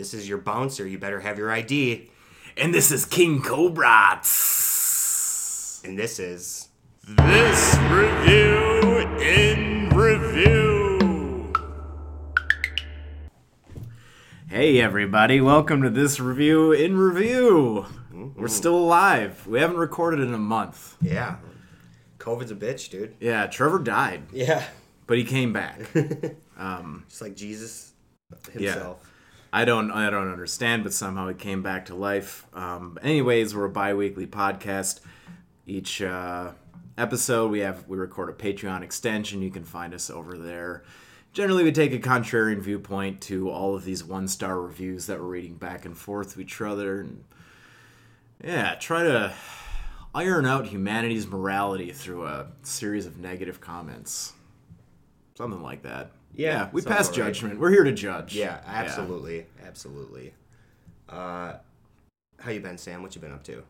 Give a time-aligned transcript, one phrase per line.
[0.00, 0.86] This is your bouncer.
[0.86, 2.10] You better have your ID.
[2.56, 4.12] And this is King Cobra.
[5.84, 6.68] And this is.
[7.06, 11.52] This review in review.
[14.48, 15.38] Hey, everybody.
[15.42, 17.84] Welcome to this review in review.
[18.10, 19.46] We're still alive.
[19.46, 20.96] We haven't recorded in a month.
[21.02, 21.36] Yeah.
[22.16, 23.16] COVID's a bitch, dude.
[23.20, 24.64] Yeah, Trevor died, Yeah.
[25.06, 25.78] but he came back.
[26.56, 27.92] um, Just like Jesus
[28.50, 29.09] himself.
[29.52, 32.46] I don't I don't understand, but somehow it came back to life.
[32.54, 35.00] Um, anyways, we're a bi-weekly podcast.
[35.66, 36.52] Each uh,
[36.96, 39.42] episode we have we record a Patreon extension.
[39.42, 40.84] You can find us over there.
[41.32, 45.54] Generally, we take a contrarian viewpoint to all of these one-star reviews that we're reading
[45.54, 47.24] back and forth to each other, and
[48.42, 49.32] yeah, try to
[50.12, 54.32] iron out humanity's morality through a series of negative comments,
[55.36, 56.10] something like that.
[56.34, 57.26] Yeah, we pass about right.
[57.26, 57.60] judgment.
[57.60, 58.34] We're here to judge.
[58.34, 59.46] Yeah, absolutely.
[59.66, 60.34] Absolutely.
[61.08, 61.54] Uh,
[62.38, 63.02] how you been, Sam?
[63.02, 63.62] What you been up to?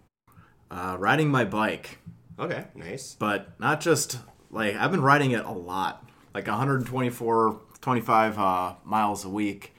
[0.71, 1.99] Uh, riding my bike,
[2.39, 3.17] Okay, nice.
[3.19, 4.19] but not just
[4.51, 9.75] like I've been riding it a lot, like 124, 25 uh, miles a week.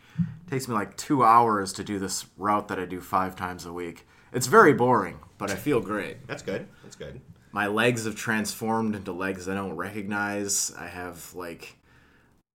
[0.50, 3.72] takes me like two hours to do this route that I do five times a
[3.72, 4.06] week.
[4.34, 6.28] It's very boring, but I feel great.
[6.28, 6.68] That's good.
[6.84, 7.22] That's good.
[7.54, 10.74] My legs have transformed into legs I don't recognize.
[10.78, 11.78] I have like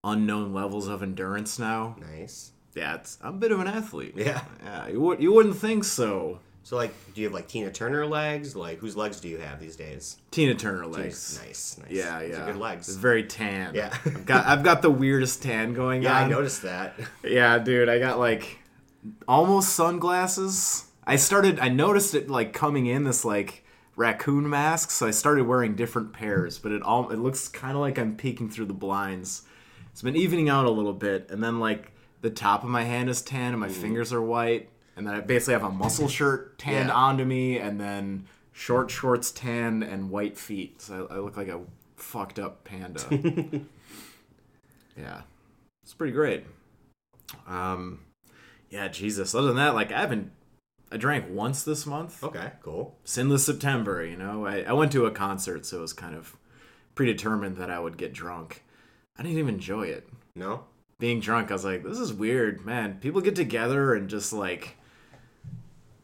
[0.03, 1.95] unknown levels of endurance now.
[1.99, 2.51] Nice.
[2.75, 4.13] Yeah, it's, I'm a bit of an athlete.
[4.15, 4.43] Yeah.
[4.63, 4.87] yeah.
[4.87, 6.39] You would you wouldn't think so.
[6.67, 8.53] So, like, do you have like Tina Turner legs?
[8.53, 10.17] Like, whose legs do you have these days?
[10.31, 11.39] Tina Turner legs.
[11.41, 11.89] Nice, nice.
[11.89, 12.45] Yeah, yeah.
[12.45, 12.89] good legs.
[12.89, 13.73] It's very tan.
[13.73, 13.97] Yeah.
[14.05, 16.23] I've got I've got the weirdest tan going yeah, on.
[16.25, 16.95] I noticed that.
[17.23, 18.59] Yeah, dude, I got like
[19.27, 20.85] almost sunglasses.
[21.05, 23.63] I started I noticed it like coming in this like
[23.95, 27.79] raccoon mask, so I started wearing different pairs, but it all it looks kind of
[27.79, 29.43] like I'm peeking through the blinds.
[29.97, 33.09] It's been evening out a little bit, and then like the top of my hand
[33.09, 36.59] is tan and my fingers are white, and then I basically have a muscle shirt
[36.59, 36.93] tanned Yeah.
[36.93, 40.83] onto me, and then short shorts tan and white feet.
[40.83, 41.61] So I, I look like a
[41.95, 43.01] fucked up panda.
[44.95, 45.21] yeah,
[45.81, 46.45] it's pretty great.
[47.47, 48.01] Um,
[48.69, 49.33] yeah, Jesus.
[49.33, 50.31] Other than that, like I haven't.
[50.91, 52.23] I drank once this month.
[52.23, 52.99] Okay, cool.
[53.03, 54.05] Sinless September.
[54.05, 56.37] You know, I, I went to a concert, so it was kind of
[56.93, 58.63] predetermined that I would get drunk.
[59.17, 60.07] I didn't even enjoy it.
[60.35, 60.65] No?
[60.99, 62.97] Being drunk, I was like, this is weird, man.
[62.99, 64.77] People get together and just like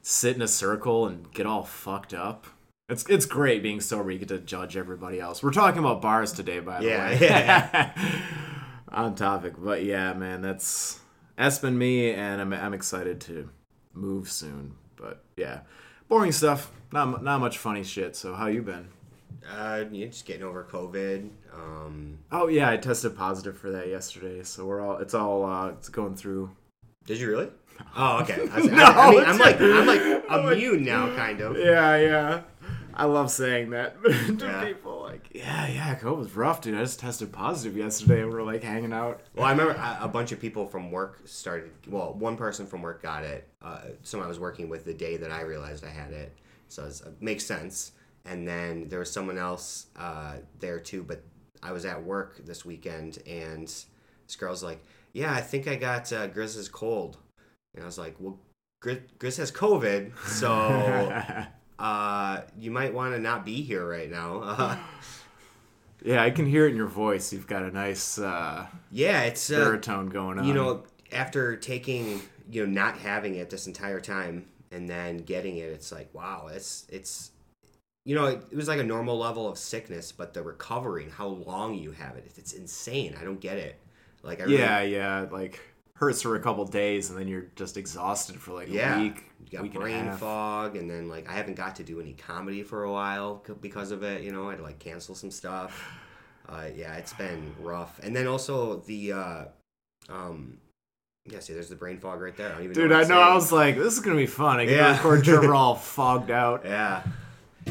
[0.01, 2.45] sit in a circle and get all fucked up.
[2.89, 4.11] It's it's great being sober.
[4.11, 5.41] You get to judge everybody else.
[5.41, 7.17] We're talking about bars today, by the Yeah, way.
[7.21, 8.19] yeah,
[8.89, 10.99] On topic, but yeah, man, that's
[11.37, 13.49] that's been me, and I'm I'm excited to
[13.93, 14.75] move soon.
[14.97, 15.61] But yeah,
[16.09, 16.71] boring stuff.
[16.91, 18.15] Not not much funny shit.
[18.15, 18.89] So how you been?
[19.49, 21.29] Uh, you're just getting over COVID.
[21.53, 24.43] Um, Oh yeah, I tested positive for that yesterday.
[24.43, 26.51] So we're all it's all uh, it's going through.
[27.05, 27.49] did you really?
[27.97, 28.47] Oh, okay.
[28.51, 31.57] I, was- I- No, I mean, I'm like, I'm like immune now, kind of.
[31.57, 32.41] Yeah, yeah.
[32.95, 34.63] I love saying that to Yeah.
[34.65, 35.01] people.
[35.01, 36.75] Like, yeah, yeah, COVID was rough, dude.
[36.75, 39.21] I just tested positive yesterday, and we're like hanging out.
[39.35, 41.71] Well, I remember a, bunch of people from work started.
[41.87, 43.47] Well, one person from work got it.
[43.63, 46.31] Uh, someone I was working with the day that I realized I had it,
[46.67, 47.93] so it's- it makes sense.
[48.25, 51.23] And then there was someone else uh, there too, but
[51.61, 56.11] I was at work this weekend, and this girl's like, "Yeah, I think I got
[56.13, 57.17] uh, Grizz's cold,"
[57.73, 58.39] and I was like, "Well,
[58.81, 60.49] Grizz, Grizz has COVID, so
[61.79, 64.77] uh, you might want to not be here right now." Uh,
[66.03, 67.33] yeah, I can hear it in your voice.
[67.33, 70.45] You've got a nice uh, yeah, it's uh, baritone going on.
[70.45, 75.57] you know after taking you know not having it this entire time and then getting
[75.57, 77.31] it it's like wow it's it's
[78.05, 81.11] you know it, it was like a normal level of sickness but the recovery and
[81.11, 83.79] how long you have it it's insane i don't get it
[84.23, 85.59] like I really, yeah, yeah, like
[85.95, 89.25] hurts for a couple days, and then you're just exhausted for like yeah a week,
[89.43, 92.13] you got week brain and fog and then like i haven't got to do any
[92.13, 95.29] comedy for a while because of it you know i had to like cancel some
[95.29, 95.85] stuff
[96.49, 99.45] uh, yeah it's been rough and then also the uh
[100.09, 100.57] um
[101.25, 103.07] yeah see there's the brain fog right there I don't even Dude, what I know.
[103.07, 103.13] say.
[103.15, 104.59] I was like, this is gonna be fun.
[104.59, 104.91] I can Yeah.
[104.93, 106.63] record Trevor all fogged out.
[106.65, 107.01] Yeah.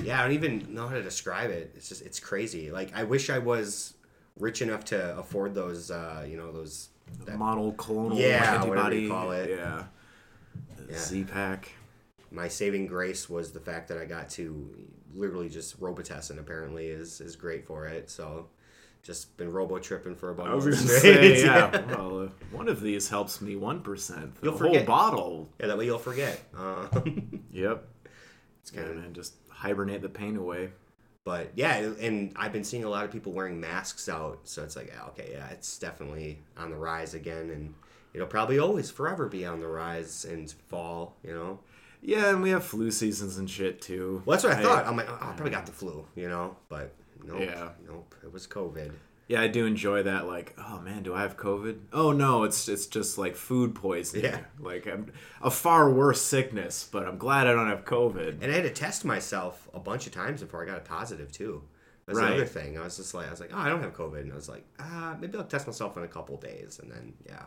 [0.03, 1.73] Yeah, I don't even know how to describe it.
[1.77, 2.71] It's just it's crazy.
[2.71, 3.95] Like I wish I was
[4.39, 6.89] rich enough to afford those uh, you know, those
[7.27, 8.69] that, Monoclonal Yeah, antibody.
[8.71, 9.51] whatever you call it.
[9.51, 9.85] Yeah.
[10.91, 10.99] Yeah.
[10.99, 11.71] Z pack.
[12.31, 14.69] my saving grace was the fact that I got to
[15.15, 18.11] literally just Robitussin apparently is is great for it.
[18.11, 18.49] So
[19.03, 21.71] just been robo tripping for a bunch I was gonna say, yeah.
[21.97, 24.35] Well, uh, one of these helps me one percent.
[24.37, 24.87] The You'll whole forget.
[24.87, 25.49] bottle.
[25.61, 26.41] yeah, that way you'll forget.
[26.57, 26.87] Uh,
[27.53, 27.89] Yep.
[28.63, 30.71] it's Yeah, kind of man, just hibernate the pain away.
[31.25, 34.75] But yeah, and I've been seeing a lot of people wearing masks out, so it's
[34.75, 37.51] like, yeah, okay, yeah, it's definitely on the rise again.
[37.51, 37.75] And
[38.13, 41.15] it'll probably always forever be on the rise and fall.
[41.23, 41.59] You know.
[42.01, 44.23] Yeah, and we have flu seasons and shit too.
[44.27, 44.85] Well, that's what I, thought.
[44.85, 46.05] I'm like, oh, I probably got the flu.
[46.17, 46.93] You know, but
[47.25, 47.39] nope.
[47.41, 47.69] Yeah.
[47.87, 48.17] Nope.
[48.25, 48.91] It was COVID.
[49.33, 50.27] Yeah, I do enjoy that.
[50.27, 51.79] Like, oh man, do I have COVID?
[51.93, 54.25] Oh no, it's it's just like food poisoning.
[54.27, 54.41] Yeah.
[54.61, 58.43] like I'm, a far worse sickness, but I'm glad I don't have COVID.
[58.43, 61.33] And I had to test myself a bunch of times before I got a positive
[61.33, 61.63] too.
[62.05, 62.29] That's Right.
[62.33, 62.79] another thing.
[62.79, 64.49] I was just like, I was like, oh, I don't have COVID, and I was
[64.51, 67.45] like, ah, maybe I'll test myself in a couple days, and then yeah,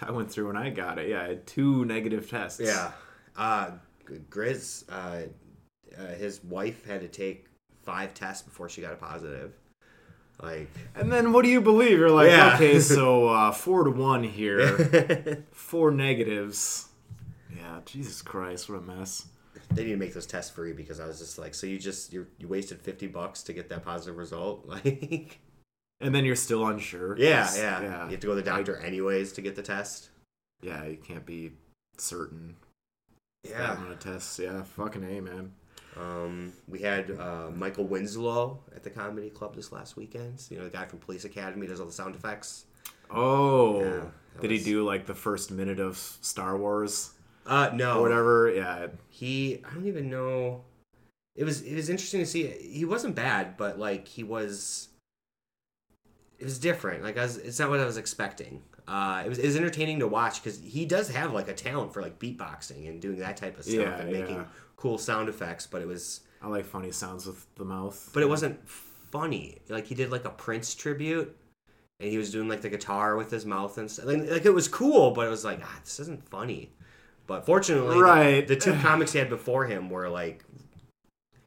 [0.00, 1.08] I went through when I got it.
[1.08, 2.60] Yeah, I had two negative tests.
[2.60, 2.92] yeah.
[3.36, 3.72] Uh,
[4.30, 5.22] Grizz, uh,
[6.00, 7.46] uh, his wife had to take
[7.82, 9.54] five tests before she got a positive.
[10.42, 11.98] Like, And then what do you believe?
[11.98, 12.54] You're like, Yeah.
[12.54, 16.88] okay, so uh, four to one here, four negatives.
[17.56, 19.26] Yeah, Jesus Christ, what a mess.
[19.70, 22.12] they need to make those tests free because I was just like, so you just
[22.12, 25.38] you you wasted fifty bucks to get that positive result, like.
[26.00, 27.16] And then you're still unsure.
[27.16, 28.04] Yeah, yeah, yeah.
[28.06, 30.10] You have to go to the doctor anyways to get the test.
[30.60, 31.52] Yeah, you can't be
[31.96, 32.56] certain.
[33.48, 33.74] Yeah.
[33.74, 34.38] Amount of tests.
[34.38, 35.52] Yeah, fucking a man.
[35.96, 40.42] Um, we had uh, Michael Winslow at the comedy club this last weekend.
[40.50, 42.64] You know, the guy from Police Academy does all the sound effects.
[43.10, 44.00] Oh, Yeah,
[44.40, 47.12] did was- he do like the first minute of Star Wars
[47.46, 48.50] Uh, no, whatever?
[48.50, 50.64] Yeah, He, I don't even know.
[51.36, 52.46] It was it was interesting to see.
[52.46, 54.88] He wasn't bad, but like he was.
[56.38, 57.02] It was different.
[57.02, 58.62] Like I was, it's not what I was expecting.
[58.86, 61.92] Uh, it was it was entertaining to watch because he does have like a talent
[61.94, 64.44] for like beatboxing and doing that type of stuff Yeah, and making yeah.
[64.76, 65.66] cool sound effects.
[65.66, 68.10] But it was I like funny sounds with the mouth.
[68.12, 69.58] but it wasn't funny.
[69.70, 71.34] Like he did like a Prince tribute,
[71.98, 74.04] and he was doing like the guitar with his mouth and stuff.
[74.04, 76.70] Like, like it was cool, but it was like ah, this isn't funny.
[77.26, 78.46] But fortunately, the- Right.
[78.46, 80.44] the, two comics he had before him were like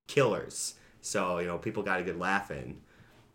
[0.07, 0.75] killers.
[1.01, 2.77] So you know people got a good laugh in.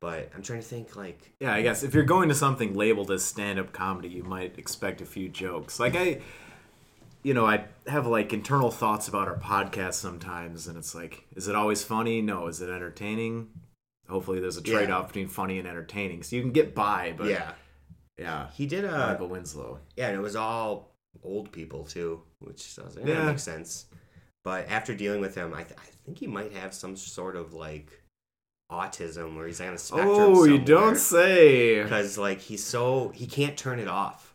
[0.03, 3.11] But I'm trying to think like Yeah, I guess if you're going to something labeled
[3.13, 5.79] as stand-up comedy, you might expect a few jokes.
[5.81, 6.21] Like I,
[7.23, 11.47] you know, I have like internal thoughts about our podcast sometimes, and it's like, is
[11.47, 12.21] it always funny?
[12.21, 12.49] No.
[12.49, 13.49] Is it entertaining?
[14.09, 17.15] Hopefully, there's a trade-off between funny and entertaining, so you can get by.
[17.17, 17.53] But yeah,
[18.19, 19.79] yeah, he did a Michael Winslow.
[19.97, 23.37] yeah, and it was all old people too, which like, yeah, Yeah.
[23.37, 23.87] sense.
[24.43, 27.55] But after dealing with him, I, th- I think he might have some sort of
[27.55, 28.02] like
[28.73, 30.09] autism where he's on a spectrum.
[30.11, 31.83] Oh, you don't say.
[31.83, 34.31] because like he's so he can't turn it off.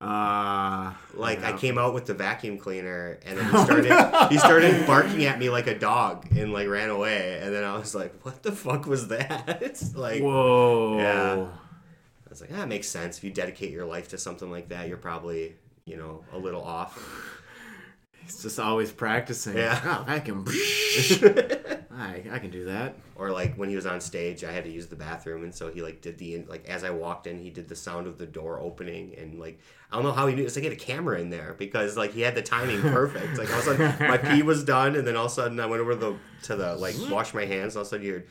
[0.00, 1.50] Uh, Like yeah.
[1.54, 5.24] I came out with the vacuum cleaner and then he Oh, started he started barking
[5.26, 8.42] at me like a dog and like ran away and then I was like, what
[8.42, 9.58] the fuck was that?
[9.62, 10.98] It's like Whoa.
[10.98, 11.46] Yeah.
[11.46, 13.18] I was like, ah, makes sense.
[13.18, 16.62] If you dedicate your life to something like that, you're probably you know a little
[16.64, 16.98] off.
[18.24, 19.56] He's just always practicing.
[19.56, 19.80] Yeah.
[19.84, 20.44] Oh, I can.
[22.02, 22.96] I, I can do that.
[23.16, 25.70] or like when he was on stage, I had to use the bathroom, and so
[25.70, 28.26] he like did the like as I walked in, he did the sound of the
[28.26, 29.60] door opening, and like
[29.90, 30.44] I don't know how he knew.
[30.44, 33.38] It's like he had a camera in there because like he had the timing perfect.
[33.38, 35.60] Like all of a sudden my pee was done, and then all of a sudden
[35.60, 37.76] I went over the to the like wash my hands.
[37.76, 38.26] And All of a sudden you heard,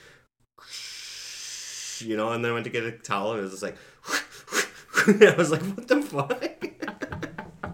[2.10, 3.78] you know, and then I went to get a towel, and it was just like.
[5.08, 6.44] I was like, "What the fuck?"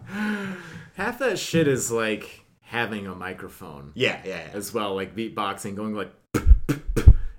[0.96, 4.58] Half that shit is like having a microphone yeah, yeah, yeah.
[4.58, 6.12] as well, like beatboxing, going like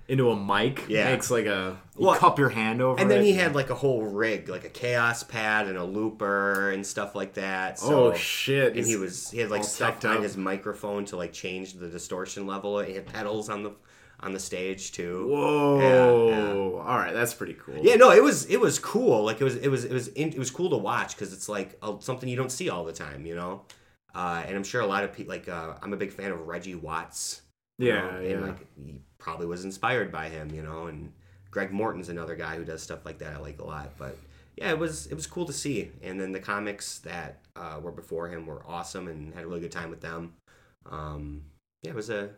[0.07, 0.85] into a mic.
[0.89, 1.11] Yeah.
[1.11, 2.99] Makes like a you Well, cup your hand over.
[2.99, 3.25] And then it.
[3.25, 7.13] he had like a whole rig, like a Kaoss Pad and a looper and stuff
[7.13, 7.77] like that.
[7.77, 8.75] So, oh shit!
[8.75, 10.21] and he was he had like stuff up.
[10.23, 12.79] his microphone to like change the distortion level.
[12.79, 13.71] He had pedals on the
[14.21, 15.27] on the stage too.
[15.27, 15.79] Whoa!
[15.79, 17.77] Yeah, All right, that's pretty cool.
[17.81, 19.23] Yeah, no, it was it was cool.
[19.23, 21.47] Like it was it was it was in, it was cool to watch because it's
[21.47, 23.61] like uh, something you don't see all the time, you know.
[24.15, 26.47] Uh, and I'm sure a lot of people like uh, I'm a big fan of
[26.47, 27.41] Reggie Watts.
[27.77, 28.29] Yeah, know, yeah.
[28.29, 30.87] And like he probably was inspired by him, you know.
[30.87, 31.11] And
[31.51, 33.35] Greg Morton's another guy who does stuff like that.
[33.35, 34.17] I like a lot, but
[34.57, 35.91] yeah, it was it was cool to see.
[36.01, 39.61] And then the comics that uh, were before him were awesome and had a really
[39.61, 40.33] good time with them.
[40.89, 41.43] Um,
[41.83, 42.33] yeah, it was a it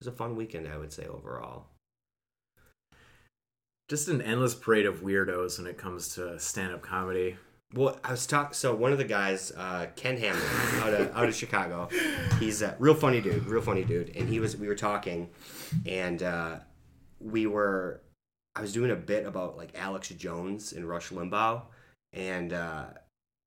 [0.00, 1.66] was a fun weekend, I would say overall.
[3.88, 7.36] Just an endless parade of weirdos when it comes to stand-up comedy.
[7.74, 8.52] Well, I was talking.
[8.52, 11.88] So one of the guys, uh, Ken Hamlin, out of out of Chicago,
[12.38, 14.14] he's a real funny dude, real funny dude.
[14.14, 15.30] And he was, we were talking,
[15.86, 16.56] and uh,
[17.18, 18.02] we were,
[18.54, 21.62] I was doing a bit about like Alex Jones and Rush Limbaugh,
[22.12, 22.84] and uh,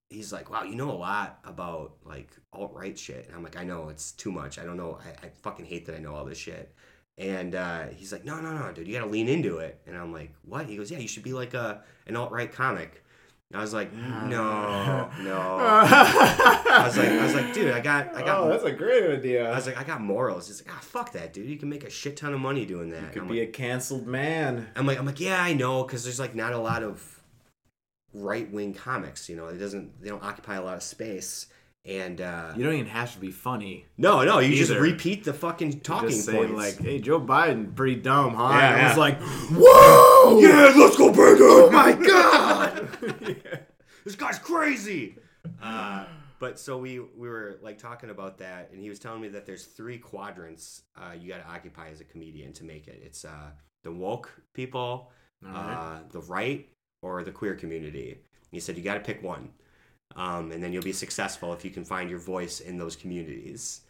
[0.10, 3.58] he's like, "Wow, you know a lot about like alt right shit." And I'm like,
[3.58, 4.58] "I know it's too much.
[4.58, 4.98] I don't know.
[5.06, 6.74] I, I fucking hate that I know all this shit."
[7.20, 10.12] And uh, he's like, "No, no, no, dude, you gotta lean into it." And I'm
[10.12, 13.04] like, "What?" He goes, "Yeah, you should be like a an alt right comic."
[13.54, 18.22] I was like, "No, no." I was like, I was like, dude, I got, I
[18.22, 18.40] got.
[18.44, 19.50] oh, that's a great idea.
[19.50, 20.48] I was like, I got morals.
[20.48, 21.48] He's like, ah, fuck that, dude.
[21.48, 23.04] You can make a shit ton of money doing that.
[23.04, 24.68] you could be like, a canceled man.
[24.76, 27.22] I'm like, I'm like, yeah, I know, because there's like not a lot of
[28.14, 29.30] right wing comics.
[29.30, 31.48] You know, it doesn't they don't occupy a lot of space.
[31.86, 33.86] And uh, You don't even have to be funny.
[33.98, 36.54] no, no, you just repeat the fucking talking Just say points.
[36.54, 38.88] like, "Hey, Joe Biden, pretty dumb, huh?" Yeah, And yeah.
[38.90, 39.20] was like,
[39.52, 41.20] "Whoa, yeah, let's go big.
[41.42, 42.90] oh my god!"
[44.04, 45.18] this guy's crazy.
[45.62, 46.06] Uh,
[46.40, 49.46] but so we we were like talking about that, and he was telling me that
[49.46, 53.00] there's three quadrants uh, you got to occupy as a comedian to make it.
[53.06, 53.52] It's uh,
[53.84, 55.12] the woke people,
[55.46, 55.78] Alright.
[55.78, 56.68] uh, the right,
[57.04, 58.18] or the queer community.
[58.52, 59.50] He said you got to pick one,
[60.16, 63.82] um, and then you'll be successful if you can find your voice in those communities.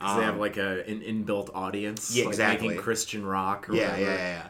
[0.00, 2.14] 'Cause they have Um, like a an inbuilt audience.
[2.14, 2.68] Yeah, like exactly.
[2.68, 3.68] Making Christian rock.
[3.70, 4.02] Or yeah, whatever.
[4.02, 4.48] yeah, yeah, yeah.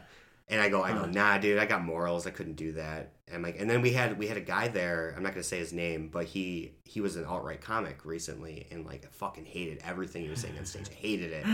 [0.49, 2.27] And I go, I go, nah, dude, I got morals.
[2.27, 3.13] I couldn't do that.
[3.29, 5.15] And I'm like, and then we had we had a guy there.
[5.17, 8.67] I'm not gonna say his name, but he he was an alt right comic recently,
[8.71, 10.89] and like I fucking hated everything he was saying on stage.
[10.91, 11.47] I hated it.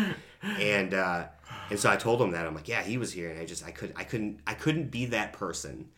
[0.42, 1.26] And uh,
[1.70, 3.64] and so I told him that I'm like, yeah, he was here, and I just
[3.64, 5.90] I could I couldn't I couldn't be that person.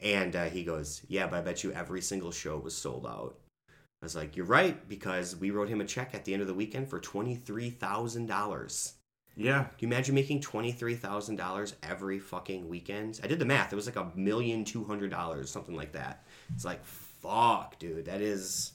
[0.00, 3.38] And uh, he goes, yeah, but I bet you every single show was sold out.
[3.70, 6.48] I was like, you're right, because we wrote him a check at the end of
[6.48, 8.94] the weekend for twenty three thousand dollars.
[9.36, 9.62] Yeah.
[9.62, 13.20] Do you imagine making twenty three thousand dollars every fucking weekend?
[13.24, 13.72] I did the math.
[13.72, 16.26] It was like a million two hundred dollars, something like that.
[16.54, 18.04] It's like fuck, dude.
[18.04, 18.72] That is.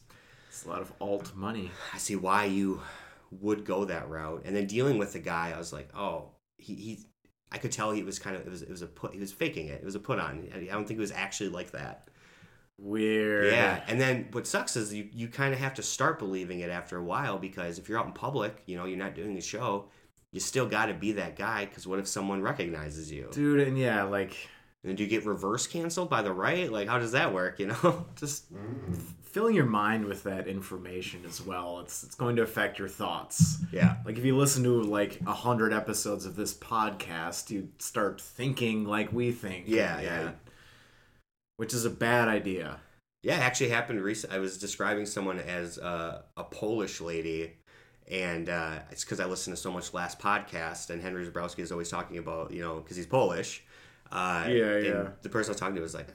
[0.49, 1.69] It's a lot of alt money.
[1.93, 2.81] I see why you
[3.29, 4.41] would go that route.
[4.45, 6.73] And then dealing with the guy, I was like, oh, he.
[6.73, 6.99] he
[7.51, 9.31] I could tell he was kind of it was it was a put he was
[9.31, 9.81] faking it.
[9.81, 10.47] It was a put on.
[10.53, 12.07] I don't think it was actually like that.
[12.77, 13.51] Weird.
[13.51, 16.69] Yeah, and then what sucks is you, you kind of have to start believing it
[16.69, 19.41] after a while because if you're out in public, you know, you're not doing a
[19.41, 19.89] show,
[20.31, 23.27] you still got to be that guy because what if someone recognizes you?
[23.31, 24.47] Dude, and yeah, like
[24.83, 26.71] And do you get reverse canceled by the right?
[26.71, 28.05] Like, how does that work, you know?
[28.15, 28.93] just mm-hmm.
[29.31, 31.79] Filling your mind with that information as well.
[31.81, 33.59] It's it's going to affect your thoughts.
[33.71, 33.97] yeah.
[34.03, 38.85] Like if you listen to like a hundred episodes of this podcast, you start thinking
[38.85, 39.65] like we think.
[39.67, 40.31] Yeah, yeah.
[41.57, 42.79] Which is a bad idea.
[43.21, 44.33] Yeah, it actually happened recent.
[44.33, 47.57] I was describing someone as uh, a Polish lady,
[48.09, 51.71] and uh, it's because I listened to so much last podcast, and Henry Zebrowski is
[51.71, 53.63] always talking about, you know, because he's Polish.
[54.11, 55.07] Uh, Yeah, and yeah.
[55.21, 56.07] The person I was talking to was like,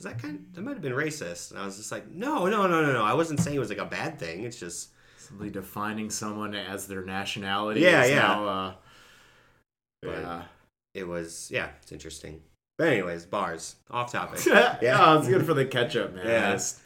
[0.00, 1.50] was that kind that might have been racist?
[1.50, 3.04] And I was just like, no, no, no, no, no.
[3.04, 4.44] I wasn't saying it was like a bad thing.
[4.44, 7.80] It's just, Simply defining someone as their nationality.
[7.82, 8.14] Yeah, yeah.
[8.16, 8.74] Now, uh,
[10.02, 10.42] But- yeah.
[10.94, 12.40] it was, yeah, it's interesting.
[12.78, 14.44] But anyways, bars, off topic.
[14.46, 16.26] yeah, oh, it's good for the catch up, man.
[16.26, 16.48] Yeah.
[16.48, 16.80] I just-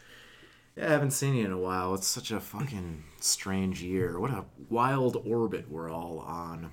[0.76, 1.94] yeah, I haven't seen you in a while.
[1.94, 4.18] It's such a fucking strange year.
[4.18, 6.72] What a wild orbit we're all on.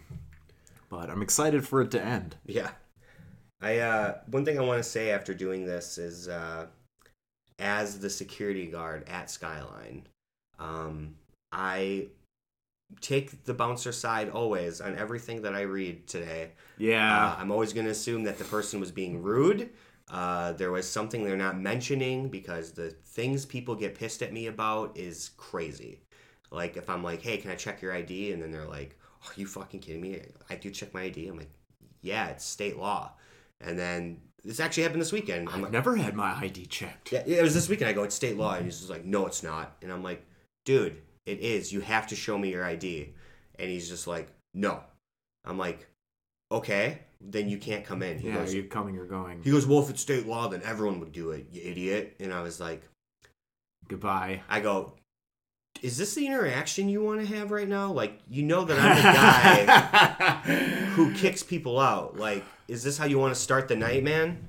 [0.90, 2.36] But I'm excited for it to end.
[2.48, 2.72] Yeah.
[3.62, 6.68] I uh one thing I want to say after doing this is uh
[7.60, 10.08] as the security guard at Skyline,
[10.60, 11.16] um
[11.52, 12.08] I
[13.00, 16.52] take the bouncer side always on everything that I read today.
[16.78, 17.28] Yeah.
[17.28, 19.70] Uh, I'm always going to assume that the person was being rude.
[20.10, 24.48] Uh, there was something they're not mentioning because the things people get pissed at me
[24.48, 26.02] about is crazy.
[26.52, 29.34] Like if I'm like, "Hey, can I check your ID?" and then they're like, "Are
[29.38, 30.22] you fucking kidding me?
[30.50, 31.52] I do check my ID." I'm like,
[32.02, 33.14] "Yeah, it's state law."
[33.64, 35.50] And then this actually happened this weekend.
[35.50, 37.12] I'm I've like, never had my ID checked.
[37.12, 37.90] yeah, it was this weekend.
[37.90, 38.56] I go, it's state law.
[38.56, 39.76] And he's just like, no, it's not.
[39.82, 40.26] And I'm like,
[40.66, 41.72] dude, it is.
[41.72, 43.14] You have to show me your ID.
[43.60, 44.82] And he's just like, no.
[45.46, 45.88] I'm like,
[46.52, 48.18] okay, then you can't come in.
[48.20, 49.42] He Yeah, goes, are you coming or going?
[49.44, 52.16] he goes, well, if it's state law, then everyone would do it, you idiot.
[52.20, 52.82] And I was like,
[53.88, 54.42] Goodbye.
[54.50, 54.94] I go,
[55.82, 57.92] is this the interaction you want to have right now?
[57.92, 60.56] Like, you know that I'm the guy
[60.96, 62.18] who kicks people out.
[62.18, 64.48] Like, is this how you want to start the night, man?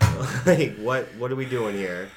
[0.46, 2.08] like, what what are we doing here?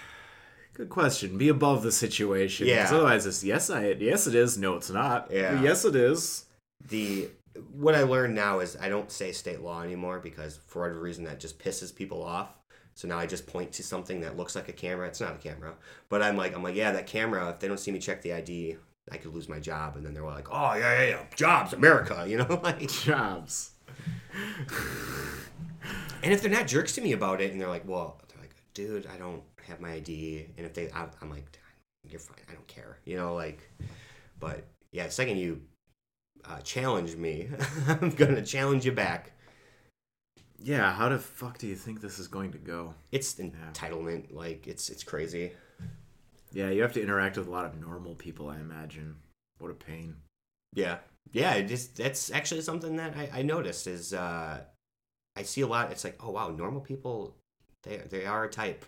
[0.73, 1.37] Good question.
[1.37, 2.67] Be above the situation.
[2.67, 2.87] Yeah.
[2.89, 4.57] Otherwise, it's yes, I yes it is.
[4.57, 5.29] No, it's not.
[5.31, 5.61] Yeah.
[5.61, 6.45] Yes, it is.
[6.89, 7.29] the
[7.71, 11.25] what I learned now is I don't say state law anymore because for whatever reason
[11.25, 12.49] that just pisses people off.
[12.95, 15.07] So now I just point to something that looks like a camera.
[15.07, 15.73] It's not a camera,
[16.09, 17.49] but I'm like I'm like yeah that camera.
[17.49, 18.77] If they don't see me check the ID,
[19.11, 19.95] I could lose my job.
[19.95, 22.89] And then they're like oh yeah yeah yeah jobs America you know like.
[23.03, 23.71] Jobs.
[26.23, 28.55] And if they're not jerks to me about it and they're like well they're like
[28.73, 31.45] dude I don't have my ID and if they I, I'm like
[32.09, 33.69] you're fine I don't care you know like
[34.39, 35.61] but yeah the second you
[36.45, 37.49] uh, challenge me
[37.87, 39.31] I'm gonna challenge you back.
[40.63, 40.93] Yeah.
[40.93, 42.93] How the fuck do you think this is going to go?
[43.11, 44.33] It's entitlement.
[44.33, 45.51] Like it's it's crazy.
[46.51, 48.49] Yeah, you have to interact with a lot of normal people.
[48.49, 49.15] I imagine.
[49.59, 50.15] What a pain.
[50.73, 50.97] Yeah,
[51.31, 51.53] yeah.
[51.55, 54.61] It just that's actually something that I, I noticed is uh,
[55.35, 55.91] I see a lot.
[55.91, 57.35] It's like oh wow, normal people
[57.83, 58.85] they they are a type.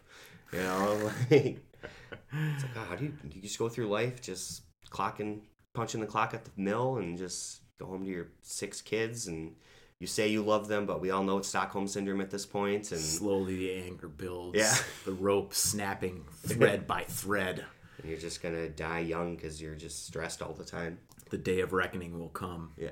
[0.53, 1.59] You know, like
[2.31, 5.41] it's like oh, how do you you just go through life just clocking
[5.73, 9.55] punching the clock at the mill and just go home to your six kids and
[9.99, 12.91] you say you love them, but we all know it's Stockholm syndrome at this point.
[12.91, 14.57] and Slowly the anger builds.
[14.57, 14.73] Yeah.
[15.05, 17.65] The rope snapping thread by thread.
[18.01, 20.99] and you're just gonna die young because you're just stressed all the time.
[21.29, 22.71] The day of reckoning will come.
[22.77, 22.91] Yeah.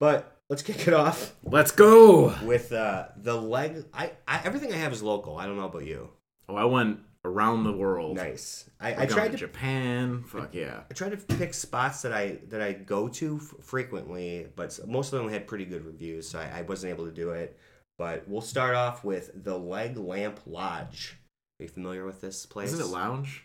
[0.00, 2.34] But let's kick it off Let's go.
[2.44, 3.84] with uh, the leg.
[3.94, 5.36] I, I everything I have is local.
[5.38, 6.10] I don't know about you.
[6.48, 8.16] Oh, I went around the world.
[8.16, 8.68] Nice.
[8.80, 10.24] I, I tried tried to to Japan.
[10.26, 10.80] Fuck yeah.
[10.90, 15.12] I try to pick spots that I that I go to f- frequently, but most
[15.12, 17.58] of them had pretty good reviews, so I, I wasn't able to do it.
[17.98, 21.18] But we'll start off with the Leg Lamp Lodge.
[21.60, 22.72] Are you familiar with this place?
[22.72, 23.44] Isn't it lounge?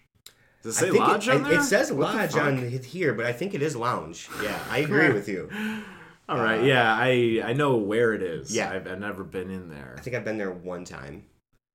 [0.63, 1.59] Does it say lodge it, on there?
[1.59, 4.27] It says What lodge on here, but I think it is lounge.
[4.41, 5.49] Yeah, I agree with you.
[6.29, 8.53] All right, uh, yeah, I I know where it is.
[8.53, 8.71] Yeah.
[8.71, 9.95] I've, I've never been in there.
[9.97, 11.23] I think I've been there one time,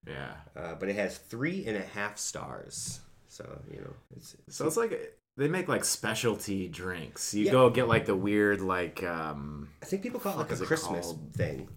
[0.07, 3.01] Yeah, uh, but it has three and a half stars.
[3.29, 7.33] So you know, it's, so it's like they make like specialty drinks.
[7.35, 7.53] You Yeah.
[7.53, 11.07] go get like the weird like um I think people call it like a Christmas
[11.07, 11.35] called?
[11.35, 11.69] thing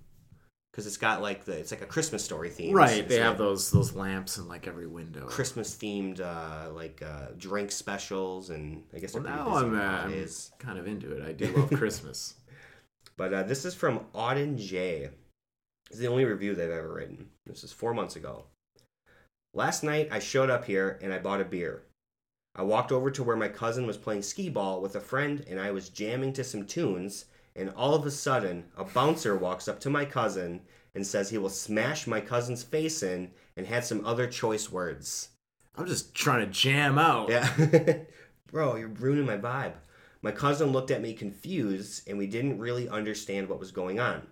[0.72, 2.76] because it's got like the it's like a Christmas story theme.
[2.76, 2.98] right.
[3.00, 5.26] It's They have those those lamps in like every window.
[5.28, 10.28] Christmas themed uh, like uh, drink specials, and I guess Well, now I'm, uh, I'm
[10.60, 11.26] kind of into it.
[11.26, 12.34] I do love Christmas.
[13.16, 15.12] But uh, this is from Auden J.
[15.90, 17.30] It's the only review they've ever written.
[17.46, 18.46] This is four months ago.
[19.54, 21.84] Last night I showed up here and I bought a beer.
[22.56, 25.60] I walked over to where my cousin was playing skee ball with a friend and
[25.60, 27.26] I was jamming to some tunes.
[27.56, 30.62] And all of a sudden, a bouncer walks up to my cousin
[30.94, 35.30] and says he will smash my cousin's face in and had some other choice words.
[35.78, 37.30] I'm just trying to jam out.
[37.30, 37.50] Yeah.
[38.52, 39.74] Bro, you're ruining my vibe.
[40.22, 44.26] My cousin looked at me confused, and we didn't really understand what was going on.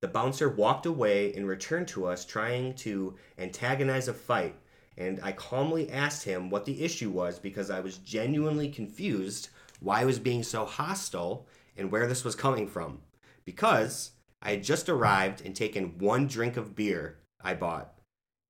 [0.00, 4.56] The bouncer walked away and returned to us, trying to antagonize a fight.
[4.98, 9.48] And I calmly asked him what the issue was because I was genuinely confused
[9.80, 13.00] why he was being so hostile and where this was coming from.
[13.44, 14.12] Because
[14.42, 17.92] I had just arrived and taken one drink of beer I bought.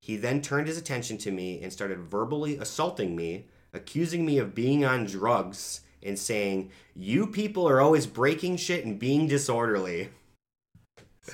[0.00, 4.54] He then turned his attention to me and started verbally assaulting me, accusing me of
[4.54, 10.10] being on drugs, and saying, You people are always breaking shit and being disorderly.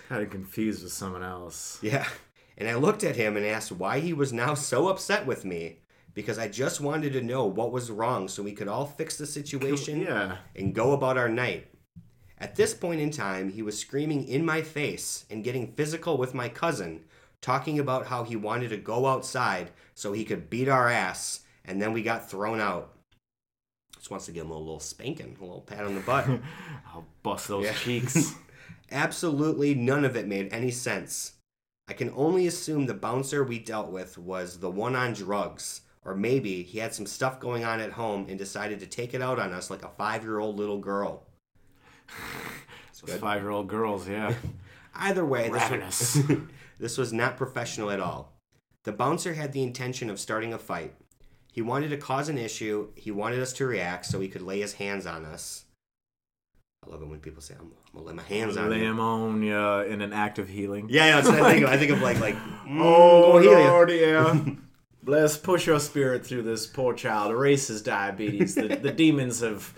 [0.09, 1.78] Kind of confused with someone else.
[1.83, 2.07] Yeah.
[2.59, 5.78] And I looked at him and asked why he was now so upset with me.
[6.14, 9.26] Because I just wanted to know what was wrong so we could all fix the
[9.26, 10.37] situation Yeah.
[10.55, 11.68] and go about our night.
[12.38, 16.35] At this point in time, he was screaming in my face and getting physical with
[16.35, 17.05] my cousin,
[17.40, 21.81] talking about how he wanted to go outside so he could beat our ass, and
[21.81, 22.92] then we got thrown out.
[23.96, 26.26] Just wants to give him a little spanking, a little pat on the butt.
[26.92, 27.74] I'll bust those Yeah.
[27.74, 28.35] cheeks.
[28.92, 31.33] Absolutely none of it made any sense.
[31.88, 36.14] I can only assume the bouncer we dealt with was the one on drugs, or
[36.14, 39.38] maybe he had some stuff going on at home and decided to take it out
[39.38, 41.24] on us like a five year old little girl.
[43.18, 44.35] Five year old girls, yeah.
[44.94, 46.18] Either way, this was,
[46.78, 48.35] this was not professional at all.
[48.85, 50.94] The bouncer had the intention of starting a fight.
[51.50, 54.61] He wanted to cause an issue, he wanted us to react so he could lay
[54.61, 55.64] his hands on us.
[56.85, 58.85] I love it when people say, I'm, I'm gonna lay my hands on Lay you.
[58.90, 60.88] him on uh, in an act of healing.
[60.90, 61.71] Yeah, yeah, that's what I think of.
[61.71, 62.35] I think of like, like,
[62.66, 63.38] mm, Oh.
[63.38, 64.38] Lord, yeah.
[65.05, 67.33] Bless, push your spirit through this poor child.
[67.33, 68.55] Erase his diabetes.
[68.55, 69.75] The, the demons have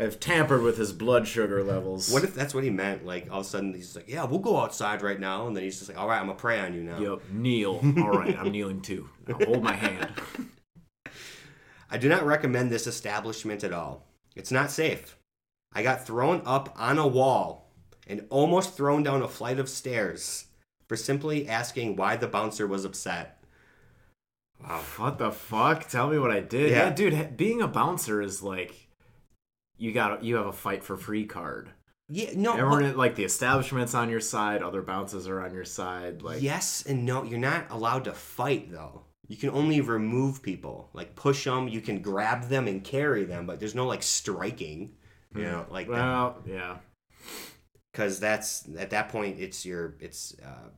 [0.00, 2.10] have tampered with his blood sugar levels.
[2.12, 3.06] What if that's what he meant?
[3.06, 5.46] Like, all of a sudden, he's like, yeah, we'll go outside right now.
[5.46, 6.98] And then he's just like, all right, I'm gonna pray on you now.
[6.98, 7.74] Yep, kneel.
[7.98, 9.08] All right, I'm kneeling too.
[9.28, 10.10] Now hold my hand.
[11.90, 14.04] I do not recommend this establishment at all.
[14.34, 15.16] It's not safe.
[15.74, 17.70] I got thrown up on a wall
[18.06, 20.46] and almost thrown down a flight of stairs
[20.88, 23.42] for simply asking why the bouncer was upset.
[24.62, 24.82] Wow.
[24.96, 25.88] What the fuck?
[25.88, 26.70] Tell me what I did.
[26.70, 26.84] Yeah.
[26.84, 28.88] Yeah, dude, being a bouncer is like
[29.76, 31.70] you got you have a fight for free card.
[32.08, 32.52] Yeah, no.
[32.52, 36.22] Everyone like the establishment's on your side, other bounces are on your side.
[36.22, 37.24] Like yes and no.
[37.24, 39.02] You're not allowed to fight, though.
[39.26, 41.66] You can only remove people, like push them.
[41.66, 44.96] You can grab them and carry them, but there's no like striking.
[45.34, 45.92] You know, like that.
[45.92, 46.76] well, yeah.
[47.92, 50.68] because that's at that point it's your it's uh,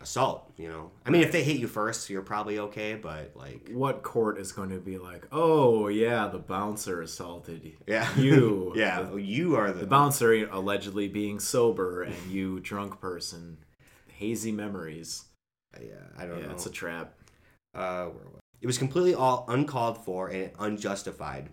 [0.00, 3.70] assault you know i mean if they hit you first you're probably okay but like
[3.72, 8.72] What court is going to be like, oh yeah, the bouncer assaulted yeah you.
[8.76, 13.56] yeah The, you are the, the bouncer allegedly being sober and you drunk person.
[14.08, 15.24] Hazy memories.
[15.80, 17.14] yeah i don't Yeah, know it's a trap.
[17.74, 21.50] uh, where was- it was completely all uncalled for and unjustified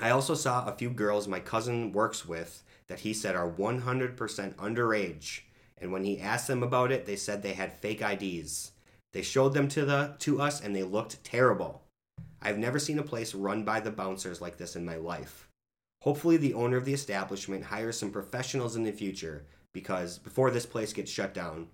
[0.00, 4.54] i also saw a few girls my cousin works with that he said are 100%
[4.54, 5.40] underage
[5.78, 8.72] and when he asked them about it they said they had fake ids
[9.12, 11.82] they showed them to the to us and they looked terrible
[12.42, 15.46] i've never seen a place run by the bouncers like this in my life
[16.06, 20.64] Hopefully, the owner of the establishment hires some professionals in the future because before this
[20.64, 21.66] place gets shut down.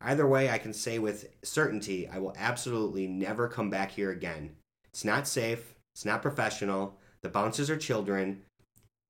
[0.00, 4.54] Either way, I can say with certainty I will absolutely never come back here again.
[4.90, 6.96] It's not safe, it's not professional.
[7.22, 8.42] The bouncers are children.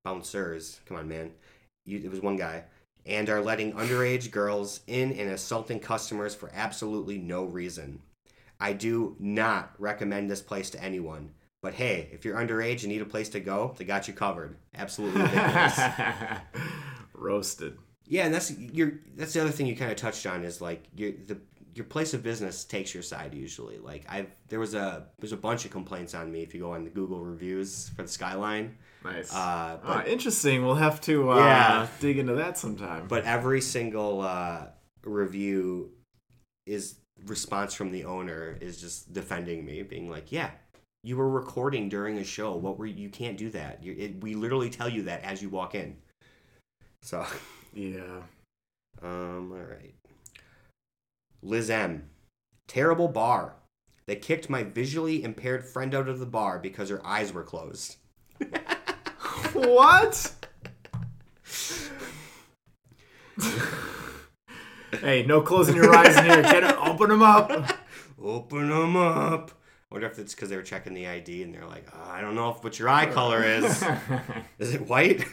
[0.04, 1.32] Bouncers, come on, man.
[1.84, 2.64] You, it was one guy.
[3.04, 8.00] And are letting underage girls in and assaulting customers for absolutely no reason.
[8.60, 11.30] I do not recommend this place to anyone.
[11.62, 14.56] But hey, if you're underage and need a place to go, they got you covered.
[14.74, 15.80] Absolutely ridiculous.
[17.14, 17.78] Roasted.
[18.06, 20.84] yeah, and that's your that's the other thing you kind of touched on is like
[20.96, 21.38] the
[21.74, 23.78] your place of business takes your side usually.
[23.78, 26.72] Like I there was a there's a bunch of complaints on me if you go
[26.72, 28.76] on the Google reviews for the Skyline.
[29.04, 29.32] Nice.
[29.34, 30.64] Uh, but Ah, interesting.
[30.64, 31.86] We'll have to uh, Yeah.
[32.00, 33.08] dig into that sometime.
[33.08, 34.66] but every single uh,
[35.04, 35.90] review
[36.66, 40.50] is response from the owner is just defending me, being like, "Yeah,
[41.02, 42.54] you were recording during a show.
[42.54, 43.82] What were you can't do that.
[43.82, 45.96] You, it, we literally tell you that as you walk in."
[47.02, 47.26] So,
[47.74, 48.22] yeah.
[49.02, 49.94] um, all right.
[51.42, 52.08] Liz M.
[52.68, 53.56] Terrible bar.
[54.06, 57.96] They kicked my visually impaired friend out of the bar because her eyes were closed.
[59.52, 60.32] what?
[65.00, 66.42] hey, no closing your eyes in here.
[66.42, 67.76] Get it, open them up.
[68.20, 69.50] Open them up.
[69.90, 72.20] I wonder if it's because they were checking the ID and they're like, oh, I
[72.20, 73.84] don't know if what your eye color is.
[74.58, 75.24] is it white?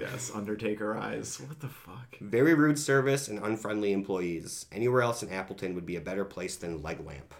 [0.00, 1.40] Yes, Undertaker eyes.
[1.40, 2.16] What the fuck?
[2.20, 4.66] Very rude service and unfriendly employees.
[4.72, 7.34] Anywhere else in Appleton would be a better place than Leg Lamp.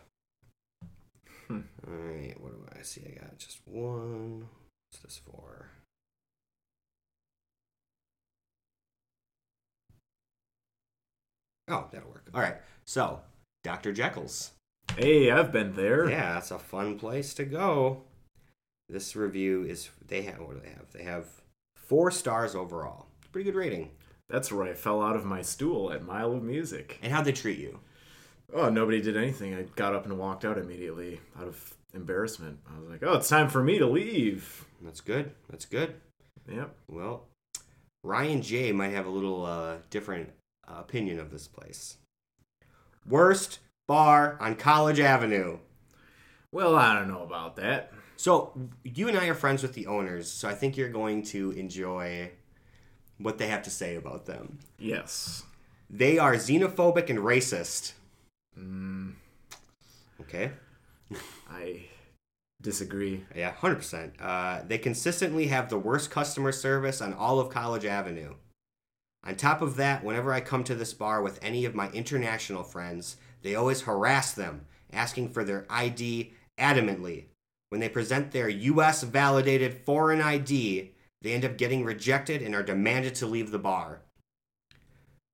[1.49, 1.61] Hmm.
[1.87, 3.03] All right, what do I see?
[3.07, 4.49] I got just one.
[4.90, 5.70] What's this for?
[11.68, 12.29] Oh, that'll work.
[12.35, 13.20] All right, so
[13.62, 13.92] Dr.
[13.92, 14.53] Jekyll's.
[14.96, 16.11] Hey, I've been there.
[16.11, 18.03] Yeah, it's a fun place to go.
[18.88, 20.92] This review is they have what do they have?
[20.92, 21.27] They have
[21.90, 23.07] four stars overall.
[23.33, 23.90] Pretty good rating.
[24.29, 27.00] That's where I fell out of my stool at Mile of Music.
[27.03, 27.81] And how'd they treat you?
[28.55, 29.55] Oh, nobody did anything.
[29.55, 32.61] I got up and walked out immediately out of embarrassment.
[32.72, 34.66] I was like, oh, it's time for me to leave.
[34.81, 35.33] That's good.
[35.50, 35.94] That's good.
[36.48, 36.76] Yep.
[36.88, 37.26] Well,
[38.05, 40.31] Ryan J might have a little uh, different
[40.68, 41.96] uh, opinion of this place.
[43.05, 45.59] Worst bar on College Avenue.
[46.53, 47.92] Well, I don't know about that.
[48.20, 48.52] So
[48.85, 52.33] you and I are friends with the owners, so I think you're going to enjoy
[53.16, 54.59] what they have to say about them.
[54.78, 55.44] Yes.
[55.88, 57.94] They are xenophobic and racist.
[58.59, 59.14] Mm,
[60.20, 60.50] Okay.
[61.50, 61.87] I
[62.61, 63.24] disagree.
[63.35, 64.12] Yeah, 100%.
[64.20, 68.35] Uh, they consistently have the worst customer service on all of College Avenue.
[69.24, 72.64] On top of that, whenever I come to this bar with any of my international
[72.64, 77.24] friends, they always harass them, asking for their ID adamantly.
[77.70, 80.90] When they present their US validated foreign ID,
[81.22, 84.02] they end up getting rejected and are demanded to leave the bar.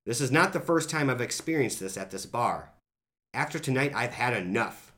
[0.04, 2.72] This is not the first time I've experienced this at this bar.
[3.34, 4.92] After tonight, I've had enough.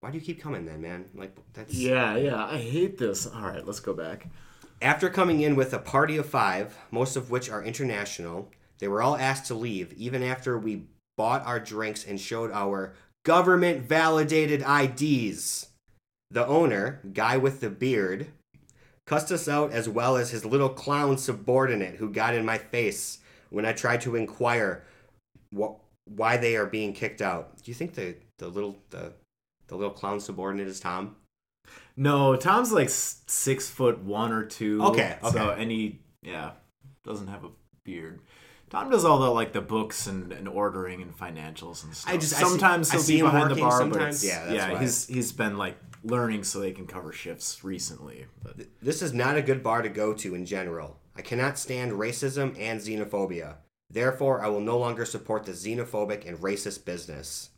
[0.00, 1.06] Why do you keep coming then, man?
[1.14, 3.26] Like that's Yeah, yeah, I hate this.
[3.26, 4.28] All right, let's go back.
[4.80, 9.00] After coming in with a party of five, most of which are international, they were
[9.00, 14.62] all asked to leave even after we bought our drinks and showed our government validated
[14.62, 15.68] IDs.
[16.32, 18.28] The owner, guy with the beard,
[19.06, 23.18] cussed us out as well as his little clown subordinate who got in my face
[23.50, 24.84] when I tried to inquire
[25.56, 25.74] wh-
[26.06, 27.56] why they are being kicked out.
[27.62, 29.12] Do you think the, the little the,
[29.68, 31.16] the little clown subordinate is Tom?
[31.96, 34.82] No, Tom's like six foot one or two.
[34.84, 35.62] Okay, So, okay.
[35.62, 36.52] and he, yeah,
[37.04, 37.50] doesn't have a
[37.84, 38.20] beard.
[38.70, 42.14] Tom does all the like the books and, and ordering and financials and stuff.
[42.14, 44.22] I just- I see- sometimes he'll see be behind the bar, sometimes.
[44.22, 44.80] but Yeah, that's yeah, why.
[44.80, 48.26] he's he's been like learning so they can cover shifts recently.
[48.42, 50.98] But This is not a good bar to go to in general.
[51.16, 53.56] I cannot stand racism and xenophobia.
[53.90, 57.50] Therefore, I will no longer support the xenophobic and racist business.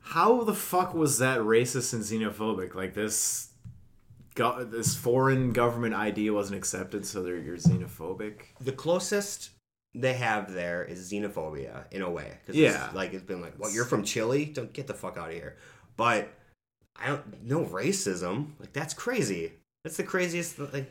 [0.00, 2.74] how the fuck was that racist and xenophobic?
[2.76, 3.48] Like this,
[4.36, 8.42] go- this foreign government ID wasn't accepted, so they're you're xenophobic.
[8.60, 9.50] The closest
[9.94, 12.38] they have there is xenophobia in a way.
[12.46, 12.86] 'Cause Yeah.
[12.86, 14.44] It's like it's been like, well, You're from Chile?
[14.44, 15.56] Don't get the fuck out of here."
[15.96, 16.28] But
[17.02, 18.50] I don't no racism.
[18.58, 19.52] Like that's crazy.
[19.84, 20.58] That's the craziest.
[20.58, 20.90] Like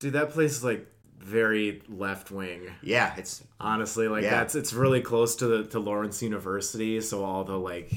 [0.00, 0.86] Dude, that place is like
[1.18, 2.70] very left wing.
[2.82, 4.30] yeah, it's honestly like Yeah.
[4.30, 7.90] that's it's really close to the to lawrence university so all the like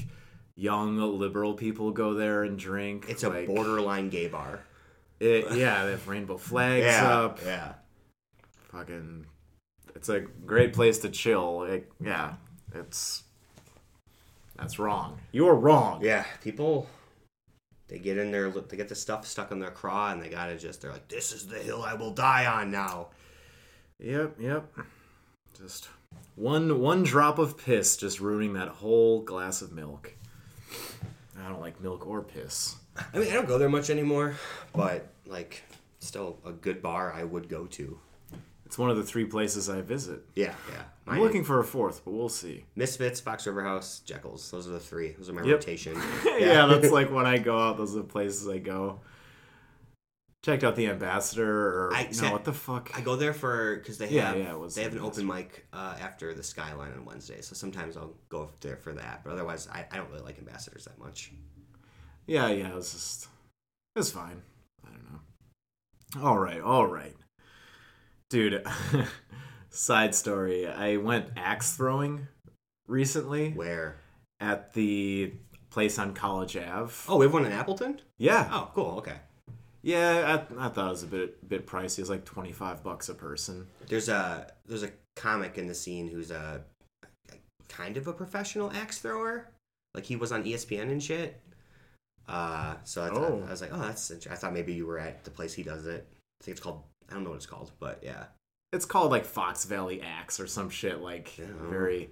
[0.56, 4.60] young liberal people go there and drink it's a like, borderline gay bar.
[5.20, 7.74] it, yeah they have rainbow flags Yeah, up yeah.
[8.72, 9.26] fucking
[9.94, 12.34] it's a great place to chill like yeah
[12.74, 13.24] it's
[14.56, 16.86] that's wrong you are wrong Yeah, people
[17.90, 20.56] they get in there, they get the stuff stuck in their craw, and they gotta
[20.56, 23.08] just they're like, "This is the hill I will die on now."
[23.98, 24.72] Yep, yep.
[25.58, 25.88] Just
[26.36, 30.14] one one drop of piss just ruining that whole glass of milk.
[31.38, 32.76] I don't like milk or piss.
[33.12, 34.36] I mean, I don't go there much anymore,
[34.72, 35.64] but like,
[35.98, 37.98] still a good bar I would go to.
[38.70, 40.20] It's one of the three places I visit.
[40.36, 40.82] Yeah, yeah.
[41.08, 42.66] I'm Mine- looking for a fourth, but we'll see.
[42.76, 44.48] Misfits, Fox River House, Jekyll's.
[44.52, 45.10] Those are the three.
[45.18, 45.56] Those are my Yep.
[45.56, 46.00] rotation.
[46.24, 49.00] yeah, that's like when I go out, those are the places I go.
[50.44, 51.50] Checked out the ambassador
[51.88, 52.92] or I- no, see, what the fuck?
[52.96, 55.26] I go there for because they Yeah, have yeah, it was they have an open
[55.26, 59.22] mic uh, after the Skyline on Wednesday, so sometimes I'll go there for that.
[59.24, 61.32] But otherwise, I, I don't really like ambassadors that much.
[62.28, 63.24] Yeah, yeah, it was just
[63.96, 64.40] it was fine.
[64.86, 65.12] I don't
[66.22, 66.28] know.
[66.28, 67.16] All right, all right.
[68.30, 68.64] Dude,
[69.70, 70.66] side story.
[70.68, 72.28] I went axe throwing
[72.86, 73.96] recently Where?
[74.38, 75.32] at the
[75.70, 76.92] place on College Ave.
[77.08, 78.00] Oh, we have one in Appleton.
[78.18, 78.48] Yeah.
[78.52, 78.98] Oh, cool.
[78.98, 79.16] Okay.
[79.82, 81.98] Yeah, I, I thought it was a bit bit pricey.
[81.98, 83.66] It was like 25 bucks a person.
[83.88, 86.62] There's a there's a comic in the scene who's a,
[87.30, 87.34] a
[87.68, 89.48] kind of a professional axe thrower.
[89.94, 91.40] Like he was on ESPN and shit.
[92.28, 93.44] Uh, so I, thought, Oh.
[93.48, 94.12] I was like, oh, that's.
[94.30, 96.06] I thought maybe you were at the place he does it.
[96.40, 96.82] I think it's called.
[97.10, 98.24] I don't know what it's called, but yeah.
[98.72, 101.46] It's called like Fox Valley Axe or some shit like Yeah.
[101.68, 102.10] very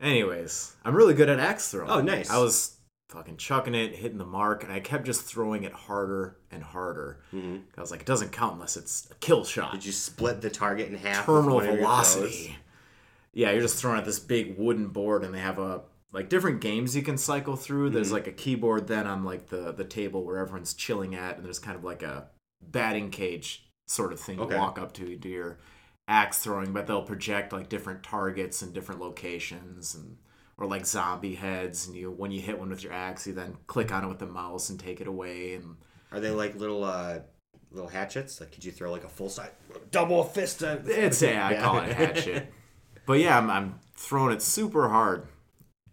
[0.00, 1.90] Anyways, I'm really good at axe throwing.
[1.90, 2.30] Oh, nice.
[2.30, 2.76] I was
[3.08, 7.18] fucking chucking it, hitting the mark, and I kept just throwing it harder and harder.
[7.32, 9.72] hmm I was like, it doesn't count unless it's a kill shot.
[9.72, 11.26] Did you split the target in half?
[11.26, 12.56] terminal one of your velocity.
[13.32, 16.60] Yeah, you're just throwing at this big wooden board, and they have a like different
[16.60, 17.90] games you can cycle through.
[17.90, 18.12] There's Mhm.
[18.12, 21.58] like a keyboard then on like the the table where everyone's chilling at, and there's
[21.58, 22.28] kind of like a
[22.62, 24.54] batting cage sort of thing Okay.
[24.54, 25.58] you walk up to do your
[26.06, 30.16] axe throwing, but they'll project like different targets and different locations and
[30.56, 33.56] or like zombie heads and you when you hit one with your axe you then
[33.66, 35.76] click on it with the mouse and take it away and
[36.12, 37.20] Are they like little uh
[37.70, 38.40] little hatchets?
[38.40, 39.50] Like, could you throw like a full size
[39.90, 40.62] double fist?
[40.62, 42.52] uh, It's yeah, I call it a hatchet.
[43.06, 45.26] But yeah, I'm, I'm throwing it super hard,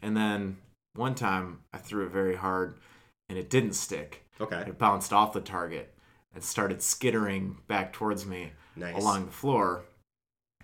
[0.01, 0.58] and then
[0.95, 2.77] one time I threw it very hard,
[3.29, 4.25] and it didn't stick.
[4.41, 4.63] Okay.
[4.67, 5.93] It bounced off the target
[6.36, 8.95] and started skittering back towards me Nice.
[9.02, 9.86] along the floor.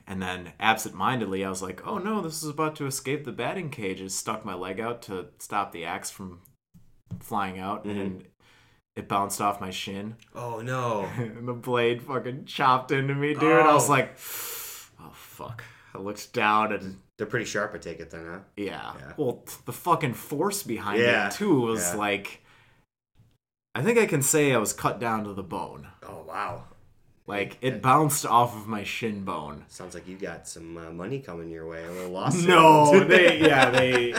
[0.05, 3.69] And then, absent-mindedly, I was like, "Oh no, this is about to escape the batting
[3.69, 6.41] cage." I stuck my leg out to stop the axe from
[7.19, 8.01] flying out, Mhm.
[8.01, 8.27] and
[8.95, 11.01] it bounced off my shin Oh no.
[11.17, 13.43] and the blade fucking chopped into me, dude.
[13.65, 13.91] I was Oh.
[13.93, 14.13] like,
[14.99, 15.63] oh fuck.
[15.93, 17.73] I looked down and They're pretty sharp.
[17.75, 18.39] I take it then, huh?
[18.57, 18.93] yeah.
[18.97, 19.13] Yeah.
[19.15, 21.27] Well, the fucking force behind Yeah.
[21.27, 21.99] it too was Yeah.
[21.99, 22.43] like,
[23.73, 25.87] I think I can say I was cut down to the bone.
[26.03, 26.65] Oh wow.
[27.27, 29.63] Like it bounced off of my shin bone.
[29.69, 31.85] Sounds like you got some uh, money coming your way.
[31.85, 32.47] A little lawsuit.
[32.49, 34.13] No, they yeah they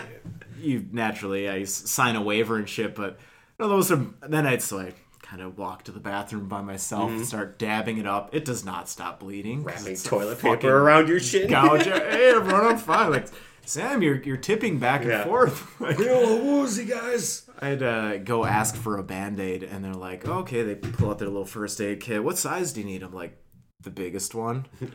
[0.58, 3.18] you naturally I sign a waiver and shit, but
[3.58, 7.10] no, those are then I'd so I kind of walk to the bathroom by myself
[7.10, 8.34] and start dabbing it up.
[8.34, 9.58] It does not stop bleeding.
[9.58, 9.66] Mm-hmm.
[9.68, 11.48] Wrapping toilet paper around your shin.
[11.50, 11.84] gouge.
[11.84, 13.10] hey everyone, I'm fine.
[13.10, 13.26] Like
[13.66, 15.24] Sam, you're you're tipping back and Yeah.
[15.24, 15.68] forth.
[15.80, 17.42] Like, Yo, woozy guys.
[17.62, 21.20] I'd uh, go ask for a band aid, and they're like, okay, they pull out
[21.20, 22.24] their little first aid kit.
[22.24, 23.04] What size do you need?
[23.04, 23.38] I'm like,
[23.80, 24.66] the biggest one.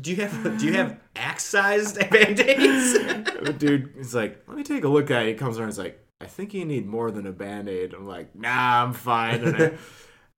[0.00, 3.58] Do you have do you have axe sized band-aids?
[3.58, 5.28] dude he's like, let me take a look at it.
[5.28, 7.92] He comes around, he's like, I think you need more than a band aid.
[7.92, 9.44] I'm like, nah, I'm fine.
[9.44, 9.72] And I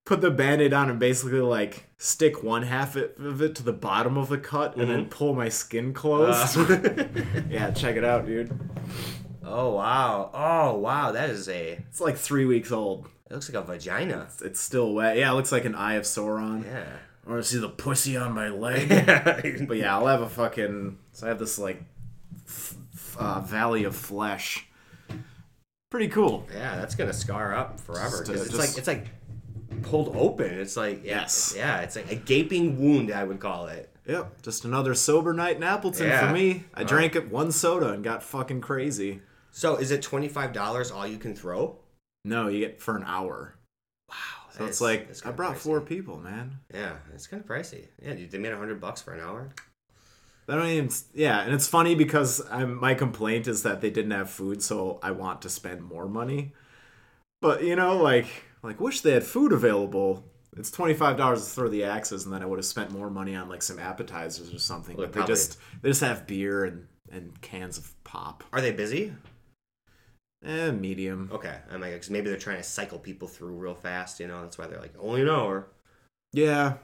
[0.05, 3.73] put the band aid on and basically like stick one half of it to the
[3.73, 6.59] bottom of the cut and then pull my skin closed.
[6.59, 7.07] Uh,
[7.49, 8.59] yeah, check it out, dude.
[9.45, 10.31] Oh wow.
[10.35, 11.13] Oh wow.
[11.13, 11.73] That is a.
[11.89, 13.09] It's like three weeks old.
[13.31, 14.27] It looks like a vagina.
[14.29, 15.17] It's, it's still wet.
[15.17, 16.65] Yeah, it looks like an eye of Sauron.
[16.65, 16.85] Yeah.
[17.27, 18.89] I want to see the pussy on my leg.
[19.69, 20.99] But yeah, I'll have a fucking.
[21.13, 21.83] So I have this like
[22.47, 24.67] f- f- uh, valley of flesh.
[25.91, 26.47] Pretty cool.
[26.53, 29.07] Yeah, that's gonna scar up forever because it's just- like it's like
[29.83, 30.53] pulled open.
[30.53, 31.55] It's like yeah, Yes.
[31.57, 33.11] yeah, it's like a gaping wound.
[33.13, 33.91] I would call it.
[34.07, 36.27] Yep, just another sober night in Appleton Yeah.
[36.27, 36.65] for me.
[36.75, 36.89] I Wow.
[36.89, 39.23] drank it one soda and got fucking crazy.
[39.55, 41.77] So is it twenty five dollars all you can throw?
[42.25, 43.55] No, you get for an hour.
[44.11, 44.17] Wow.
[44.51, 45.59] So it's is- like I brought pricey.
[45.59, 46.59] four people, man.
[46.73, 47.87] Yeah, it's kind of pricey.
[48.03, 49.51] Yeah, dude, they made a hundred bucks for an hour.
[50.49, 50.91] I don't even.
[51.15, 54.99] Yeah, and it's funny because I'm, my complaint is that they didn't have food, so
[55.03, 56.53] I want to spend more money.
[57.41, 58.27] But you know, like,
[58.63, 60.25] like wish they had food available.
[60.57, 63.09] It's twenty five dollars to throw the axes, and then I would have spent more
[63.09, 64.97] money on like some appetizers or something.
[64.97, 68.43] Well, but they just they just have beer and and cans of pop.
[68.53, 69.13] Are they busy?
[70.45, 71.31] Eh, medium.
[71.33, 74.21] Okay, I mean, 'cause maybe they're trying to cycle people through real fast.
[74.21, 75.69] You know, that's why they're like only an hour.
[76.33, 76.75] Yeah,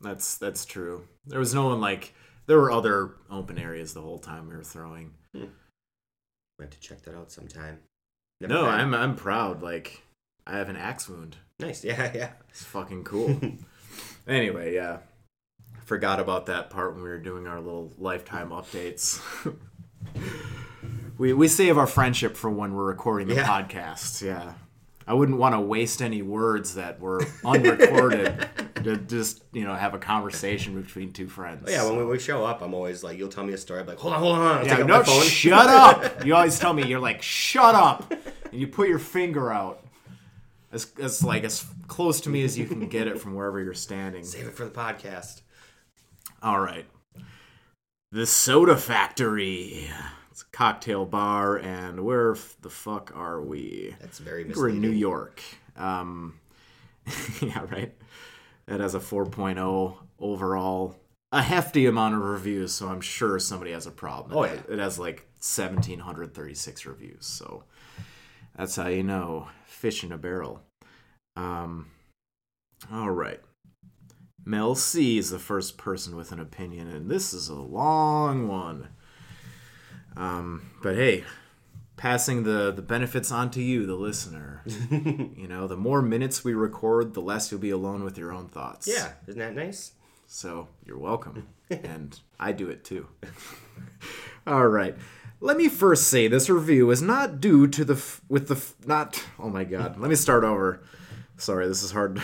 [0.00, 1.08] that's that's true.
[1.26, 2.12] There was no one like
[2.46, 5.14] there were other open areas the whole time we were throwing.
[5.32, 5.48] We
[6.60, 7.80] have to check that out sometime.
[8.40, 8.66] Never No.
[8.66, 9.62] I'm I'm proud.
[9.62, 10.02] Like
[10.46, 11.36] I have an axe wound.
[11.58, 11.84] Nice.
[11.84, 12.32] Yeah, yeah.
[12.50, 13.40] It's fucking cool.
[14.28, 14.98] anyway, yeah.
[15.84, 19.20] Forgot about that part when we were doing our little lifetime updates.
[21.22, 23.46] we we save our friendship for when we're recording the Yeah.
[23.46, 24.22] podcast.
[24.22, 24.54] Yeah.
[25.06, 28.48] I wouldn't want to waste any words that were unrecorded
[28.84, 31.64] to just, you know, have a conversation between two friends.
[31.66, 33.80] Oh, yeah, when we, we show up, I'm always like, you'll tell me a story.
[33.80, 34.58] I'm like, hold on, hold on.
[34.58, 35.22] I'll Yeah, take no, my phone.
[35.22, 36.24] shut up.
[36.24, 38.12] You always tell me you're like, shut up,
[38.50, 39.84] and you put your finger out,
[40.72, 43.74] as as like as close to me as you can get it from wherever you're
[43.74, 44.24] standing.
[44.24, 45.42] Save it for the podcast.
[46.42, 46.86] All right,
[48.12, 49.88] the Soda Factory.
[50.32, 53.94] It's a cocktail bar, and where f- the fuck are we?
[54.00, 54.80] That's very We're in.
[54.80, 55.42] New York.
[55.76, 56.40] Um,
[57.42, 57.94] yeah, right.
[58.66, 60.96] It has a 4.0 overall,
[61.32, 64.38] a hefty amount of reviews, so I'm sure somebody has a problem.
[64.38, 64.72] Oh, It- yeah.
[64.74, 67.64] It has like 1,736 reviews, so
[68.56, 70.62] that's how you know fish in a barrel.
[71.36, 71.90] Um,
[72.90, 73.40] all right.
[74.46, 78.88] Mel C is the first person with an opinion, and this is a long one.
[80.16, 81.24] Um, but hey,
[81.96, 84.62] passing the the benefits on to you, the listener.
[84.90, 88.48] you know, the more minutes we record, the less you'll be alone with your own
[88.48, 88.86] thoughts.
[88.88, 89.92] Yeah, isn't that nice?
[90.26, 93.06] So you're welcome, and I do it too.
[94.46, 94.96] All right.
[95.40, 98.74] Let me first say this review is not due to the f- with the f-
[98.86, 99.24] not.
[99.38, 99.98] Oh my god.
[99.98, 100.82] Let me start over.
[101.36, 102.22] Sorry, this is hard.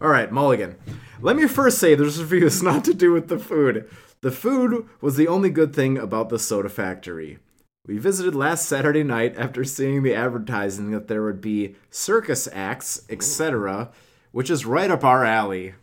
[0.00, 0.76] All right, Mulligan.
[1.20, 3.88] Let me first say this review is not to do with the food.
[4.24, 7.40] The food was the only good thing about the soda factory.
[7.86, 13.04] We visited last Saturday night after seeing the advertising that there would be circus acts,
[13.10, 13.90] etc.,
[14.32, 15.74] which is right up our alley.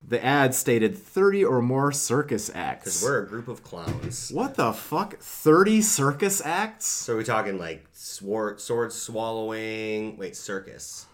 [0.00, 2.84] The ad stated 30 or more circus acts.
[2.84, 4.30] Because We're a group of clowns.
[4.30, 5.18] What the fuck?
[5.18, 6.86] 30 circus acts?
[6.86, 10.16] So we're talking like sword, sword swallowing.
[10.16, 11.06] Wait, circus.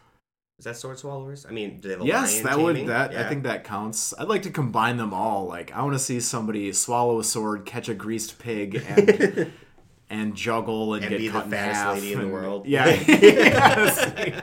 [0.59, 1.47] Is that sword swallowers?
[1.47, 2.87] I mean, do they have a Yes, lion that would taming?
[2.89, 4.13] that I think that counts.
[4.19, 5.47] I'd like to combine them all.
[5.47, 9.53] Like I want to see somebody swallow a sword, catch a greased pig, and
[10.11, 12.67] and juggle and, And get be the cut in fattest half lady in the world.
[12.67, 14.43] Yeah, Yes.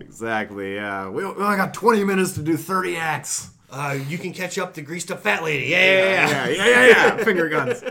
[0.00, 0.74] exactly.
[0.74, 3.50] Yeah, we, we only got twenty minutes to do thirty acts.
[3.70, 5.68] Uh, you can catch up the greased up fat lady.
[5.68, 6.28] Yeah, yeah, yeah.
[6.28, 7.24] yeah, yeah, yeah, yeah.
[7.24, 7.82] Finger guns.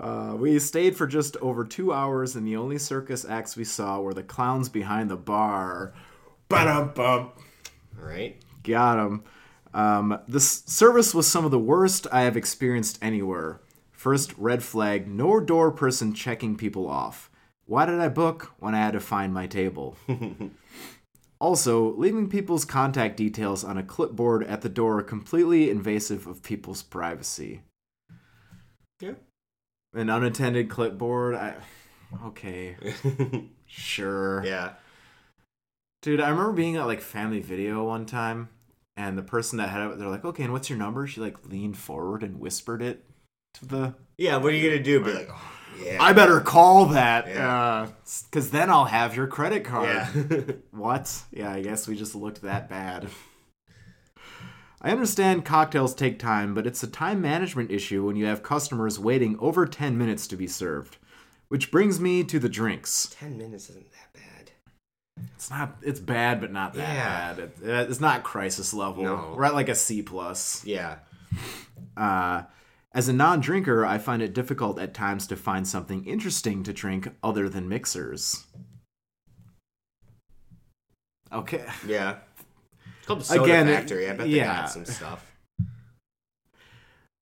[0.00, 4.00] Uh, we stayed for just over two hours, and the only circus acts we saw
[4.00, 5.92] were the clowns behind the bar.
[6.48, 7.30] Ba-dum-bum.
[7.98, 8.40] All right.
[8.62, 9.24] Got him.
[9.74, 13.60] Um, this service was some of the worst I have experienced anywhere.
[13.92, 17.30] First, red flag, no door person checking people off.
[17.66, 19.96] Why did I book when I had to find my table?
[21.40, 26.82] also, leaving people's contact details on a clipboard at the door completely invasive of people's
[26.82, 27.60] privacy.
[29.00, 29.12] Yeah.
[29.94, 31.34] An unattended clipboard?
[31.34, 31.54] I
[32.26, 32.76] okay.
[33.66, 34.44] Sure.
[34.44, 34.72] yeah.
[36.02, 38.48] Dude, I remember being at like family video one time,
[38.96, 41.46] and the person that had it, they're like, "Okay, and what's your number?" She like
[41.46, 43.04] leaned forward and whispered it
[43.54, 43.94] to the.
[44.18, 44.38] Yeah.
[44.38, 45.04] What are you gonna do?
[45.04, 45.52] Be like, oh,
[45.84, 45.98] yeah.
[46.02, 47.62] I better call that, Yeah.
[47.62, 47.88] Uh,
[48.24, 49.88] because then I'll have your credit card.
[49.88, 50.42] yeah.
[50.72, 51.22] What?
[51.30, 53.08] Yeah, I guess we just looked that bad.
[54.80, 58.98] I understand cocktails take time, but it's a time management issue when you have customers
[58.98, 60.96] waiting over 10 minutes to be served.
[61.48, 63.08] Which brings me to the drinks.
[63.18, 64.52] Ten minutes isn't that bad.
[65.34, 65.76] It's not.
[65.82, 67.32] It's bad, but not that Yeah.
[67.32, 67.38] bad.
[67.40, 69.02] It, it's not crisis level.
[69.02, 69.34] No.
[69.36, 70.64] We're at like a C plus.
[70.64, 70.98] Yeah.
[71.96, 72.42] Uh,
[72.92, 77.08] as a non-drinker, I find it difficult at times to find something interesting to drink
[77.20, 78.44] other than mixers.
[81.32, 81.64] Okay.
[81.86, 82.16] Yeah.
[83.10, 84.08] Called Soda Again, Factory.
[84.08, 84.62] I bet they yeah.
[84.62, 85.26] got some stuff.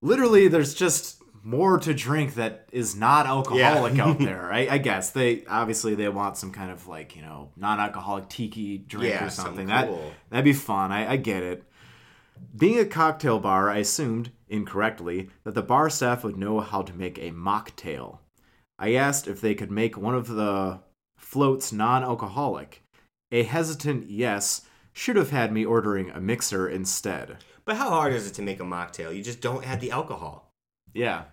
[0.03, 4.05] Literally, there's just more to drink that is not alcoholic Yeah.
[4.07, 4.53] out there.
[4.53, 8.79] I, I guess they obviously they want some kind of like you know non-alcoholic tiki
[8.79, 9.69] drink Yeah, or something something.
[9.69, 9.91] That
[10.31, 10.93] that'd be fun.
[10.93, 11.65] I, I get it.
[12.57, 16.93] Being a cocktail bar, I assumed incorrectly that the bar staff would know how to
[16.95, 18.19] make a mocktail.
[18.79, 20.79] I asked if they could make one of the
[21.19, 22.83] floats non-alcoholic.
[23.33, 24.63] A hesitant yes
[24.99, 27.37] should have had me ordering a mixer instead.
[27.65, 29.15] But how hard is it to make a mocktail?
[29.15, 30.53] You just don't add the alcohol.
[30.93, 31.25] Yeah,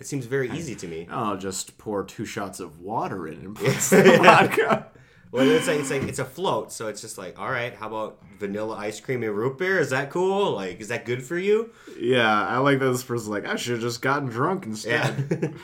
[0.00, 1.06] It seems very easy to me.
[1.10, 4.86] I'll just pour two shots of water in and put some vodka.
[5.32, 7.86] Well, it's like it's like it's a float, so it's just like, all right, how
[7.86, 9.78] about vanilla ice cream and root beer?
[9.78, 10.56] Is that cool?
[10.56, 11.70] Like, is that good for you?
[11.96, 15.54] Yeah, I like that this person's like, I should have just gotten drunk instead.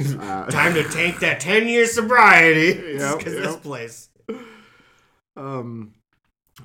[0.00, 0.46] Yeah.
[0.50, 2.96] Time to tank that ten year sobriety.
[2.98, 4.08] Yep, because this place.
[5.36, 5.94] Um,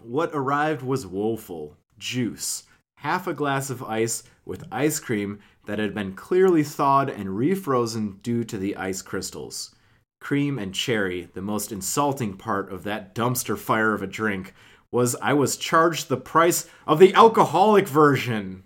[0.02, 1.78] what arrived was woeful.
[1.98, 2.64] Juice.
[2.98, 8.22] Half a glass of ice with ice cream that had been clearly thawed and refrozen
[8.22, 9.76] due to the ice crystals.
[10.24, 14.56] cream, and cherry, the most insulting part of that dumpster fire of a drink
[14.90, 18.64] was I was charged the price of the alcoholic version.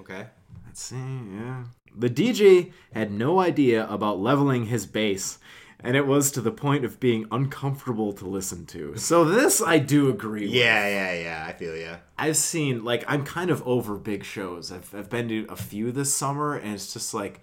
[0.00, 0.26] Okay.
[0.64, 1.64] Let's see, yeah.
[1.96, 5.38] The DJ had no idea about leveling his bass,
[5.80, 8.96] and it was to the point of being uncomfortable to listen to.
[8.96, 10.50] So this I do agree with.
[10.54, 11.44] Yeah, yeah, yeah.
[11.48, 11.96] I feel ya.
[12.18, 14.72] I've seen like I'm kind of over big shows.
[14.72, 17.40] I've I've been to a few this summer and it's just like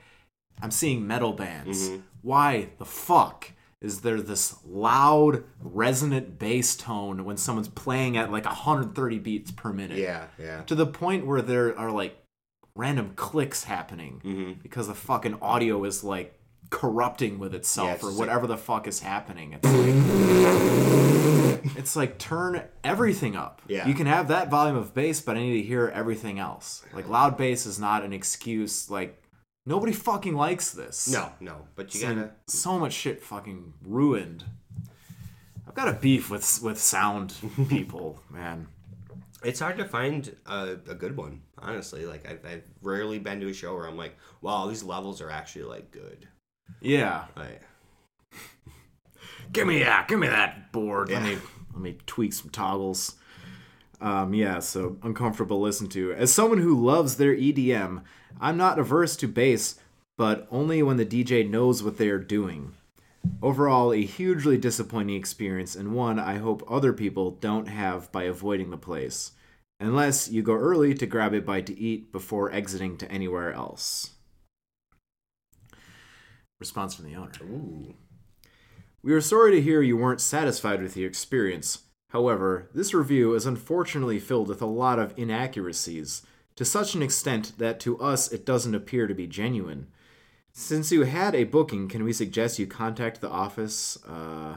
[0.61, 1.89] I'm seeing metal bands.
[2.21, 8.45] Why the fuck is there this loud resonant bass tone when someone's playing at like
[8.45, 9.97] 130 beats per minute?
[9.97, 10.61] Yeah, yeah.
[10.63, 12.17] To the point where there are like
[12.75, 14.53] random clicks happening Mm-hmm.
[14.63, 16.39] because the fucking audio is like
[16.74, 19.53] corrupting with itself Yeah, it's or whatever the fuck is happening.
[19.53, 19.93] It's like
[21.78, 23.61] it's like turn everything up.
[23.67, 23.88] Yeah.
[23.88, 26.84] You can have that volume of bass, but I need to hear everything else.
[26.93, 28.89] Like loud bass is not an excuse.
[28.89, 29.21] Like
[29.65, 31.07] nobody fucking likes this.
[31.11, 31.67] No, no.
[31.76, 32.32] But you And gotta.
[32.47, 34.43] so much shit fucking ruined.
[35.67, 37.36] I've got a beef with with sound
[37.69, 38.67] people, man.
[39.43, 42.05] It's hard to find a, a good one, honestly.
[42.05, 45.30] Like I've, I've rarely been to a show where I'm like, wow, these levels are
[45.30, 46.28] actually like good.
[46.82, 47.26] Yeah.
[47.36, 47.61] Like,
[49.53, 50.07] Give me that.
[50.07, 51.11] Give me that board.
[51.11, 51.38] Let me
[51.74, 53.16] let me tweak some toggles.
[54.01, 56.11] Um, yeah, so uncomfortable to listen to.
[56.14, 58.01] As someone who loves their EDM,
[58.41, 59.80] I'm not averse to bass,
[60.18, 62.74] but only when the DJ knows what they are doing.
[63.41, 68.72] Overall, a hugely disappointing experience, and one I hope other people don't have by avoiding
[68.72, 69.32] the place.
[69.80, 74.11] Unless you go early to grab a bite to eat before exiting to anywhere else.
[76.64, 77.30] Response from the owner.
[77.41, 77.93] ooh.
[79.01, 81.84] We are sorry to hear you weren't satisfied with the experience.
[82.11, 86.22] However, this review is unfortunately filled with a lot of inaccuracies,
[86.55, 89.88] to such an extent that to us it doesn't appear to be genuine.
[90.53, 93.97] Since you had a booking, can we suggest you contact the office?
[94.07, 94.55] Uh,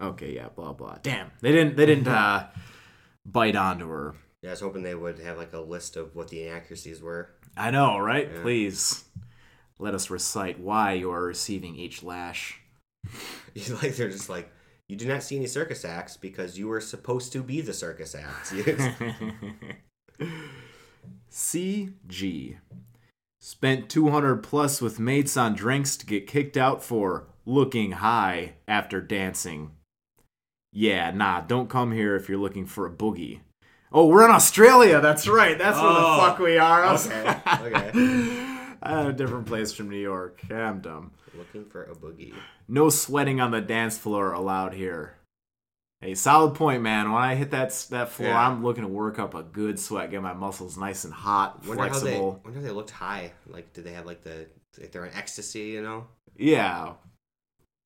[0.00, 0.96] okay, yeah, blah blah.
[1.02, 1.76] Damn, they didn't.
[1.76, 2.46] They didn't uh,
[3.26, 4.14] bite onto her.
[4.40, 7.34] Yeah, I was hoping they would have like a list of what the inaccuracies were.
[7.54, 8.34] I know, right?
[8.40, 9.04] Please
[9.78, 12.60] let us recite why you are receiving each lash.
[13.82, 14.50] like they're just like,
[14.88, 18.14] you do not see any circus acts because you were supposed to be the circus
[18.14, 18.52] acts.
[21.30, 22.56] CG.
[23.40, 29.00] Spent 200 plus with mates on drinks to get kicked out for looking high after
[29.00, 29.70] dancing.
[30.72, 33.40] Yeah, nah, don't come here if you're looking for a boogie.
[33.92, 35.00] Oh, we're in Australia.
[35.00, 35.56] That's right.
[35.56, 36.84] That's where the Oh, fuck we are.
[36.94, 38.54] Okay, okay.
[38.82, 40.40] A different place from New York.
[40.50, 41.12] I'm dumb.
[41.36, 42.34] Looking for a boogie.
[42.68, 45.14] No sweating on the dance floor allowed here.
[46.00, 47.10] Hey, solid point, man.
[47.12, 48.46] When I hit that that floor, Yeah.
[48.48, 51.82] I'm looking to work up a good sweat, get my muscles nice and hot, Wonder
[51.82, 51.98] how they.
[52.00, 52.40] flexible.
[52.44, 53.32] Wonder if they looked high.
[53.48, 54.46] Like, did they have like the?
[54.80, 56.06] Like they're in ecstasy, you know?
[56.36, 56.92] Yeah.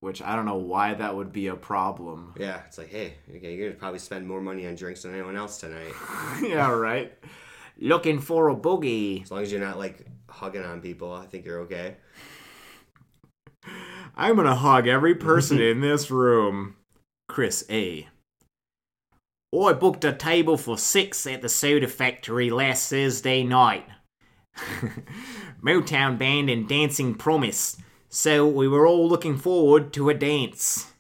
[0.01, 2.34] Which I don't know why that would be a problem.
[2.38, 5.36] Yeah, it's like, hey, okay, you're gonna probably spend more money on drinks than anyone
[5.36, 5.93] else tonight.
[6.43, 7.14] yeah, right.
[7.78, 9.22] Looking for a boogie.
[9.22, 11.97] As long as you're not like hugging on people, I think you're okay.
[14.16, 16.76] I'm gonna hug every person in this room.
[17.28, 18.09] Chris A.
[19.55, 23.87] I booked a table for six at the soda factory last Thursday night.
[25.64, 27.76] Motown band and dancing promise,
[28.09, 30.93] so we were all looking forward to a dance.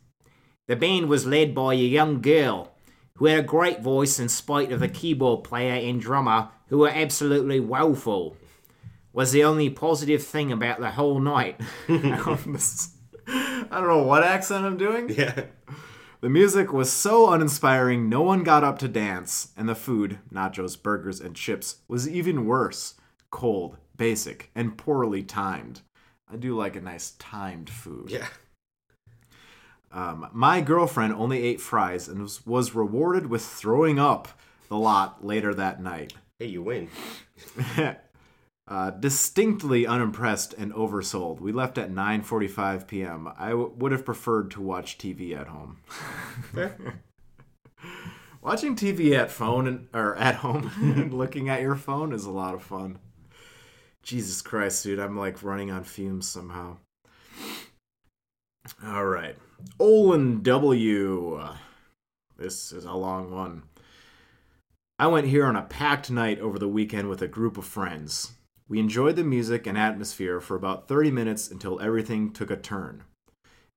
[0.68, 2.72] The band was led by a young girl
[3.16, 6.90] who had a great voice in spite of the keyboard player and drummer who were
[6.90, 8.36] absolutely woeful.
[9.12, 11.60] Was the only positive thing about the whole night.
[11.88, 12.38] I
[13.70, 15.10] don't know what accent I'm doing.
[15.10, 15.44] Yeah.
[16.22, 20.80] The music was so uninspiring, no one got up to dance, and the food, nachos,
[20.80, 22.94] burgers, and chips, was even worse
[23.32, 25.80] cold, basic, and poorly timed.
[26.30, 28.10] I do like a nice timed food.
[28.10, 28.28] Yeah.
[29.90, 34.28] Um, my girlfriend only ate fries and was, was rewarded with throwing up
[34.68, 36.14] the lot later that night.
[36.38, 36.88] Hey, you win.
[38.72, 41.40] uh, distinctly unimpressed and oversold.
[41.40, 43.28] We left at 9:45 p.m.
[43.38, 45.76] I w- would have preferred to watch TV at home.
[48.40, 52.30] Watching TV at phone and, or at home and looking at your phone is a
[52.30, 52.98] lot of fun.
[54.02, 56.78] Jesus Christ, dude, I'm like running on fumes somehow.
[58.82, 59.36] All right.
[59.78, 61.46] Olin W.
[62.38, 63.64] This is a long one.
[64.98, 68.32] I went here on a packed night over the weekend with a group of friends.
[68.68, 73.04] We enjoyed the music and atmosphere for about 30 minutes until everything took a turn.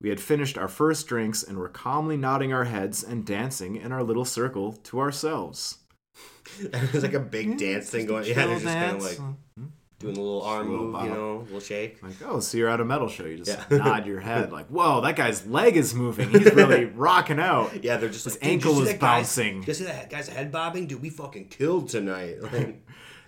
[0.01, 3.91] We had finished our first drinks and were calmly nodding our heads and dancing in
[3.91, 5.79] our little circle to ourselves.
[6.61, 8.25] There's like a big dance thing going.
[8.25, 9.65] Yeah, they're just kind of like, hmm?
[9.99, 12.03] doing a little arm move, you know, a little shake.
[12.03, 13.25] Like, oh, so you're at a metal show.
[13.25, 13.77] You just Yeah.
[13.77, 16.29] nod your head, like, whoa, that guy's leg is moving.
[16.29, 17.83] He's really rocking out.
[17.83, 19.63] Yeah, they're just His like, "Dude, did ankle is guy's- bouncing.
[19.65, 20.88] You see that guy's head bobbing?
[20.88, 22.41] Dude, we fucking killed tonight.
[22.41, 22.84] Like,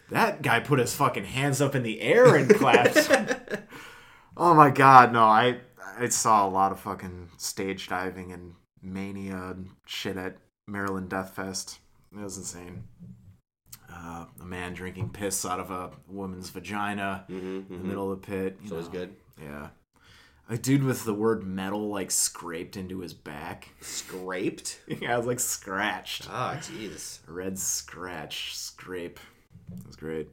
[0.10, 3.10] That guy put his fucking hands up in the air and clapped.
[4.38, 5.60] oh my god, no, I
[6.00, 10.38] I saw a lot of fucking stage diving and mania and shit at
[10.68, 11.80] Maryland Death Fest.
[12.14, 12.84] It was insane.
[13.92, 18.28] Uh, a man drinking piss out of a woman's vagina in the middle of the
[18.28, 18.58] pit.
[18.68, 19.14] so it was good.
[19.42, 19.70] Yeah.
[20.50, 23.70] A dude with the word metal like scraped into his back.
[23.82, 24.80] Scraped.
[24.88, 26.28] yeah, it was like scratched.
[26.30, 27.20] Ah, jeez.
[27.28, 29.20] Red scratch scrape.
[29.86, 30.30] Was great.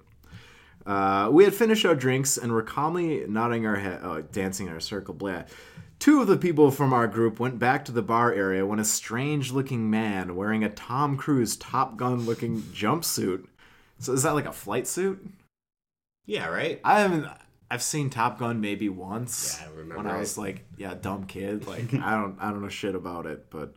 [0.86, 4.72] Uh, we had finished our drinks and were calmly nodding our head, oh, dancing in
[4.72, 5.14] our circle.
[5.14, 5.44] Blah.
[5.98, 8.84] Two of the people from our group went back to the bar area when a
[8.84, 13.46] strange-looking man wearing a Tom Cruise Top Gun-looking jumpsuit.
[13.98, 15.26] So is that like a flight suit?
[16.26, 16.80] Yeah, right.
[16.84, 17.26] I haven't.
[17.70, 19.58] I've seen Top Gun maybe once.
[19.58, 20.20] Yeah, I remember when I it.
[20.20, 21.66] was like, yeah, dumb kid.
[21.66, 23.74] Like I don't, I don't know shit about it, but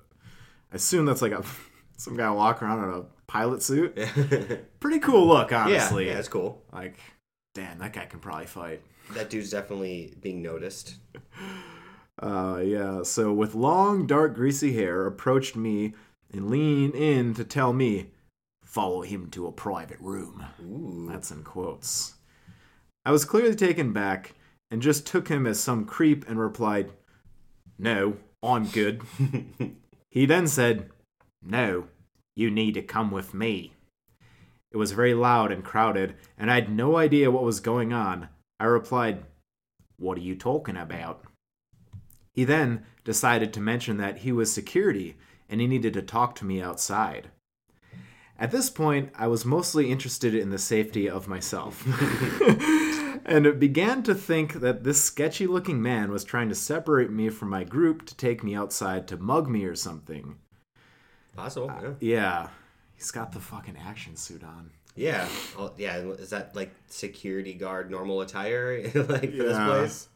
[0.71, 1.43] I assume that's like a
[1.97, 3.95] some guy walk around in a pilot suit.
[4.79, 6.07] Pretty cool look, honestly.
[6.07, 6.61] yeah, that's cool.
[6.71, 6.97] Like,
[7.53, 8.81] damn, that guy can probably fight.
[9.13, 10.95] That dude's definitely being noticed.
[12.19, 13.03] Uh, yeah.
[13.03, 15.93] So with long, dark, greasy hair, approached me
[16.33, 18.09] and leaned in to tell me,
[18.63, 21.07] "Follow him to a private room." Ooh.
[21.07, 22.15] That's in quotes.
[23.05, 24.33] I was clearly taken back
[24.69, 26.91] and just took him as some creep and replied,
[27.77, 29.01] No, I'm good.
[30.09, 30.89] he then said,
[31.41, 31.87] No,
[32.37, 33.73] you need to come with me.
[34.71, 38.29] It was very loud and crowded, and I had no idea what was going on.
[38.59, 39.23] I replied,
[39.97, 41.23] What are you talking about?
[42.31, 45.17] He then decided to mention that he was security
[45.49, 47.29] and he needed to talk to me outside.
[48.37, 51.83] At this point, I was mostly interested in the safety of myself.
[53.25, 57.49] and began to think that this sketchy looking man was trying to separate me from
[57.49, 60.35] my group to take me outside to mug me or something.
[61.37, 61.69] Possible.
[61.69, 61.91] Uh, yeah.
[61.99, 62.47] Yeah,
[62.95, 64.71] he's got the fucking action suit on.
[64.95, 65.29] Yeah.
[65.57, 65.97] Oh, yeah.
[65.97, 70.09] Is that like security guard normal attire like for this place?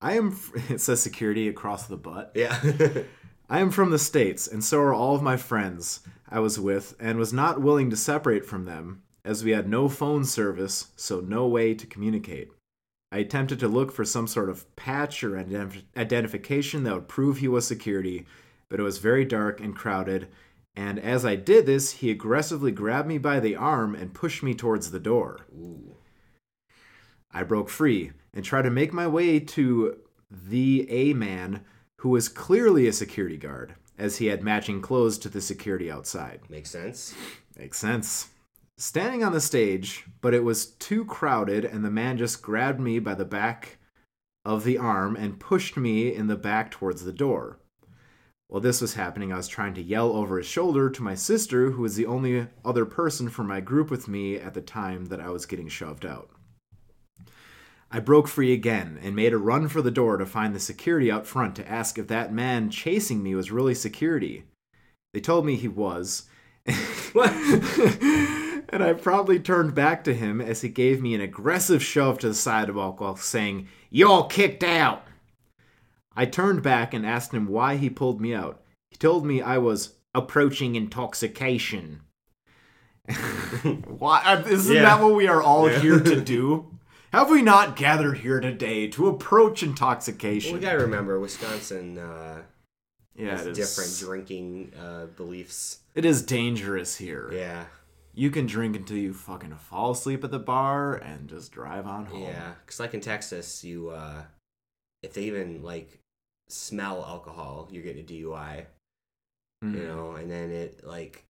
[0.00, 0.36] I am,
[0.70, 2.32] it says security across the butt.
[2.34, 2.58] Yeah.
[3.50, 6.94] I am from the States, and so are all of my friends I was with,
[7.00, 11.18] and was not willing to separate from them, as we had no phone service, so
[11.18, 12.52] no way to communicate.
[13.10, 17.38] I attempted to look for some sort of patch or identif- identification that would prove
[17.38, 18.24] he was security,
[18.70, 20.28] but it was very dark and crowded,
[20.74, 24.54] and as I did this, he aggressively grabbed me by the arm and pushed me
[24.54, 25.40] towards the door.
[25.52, 25.96] Ooh.
[27.32, 29.98] I broke free and tried to make my way to
[30.30, 31.64] the A man,
[31.98, 36.40] who was clearly a security guard, as he had matching clothes to the security outside.
[36.48, 37.14] Makes sense.
[37.58, 38.28] Makes sense.
[38.78, 42.98] Standing on the stage, but it was too crowded, and the man just grabbed me
[42.98, 43.76] by the back
[44.44, 47.59] of the arm and pushed me in the back towards the door.
[48.50, 51.70] While this was happening, I was trying to yell over his shoulder to my sister,
[51.70, 55.20] who was the only other person from my group with me at the time that
[55.20, 56.30] I was getting shoved out.
[57.92, 61.12] I broke free again and made a run for the door to find the security
[61.12, 64.46] out front to ask if that man chasing me was really security.
[65.14, 66.24] They told me he was.
[66.66, 66.74] and
[68.82, 72.34] I promptly turned back to him as he gave me an aggressive shove to the
[72.34, 75.04] sidewalk while saying, You're kicked out!
[76.20, 78.60] I turned back and asked him why he pulled me out.
[78.90, 82.02] He told me I was approaching intoxication.
[83.86, 84.42] why?
[84.46, 84.82] Isn't Yeah.
[84.82, 85.78] that what we are all Yeah.
[85.80, 86.78] here to do?
[87.10, 90.52] Have we not gathered here today to approach Well, intoxication?
[90.52, 92.42] we gotta remember Wisconsin uh,
[93.16, 95.78] yeah, has it is different drinking uh, beliefs.
[95.94, 97.30] It is dangerous here.
[97.32, 97.64] Yeah.
[98.12, 102.04] You can drink until you fucking fall asleep at the bar and just drive on
[102.04, 102.24] home.
[102.24, 104.24] Yeah, because like in Texas, you uh,
[105.02, 105.99] if they even like
[106.50, 108.64] smell alcohol, you're getting a DUI.
[109.64, 109.74] Mm.
[109.76, 111.24] You know, and then it like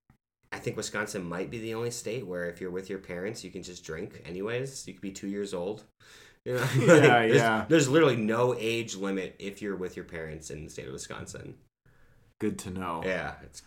[0.52, 3.50] I think Wisconsin might be the only state where if you're with your parents, you
[3.50, 4.86] can just drink anyways.
[4.86, 5.84] You could be two years old.
[6.46, 6.66] You know?
[6.80, 7.64] Yeah, there's, yeah.
[7.68, 11.54] There's literally no age limit if you're with your parents in the state of Wisconsin.
[12.40, 13.02] Good to know.
[13.04, 13.60] Yeah, it's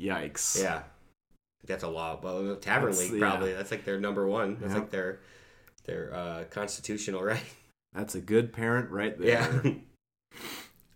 [0.00, 0.62] Yikes.
[0.62, 0.82] yeah.
[1.66, 2.20] That's a law.
[2.22, 3.28] Well, Tavern That's- League yeah.
[3.28, 3.52] probably.
[3.52, 4.58] That's like their number one.
[4.60, 4.78] That's Yeah.
[4.78, 5.18] like their
[5.86, 7.42] their uh, constitutional right.
[7.92, 9.60] That's a good parent right there.
[9.64, 9.72] Yeah.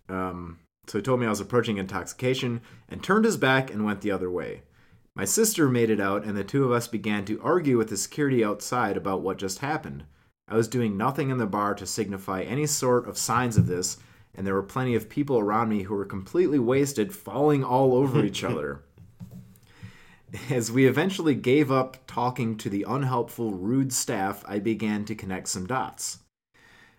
[0.09, 4.00] Um, so he told me I was approaching intoxication and turned his back and went
[4.00, 4.62] the other way.
[5.14, 7.96] My sister made it out, and the two of us began to argue with the
[7.96, 10.05] security outside about what just happened.
[10.48, 13.98] I was doing nothing in the bar to signify any sort of signs of this,
[14.34, 18.24] and there were plenty of people around me who were completely wasted, falling all over
[18.24, 18.82] each other.
[20.50, 25.48] As we eventually gave up talking to the unhelpful, rude staff, I began to connect
[25.48, 26.20] some dots.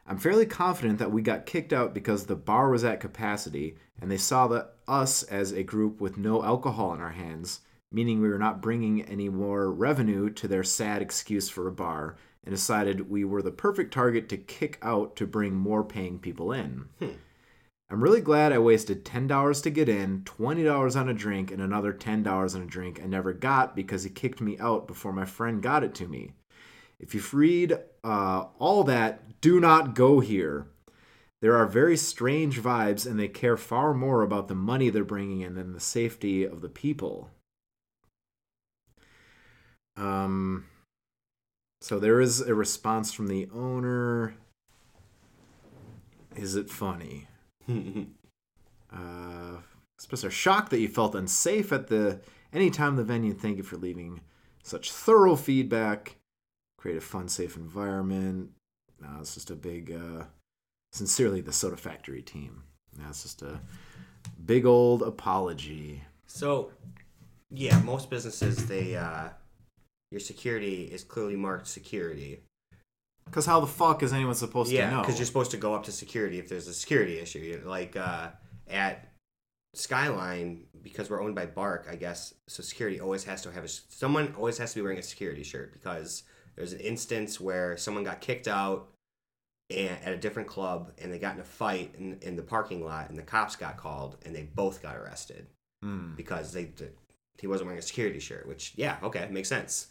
[0.05, 4.11] I'm fairly confident that we got kicked out because the bar was at capacity and
[4.11, 8.27] they saw that us as a group with no alcohol in our hands, meaning we
[8.27, 13.09] were not bringing any more revenue to their sad excuse for a bar, and decided
[13.09, 16.85] we were the perfect target to kick out to bring more paying people in.
[16.99, 17.11] Hmm.
[17.89, 21.93] I'm really glad I wasted $10 to get in, $20 on a drink, and another
[21.93, 25.61] $10 on a drink I never got because he kicked me out before my friend
[25.61, 26.31] got it to me.
[27.03, 30.67] If you've read uh, all that, do not go here.
[31.41, 35.41] There are very strange vibes, and they care far more about the money they're bringing
[35.41, 37.29] in than the safety of the people.
[39.97, 40.67] Um,
[41.81, 44.35] so there is a response from the owner.
[46.37, 47.27] Is it funny?
[48.95, 49.57] Uh,
[49.97, 52.21] express our shock that you felt unsafe at the
[52.53, 53.33] any time the venue.
[53.33, 54.21] Thank you for leaving
[54.61, 56.17] such thorough feedback.
[56.83, 58.49] Create a fun, safe environment.
[58.99, 60.25] No, it's just a big, uh,
[60.91, 62.63] sincerely, the Soda Factory team.
[62.97, 63.61] That's just a
[64.45, 66.03] big old apology.
[66.27, 66.71] So,
[67.49, 69.29] yeah, most businesses they uh,
[70.11, 72.41] your security is clearly marked security.
[73.23, 74.99] Because how the fuck is anyone supposed to Yeah, know?
[75.03, 77.61] because you're supposed to go up to security if there's a security issue.
[77.65, 78.31] Like uh,
[78.69, 79.07] at
[79.73, 82.33] Skyline, because we're owned by Bark, I guess.
[82.49, 85.43] So security always has to have a someone always has to be wearing a security
[85.43, 86.23] shirt because
[86.55, 88.87] there's an instance where someone got kicked out
[89.69, 92.83] and, at a different club and they got in a fight in, in the parking
[92.85, 95.47] lot and the cops got called and they both got arrested
[95.83, 96.15] Hmm.
[96.15, 96.71] because they
[97.39, 98.47] he wasn't wearing a security shirt.
[98.47, 99.87] Which yeah, okay, makes sense.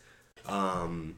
[0.47, 1.17] Um,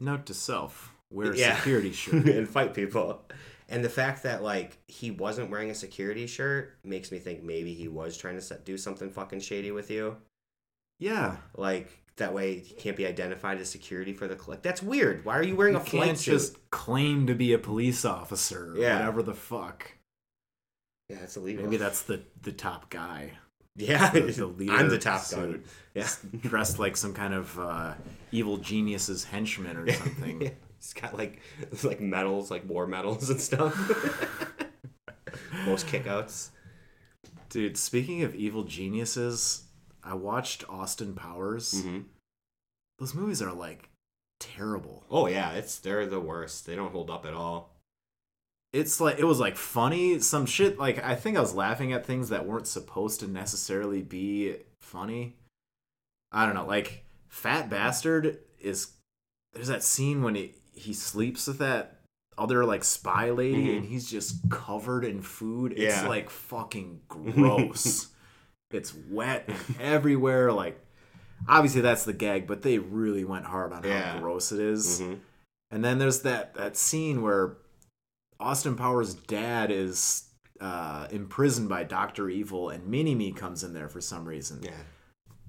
[0.00, 1.56] Note to self: wear a Yeah.
[1.56, 2.26] security shirt.
[2.28, 3.22] and fight people.
[3.68, 7.72] And the fact that like he wasn't wearing a security shirt makes me think maybe
[7.74, 10.16] he was trying to do something fucking shady with you.
[10.98, 14.62] yeah, Like that way he can't be identified as security for the collect.
[14.62, 15.24] That's weird.
[15.24, 16.32] Why are you wearing you a flight can't suit?
[16.32, 18.74] just claim to be a police officer.
[18.76, 18.98] Yeah.
[18.98, 19.90] whatever the fuck.
[21.08, 21.64] Yeah, that's illegal.
[21.64, 23.32] Maybe that's the the top guy.
[23.76, 24.10] yeah.
[24.10, 25.66] the- the leader I'm the top suit.
[25.94, 26.08] Yeah.
[26.42, 27.94] dressed like some kind of uh,
[28.32, 30.40] evil genius's henchman or something.
[30.42, 30.50] Yeah.
[30.80, 31.40] He's got like
[31.82, 33.74] like medals, like war medals and stuff.
[35.66, 36.50] Most kickouts.
[37.48, 39.64] Dude, speaking of evil geniuses,
[40.04, 41.82] I watched Austin Powers.
[41.82, 42.00] hmm
[42.98, 43.88] Those movies are like
[44.40, 45.04] terrible.
[45.10, 46.66] Oh yeah, it's they're the worst.
[46.66, 47.70] They don't hold up at all.
[48.72, 52.04] It's like it was like funny, some shit like I think I was laughing at
[52.04, 55.36] things that weren't supposed to necessarily be funny.
[56.32, 58.92] I don't know, like Fat Bastard is
[59.52, 62.00] there's that scene when he he sleeps with that
[62.36, 63.76] other like spy lady Mhm.
[63.76, 65.72] and he's just covered in food.
[65.76, 66.08] It's Yeah.
[66.08, 68.08] like fucking gross.
[68.74, 69.48] It's wet
[69.80, 70.78] everywhere like
[71.48, 74.14] obviously that's the gag, but they really went hard on Yeah.
[74.14, 75.00] how gross it is.
[75.00, 75.18] Mhm.
[75.70, 77.56] And then there's that that scene where
[78.40, 80.24] Austin Powers' dad is
[80.60, 84.60] uh, imprisoned by Doctor Evil, and Mini Me comes in there for some reason.
[84.62, 84.70] Yeah.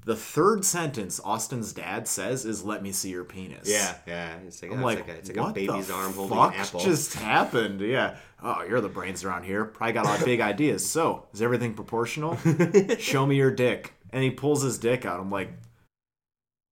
[0.05, 4.37] The third sentence Austin's dad says is "Let me see your penis." Yeah, yeah.
[4.45, 6.53] It's like, I'm like, like, a, it's like what a baby's the arm holding fuck
[6.53, 6.79] an apple.
[6.79, 7.81] just happened?
[7.81, 8.17] Yeah.
[8.43, 9.65] Oh, you're the brains around here.
[9.65, 10.87] Probably got a lot of big ideas.
[10.87, 12.37] So, is everything proportional?
[12.99, 13.93] Show me your dick.
[14.11, 15.19] And he pulls his dick out.
[15.19, 15.49] I'm like,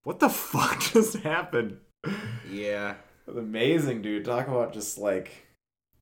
[0.04, 1.78] what the fuck just happened?
[2.52, 2.96] yeah.
[3.28, 4.26] Amazing, dude.
[4.26, 5.48] Talk about just like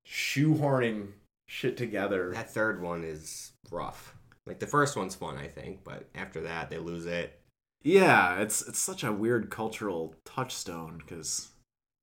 [0.05, 1.13] shoehorning
[1.47, 2.31] shit together.
[2.33, 4.15] That third one is rough.
[4.45, 7.39] Like the first one's fun, I think, but after that they lose it.
[7.83, 11.49] Yeah, it's it's such a weird cultural touchstone because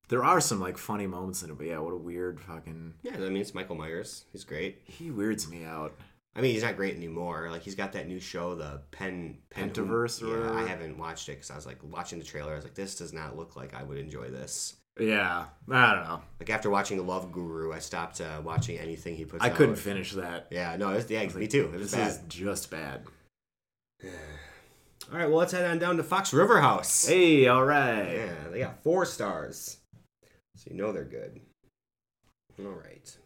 [0.08, 2.94] there are some like funny moments in it, but yeah, what a weird fucking.
[3.02, 4.24] Yeah, I mean it's Michael Myers.
[4.32, 4.82] He's great.
[4.84, 5.94] He weirds me out.
[6.34, 7.48] I mean he's not great anymore.
[7.50, 11.28] Like he's got that new show, the Pen Pen Pentaverse or Yeah, I haven't watched
[11.28, 12.52] it because I was like watching the trailer.
[12.52, 14.76] I was like, this does not look like I would enjoy this.
[14.98, 16.22] Yeah, I don't know.
[16.40, 19.44] Like after watching The Love Guru, I stopped uh, watching anything he puts.
[19.44, 19.56] I out.
[19.56, 20.48] couldn't finish that.
[20.50, 21.70] Yeah, no, it was, yeah, me too.
[21.72, 22.10] It was This bad.
[22.10, 23.02] is just bad.
[24.04, 27.06] All right, well let's head on down to Fox River House.
[27.06, 28.12] Hey, all right.
[28.12, 29.78] Yeah, they got four stars.
[30.56, 31.40] So you know they're good.
[32.60, 33.16] All right.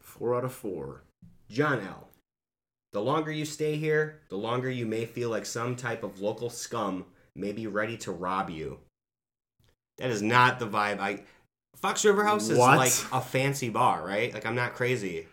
[0.00, 1.04] Four out of four.
[1.48, 2.08] John L.
[2.92, 6.50] The longer you stay here, the longer you may feel like some type of local
[6.50, 8.78] scum may be ready to rob you.
[10.02, 11.20] That is not the vibe I
[11.76, 12.76] Fox River House is What?
[12.76, 14.34] like a fancy bar, right?
[14.34, 15.28] Like I'm not crazy.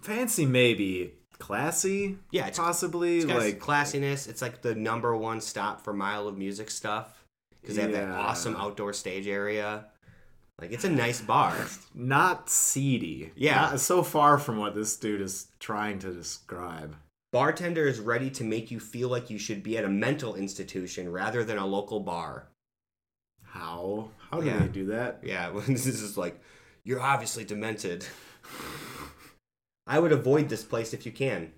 [0.00, 1.14] Fancy, maybe.
[1.40, 3.18] Classy, Yeah, it's, possibly.
[3.18, 4.28] it's like classiness.
[4.28, 7.24] It's like the number one stop for Mile of Music stuff
[7.60, 9.86] because they have that awesome outdoor stage area.
[10.60, 11.56] Like it's a nice bar.
[11.94, 13.32] not seedy.
[13.34, 13.56] Yeah.
[13.56, 16.94] Not so far from what this dude is trying to describe.
[17.32, 21.10] Bartender is ready to make you feel like you should be at a mental institution
[21.10, 22.46] rather than a local bar.
[23.54, 24.10] How?
[24.30, 24.58] How do Yeah.
[24.58, 25.20] they do that?
[25.22, 26.40] Yeah, this is like,
[26.82, 28.04] you're obviously demented.
[29.86, 31.52] I would avoid this place if you can.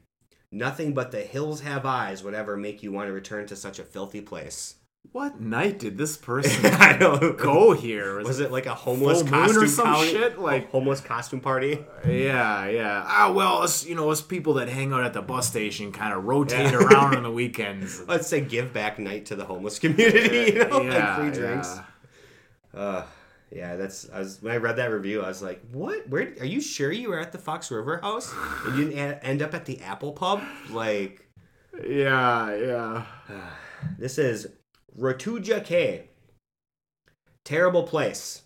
[0.52, 3.78] Nothing but the hills have eyes would ever make you want to return to such
[3.78, 4.74] a filthy place.
[5.12, 8.22] What night did this person I don't go here?
[8.22, 10.10] Was it like a homeless moon or costume some party?
[10.10, 10.38] shit?
[10.38, 11.84] Like- a homeless costume party?
[12.06, 13.04] Yeah, yeah.
[13.06, 16.12] Ah, well, us, you know, us people that hang out at the bus station kind
[16.12, 16.78] of rotate Yeah.
[16.78, 18.02] around on the weekends.
[18.06, 20.52] Let's say give back night to the homeless community.
[20.54, 21.78] You know, yeah, like free drinks.
[22.74, 22.80] yeah.
[22.80, 23.04] Uh,
[23.50, 24.10] yeah, that's.
[24.10, 26.08] I was when I read that review, I was like, "What?
[26.08, 26.34] Where?
[26.40, 28.34] Are you sure you were at the Fox River House
[28.66, 30.42] and you didn't end up at the Apple Pub?
[30.68, 31.26] Like,
[31.86, 33.06] Yeah, yeah.
[33.98, 34.48] this is
[34.98, 36.08] Rotuja K.
[37.44, 38.42] Terrible place.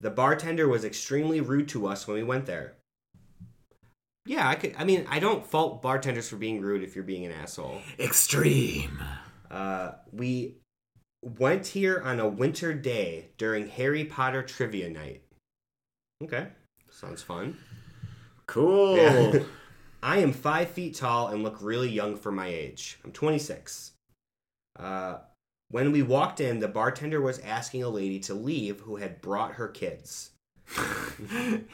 [0.00, 2.74] The bartender was extremely rude to us when we went there.
[4.26, 4.74] Yeah, I could.
[4.78, 7.80] I mean, I don't fault bartenders for being rude if you're being an asshole.
[7.98, 9.02] Extreme.
[9.50, 10.56] Uh, we
[11.22, 15.22] went here on a winter day during Harry Potter trivia night.
[16.22, 16.48] Okay,
[16.90, 17.58] sounds fun.
[18.46, 18.96] Cool.
[18.96, 19.40] Yeah.
[20.02, 22.98] I am five feet tall and look really young for my age.
[23.04, 23.92] I'm 26.
[24.78, 25.18] Uh,
[25.70, 29.52] when we walked in, the bartender was asking a lady to leave who had brought
[29.52, 30.30] her kids.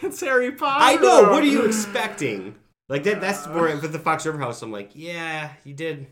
[0.03, 0.84] it's Harry Potter.
[0.84, 1.30] I know.
[1.30, 2.55] What are you expecting?
[2.88, 3.20] Like that.
[3.20, 4.62] That's where with the Fox River House.
[4.62, 6.07] I'm like, yeah, you did.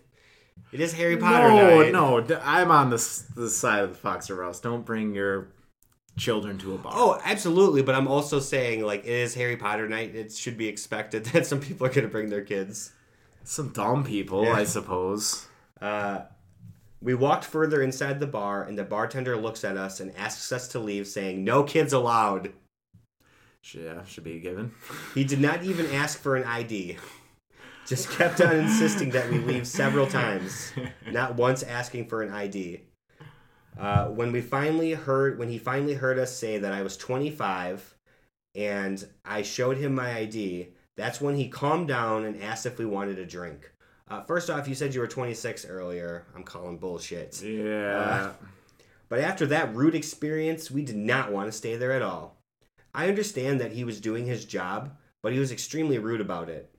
[0.72, 1.92] It is Harry Potter no, night.
[2.28, 2.40] no.
[2.42, 4.60] I'm on this the side of the Fox River House.
[4.60, 5.48] Don't bring your
[6.16, 6.92] children to a bar.
[6.94, 7.82] Oh, absolutely.
[7.82, 10.14] But I'm also saying, like, it is Harry Potter night.
[10.14, 12.92] It should be expected that some people are going to bring their kids.
[13.44, 14.52] some dumb people, Yeah.
[14.54, 15.46] I suppose.
[15.80, 16.22] Uh,
[17.04, 20.66] we walked further inside the bar, and the bartender looks at us and asks us
[20.68, 22.52] to leave, saying, No kids allowed.
[23.74, 24.72] Yeah, should be a given.
[25.14, 26.96] He did not even ask for an ID.
[27.86, 30.72] Just kept on insisting that we leave several times,
[31.10, 32.80] not once asking for an ID.
[33.78, 37.94] Uh, when we finally heard, when he finally heard us say that I was 25,
[38.54, 42.86] and I showed him my ID, that's when he calmed down and asked if we
[42.86, 43.73] wanted a drink.
[44.08, 46.26] Uh, first off, you said you were 26 earlier.
[46.34, 47.40] I'm calling bullshit.
[47.42, 48.32] Yeah.
[49.08, 52.36] But after that rude experience, we did not want to stay there at all.
[52.94, 56.70] I understand that he was doing his job, but he was extremely rude about it.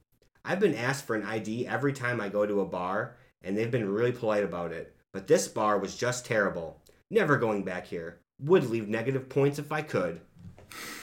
[0.44, 3.72] I've been asked for an ID every time I go to a bar, and they've
[3.72, 4.96] been really polite about it.
[5.12, 6.80] But this bar was just terrible.
[7.10, 8.20] Never going back here.
[8.42, 10.22] Would leave negative points if I could.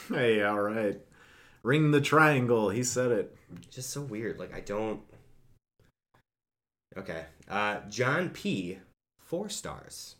[0.09, 0.99] hey, all right.
[1.63, 2.69] Ring the triangle.
[2.69, 3.35] He said it.
[3.69, 4.39] Just so weird.
[4.39, 5.01] Like, I don't.
[6.97, 7.25] Okay.
[7.49, 8.79] Uh, John P.,
[9.19, 10.15] four stars.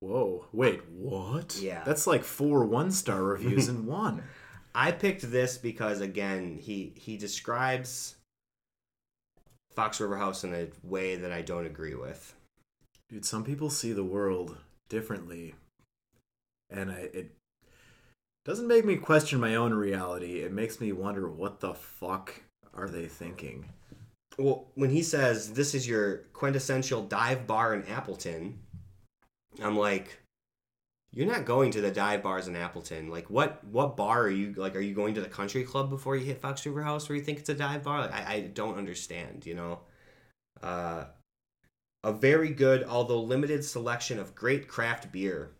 [0.00, 0.46] Whoa.
[0.52, 1.58] Wait, what?
[1.60, 1.82] Yeah.
[1.84, 4.22] That's like four one star reviews in one.
[4.74, 8.16] I picked this because again, he he describes
[9.74, 12.34] Fox River House in a way that I don't agree with.
[13.08, 14.56] Dude, some people see the world
[14.88, 15.54] differently.
[16.70, 17.32] And I, it
[18.44, 20.40] doesn't make me question my own reality.
[20.40, 22.42] It makes me wonder what the fuck
[22.74, 23.70] are they thinking?
[24.38, 28.60] Well, when he says this is your quintessential dive bar in Appleton,
[29.60, 30.20] I'm like,
[31.12, 33.10] you're not going to the dive bars in Appleton.
[33.10, 34.76] Like, what what bar are you like?
[34.76, 37.24] Are you going to the country club before you hit Fox River House, where you
[37.24, 38.02] think it's a dive bar?
[38.02, 39.44] Like, I, I don't understand.
[39.44, 39.80] You know,
[40.62, 41.04] uh,
[42.04, 45.50] a very good, although limited, selection of great craft beer.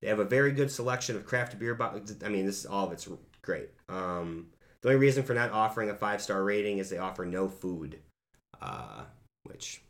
[0.00, 1.74] They have a very good selection of craft beer.
[1.74, 3.08] Bo- I mean, this is all of it's
[3.42, 3.70] great.
[3.88, 4.46] Um,
[4.82, 7.98] the only reason for not offering a five star rating is they offer no food,
[8.60, 9.04] uh,
[9.44, 9.82] which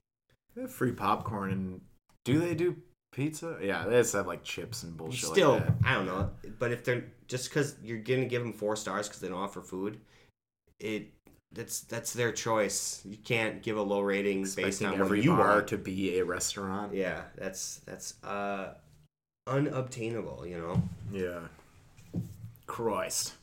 [0.68, 1.80] free popcorn and
[2.24, 2.76] do they do
[3.12, 3.58] pizza?
[3.62, 5.74] Yeah, they just have like chips and bullshit still like that.
[5.84, 6.30] I don't know.
[6.58, 9.60] But if they're just because you're gonna give them four stars because they don't offer
[9.60, 9.98] food,
[10.80, 11.12] it
[11.52, 13.02] that's that's their choice.
[13.04, 16.94] You can't give a low rating based on what you are to be a restaurant.
[16.94, 18.74] Yeah, that's that's uh
[19.46, 20.46] unobtainable.
[20.46, 20.82] You know.
[21.12, 21.40] Yeah.
[22.66, 23.37] Christ.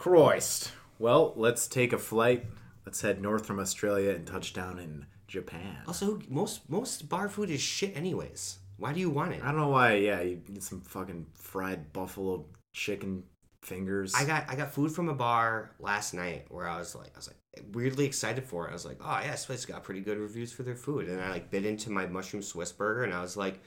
[0.00, 0.72] Christ.
[0.98, 2.46] Well, let's take a flight.
[2.86, 5.76] Let's head north from Australia and touch down in Japan.
[5.86, 8.60] Also, most most bar food is shit anyways.
[8.78, 9.42] Why do you want it?
[9.44, 9.96] I don't know why.
[9.96, 13.24] Yeah, you get some fucking fried buffalo chicken
[13.60, 14.14] fingers.
[14.14, 17.18] I got I got food from a bar last night where I was like I
[17.18, 18.70] was like weirdly excited for it.
[18.70, 21.20] I was like, oh yeah, this place got pretty good reviews for their food, and
[21.20, 23.60] I like bit into my mushroom Swiss burger, and I was like,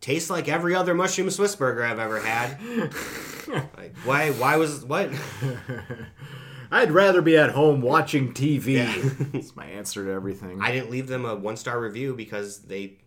[0.00, 2.60] tastes like every other mushroom Swiss burger I've ever had.
[3.76, 5.10] like why why was what?
[6.72, 8.74] I'd rather be at home watching TV.
[8.74, 9.26] Yeah.
[9.32, 10.60] That's my answer to everything.
[10.62, 12.98] I didn't leave them a one star review because they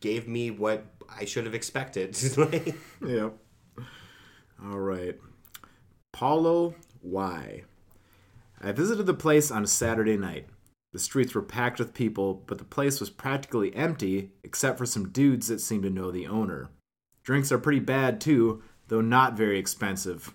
[0.00, 2.16] gave me what I should have expected.
[2.36, 2.74] Like,
[3.06, 3.34] Yep.
[4.64, 5.18] All right.
[6.12, 7.62] Paulo Y.
[8.60, 10.46] I visited the place on a Saturday night.
[10.94, 15.08] The streets were packed with people, but the place was practically empty except for some
[15.08, 16.70] dudes that seemed to know the owner.
[17.24, 20.32] Drinks are pretty bad too, though not very expensive.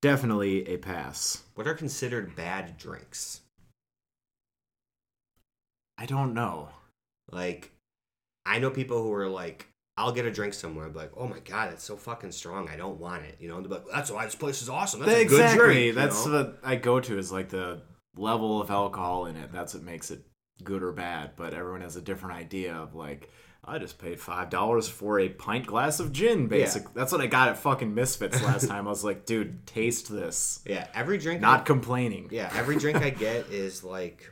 [0.00, 1.42] Definitely a pass.
[1.56, 3.40] What are considered bad drinks?
[5.98, 6.68] I don't know.
[7.32, 7.72] Like,
[8.46, 9.66] I know people who are like,
[9.96, 12.76] I'll get a drink somewhere, be like, oh my god, it's so fucking strong, I
[12.76, 13.38] don't want it.
[13.40, 15.00] You know, and they're like, that's why this place is awesome.
[15.00, 15.96] That's a good drink.
[15.96, 16.32] That's know?
[16.32, 17.80] what I go to is like the
[18.16, 19.50] level of alcohol in it.
[19.52, 20.24] That's what makes it
[20.62, 21.32] good or bad.
[21.36, 23.30] But everyone has a different idea of like,
[23.64, 26.48] I just paid five dollars for a pint glass of gin.
[26.48, 26.92] Basic.
[26.94, 28.86] That's what I got at fucking Misfits last time.
[28.86, 30.60] I was like, dude, taste this.
[30.66, 31.40] yeah, every drink.
[31.40, 32.28] Not complaining.
[32.30, 34.30] Yeah, every drink I get is like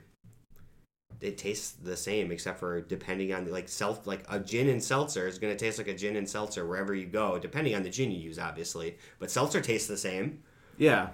[1.21, 4.83] it tastes the same except for depending on the like self like a gin and
[4.83, 7.85] seltzer is going to taste like a gin and seltzer wherever you go depending on
[7.85, 10.43] the gin you use obviously but seltzer tastes the same
[10.79, 11.11] Yeah.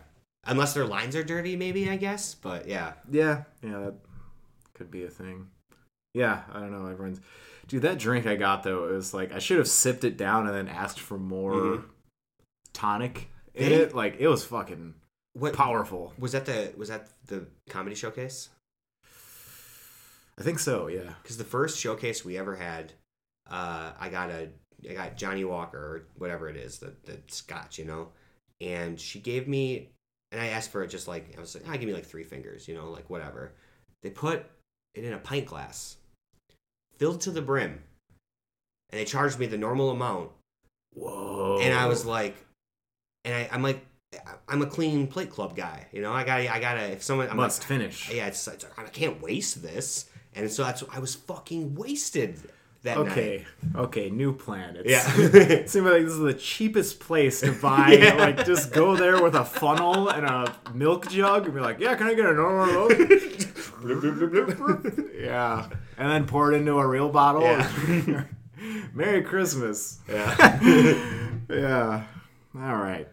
[0.47, 3.45] Unless their lines are dirty maybe i guess but yeah Yeah.
[3.63, 3.79] Yeah.
[3.81, 3.95] That
[4.75, 5.49] could be a thing.
[6.15, 6.43] Yeah.
[6.53, 6.87] I don't know.
[6.87, 7.21] Everyone's.
[7.67, 10.47] Dude, that drink I got though, it was like I should have sipped it down
[10.47, 11.85] and then asked for more Mhm.
[12.73, 13.95] tonic in it.
[13.95, 14.95] Like it was fucking
[15.35, 16.15] what powerful.
[16.19, 18.49] was that the was that the comedy showcase
[20.39, 20.87] I think so.
[20.87, 21.15] Yeah.
[21.23, 22.93] because the first showcase we ever had
[23.51, 24.49] uh i got a
[24.89, 28.11] i got Johnnie Walker or whatever it is the, the scotch you know
[28.61, 29.91] and she gave me
[30.33, 32.25] and i asked for it just like i was like i give me like three
[32.25, 33.53] fingers you know like whatever
[34.03, 34.45] they put
[34.95, 35.97] it in a pint glass
[36.97, 37.83] filled to the brim
[38.91, 40.31] and they charged me the normal amount
[40.95, 41.59] Whoa.
[41.61, 42.37] and i was like
[43.25, 43.85] and I, i'm like
[44.49, 47.37] i'm a clean plate club guy you know i gotta i gotta if someone i'm
[47.37, 48.11] must like, finish.
[48.11, 52.41] yeah, it's, it's I can't waste this, and so that's I was fucking wasted
[52.85, 53.09] that night.
[53.11, 54.77] Okay, okay, new plan.
[54.77, 55.05] It's, Yeah.
[55.17, 57.93] it seems like this is the cheapest place to buy.
[58.01, 58.15] Yeah.
[58.15, 61.95] Like, just go there with a funnel and a milk jug and be like, "Yeah,
[61.97, 62.93] can I get a normal milk?"
[65.19, 67.43] yeah, and then pour it into a real bottle.
[67.43, 68.25] Yeah.
[68.95, 69.99] Merry Christmas.
[70.09, 70.61] Yeah,
[71.49, 72.05] Yeah.
[72.57, 73.09] All right.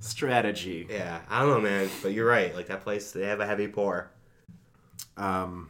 [0.00, 0.86] Strategy.
[0.88, 1.20] yeah.
[1.28, 2.54] I don't know, man, but you're right.
[2.54, 4.10] Like that place, they have a heavy pour.
[5.18, 5.68] Um,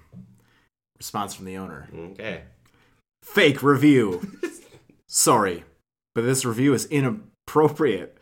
[0.99, 1.89] response from the owner.
[2.12, 2.43] Okay.
[3.33, 4.20] Fake review.
[5.07, 5.64] Sorry,
[6.14, 8.18] but this review is inappropriate.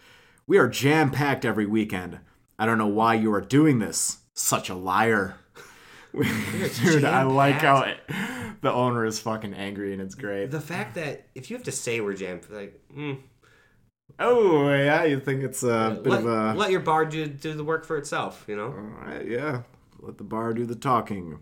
[0.46, 2.20] We are jam packed every weekend.
[2.58, 4.18] I don't know why you are doing this.
[4.34, 5.36] Such a liar.
[6.12, 8.00] Dude, I like how it,
[8.60, 10.50] the owner is fucking angry and it's great.
[10.50, 13.18] The fact that if you have to say we're jam, like, mm,
[14.18, 16.54] Oh, yeah, you think it's a bit let, of a.
[16.54, 18.44] let your bar do do the work for itself.
[18.46, 18.68] You know.
[18.68, 19.62] Right, yeah.
[20.00, 21.38] Let the bar do the talking.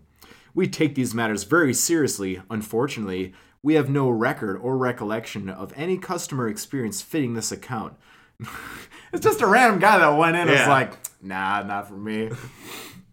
[0.53, 2.41] We take these matters very seriously.
[2.49, 3.33] Unfortunately,
[3.63, 7.93] we have no record or recollection of any customer experience fitting this account.
[9.13, 12.29] it's just a random guy that went in and was like, nah, not for me.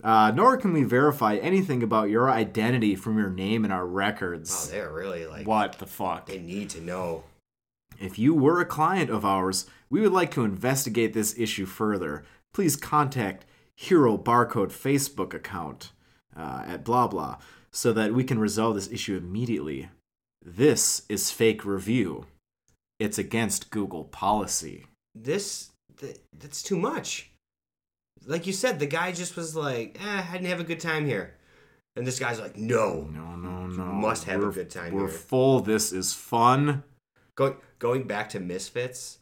[0.03, 4.68] Uh, nor can we verify anything about your identity from your name in our records.
[4.68, 6.26] Oh, they're really like what the fuck?
[6.26, 7.24] they need to know.
[7.99, 12.22] If you were a client of ours, we would like to investigate this issue further.
[12.53, 15.92] Please contact Hero Barcode Facebook account
[16.36, 17.38] uh, at blah blah
[17.70, 19.88] so that we can resolve this issue immediately.
[20.45, 22.26] This is fake review.
[22.99, 24.86] It's against Google policy.
[25.14, 27.30] This th- that's too much.
[28.26, 31.07] Like you said, the guy just was like, eh, I didn't have a good time
[31.07, 31.34] here.
[31.97, 33.09] And this guy's like, no.
[33.12, 33.84] No, no, no.
[33.84, 35.16] must have a We're- good time We're here.
[35.18, 35.61] full.
[35.61, 36.82] This is fun.
[37.36, 39.18] Going going back to Misfits,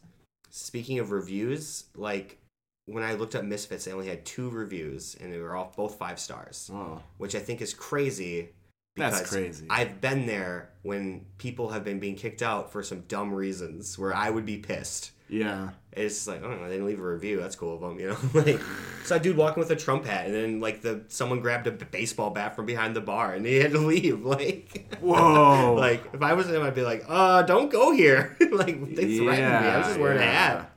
[0.49, 2.37] speaking of reviews, like
[2.85, 5.97] when I looked up Misfits, they only had two reviews and they were all both
[5.97, 8.49] five stars, Oh, which I think is crazy.
[8.95, 9.65] That's crazy.
[9.69, 14.13] I've been there when people have been being kicked out for some dumb reasons where
[14.13, 15.11] I would be pissed.
[15.29, 15.69] yeah.
[15.95, 17.39] It's just like, oh, they didn't leave a review.
[17.39, 18.17] That's cool of them, you know.
[18.33, 18.59] like,
[19.05, 21.71] so a dude walking with a Trump hat, and then like the someone grabbed a
[21.71, 24.23] baseball bat from behind the bar, and he had to leave.
[24.25, 25.75] Like, Whoa.
[25.77, 28.35] like if I was him, I'd be like, uh, don't go here.
[28.51, 29.33] like they threatened me.
[29.69, 30.69] I was just wearing a hat.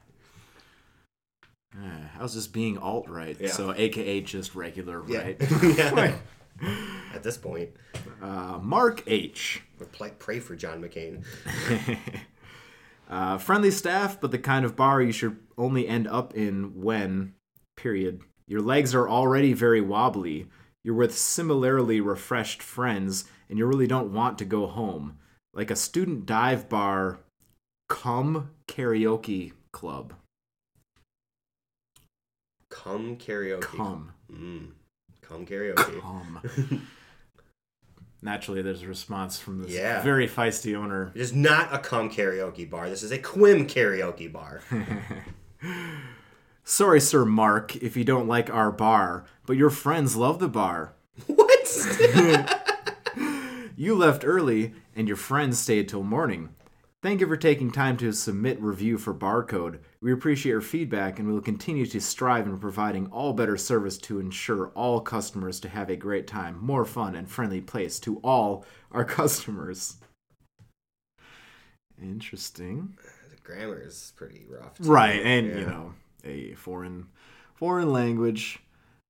[2.18, 3.50] I was just being alt right, Yeah.
[3.50, 5.18] so AKA just regular Yeah.
[5.18, 5.36] right.
[5.62, 6.14] yeah.
[7.14, 7.70] At this point,
[8.22, 9.62] Uh, Mark H.
[9.92, 11.24] pl- pray for John McCain.
[13.08, 17.34] Uh, friendly staff, but the kind of bar you should only end up in when,
[17.76, 18.20] period.
[18.48, 20.48] Your legs are already very wobbly.
[20.82, 25.18] You're with similarly refreshed friends, and you really don't want to go home.
[25.54, 27.20] Like a student dive bar,
[27.88, 30.14] come karaoke club.
[32.70, 33.60] Come karaoke.
[33.62, 34.12] Come.
[34.30, 34.70] Mm.
[35.28, 36.00] Come karaoke.
[36.00, 36.86] Come.
[38.22, 40.02] Naturally, there's a response from this Yeah.
[40.02, 41.12] very feisty owner.
[41.14, 42.88] It is not a cum karaoke bar.
[42.88, 44.62] This is a Quim karaoke bar.
[46.64, 50.94] Sorry, Sir Mark, if you don't like our bar, but your friends love the bar.
[51.26, 52.62] What?
[53.78, 56.48] You left early, and your friends stayed till morning.
[57.02, 59.80] Thank you for taking time to submit review for Barcode.
[60.06, 63.98] We appreciate your feedback, and we will continue to strive in providing all better service
[63.98, 68.18] to ensure all customers to have a great time, more fun, and friendly place to
[68.22, 69.96] all our customers.
[72.00, 72.96] Interesting.
[73.30, 74.74] the grammar is pretty rough.
[74.78, 74.84] too.
[74.84, 75.58] Right, and Yeah.
[75.58, 77.08] you know, a foreign
[77.54, 78.60] foreign language.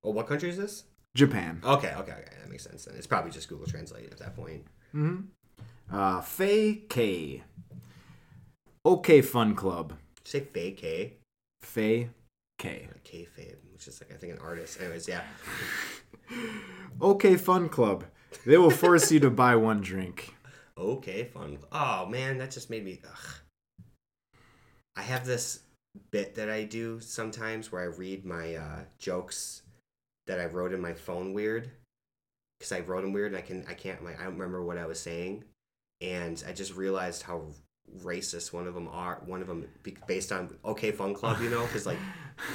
[0.03, 0.85] Oh, what country is this?
[1.13, 1.61] Japan.
[1.63, 2.31] Okay, okay, okay.
[2.41, 2.95] That makes sense then.
[2.97, 4.65] It's probably just Google Translate at that point.
[4.95, 5.95] Mm-hmm.
[5.95, 7.43] Uh Fei K.
[8.83, 9.93] Okay Fun Club.
[10.27, 11.13] Say Faye K?
[11.61, 12.09] Fei
[12.57, 12.89] K.
[13.05, 14.77] K Fabe, which is like I think an artist.
[14.81, 15.23] Anyways, yeah.
[17.01, 18.03] Okay Fun Club.
[18.45, 20.35] They will force you to buy one drink.
[20.77, 21.59] Okay, fun.
[21.71, 22.99] Oh man, that just made me.
[23.05, 23.87] Ugh.
[24.97, 25.61] I have this
[26.11, 29.61] bit that I do sometimes where I read my uh, jokes
[30.25, 31.71] that I wrote in my phone weird
[32.59, 34.77] because I wrote them weird and I can I can't like I don't remember what
[34.77, 35.45] I was saying,
[36.01, 37.43] and I just realized how
[38.03, 39.21] racist one of them are.
[39.25, 39.65] One of them
[40.07, 41.97] based on Okay Fun Club, you know, because like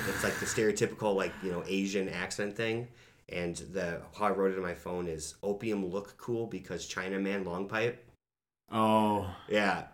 [0.08, 2.88] it's like the stereotypical like you know Asian accent thing.
[3.28, 7.46] And the how I wrote it on my phone is opium look cool because Chinaman
[7.46, 8.04] long pipe.
[8.70, 9.84] Oh, Yeah,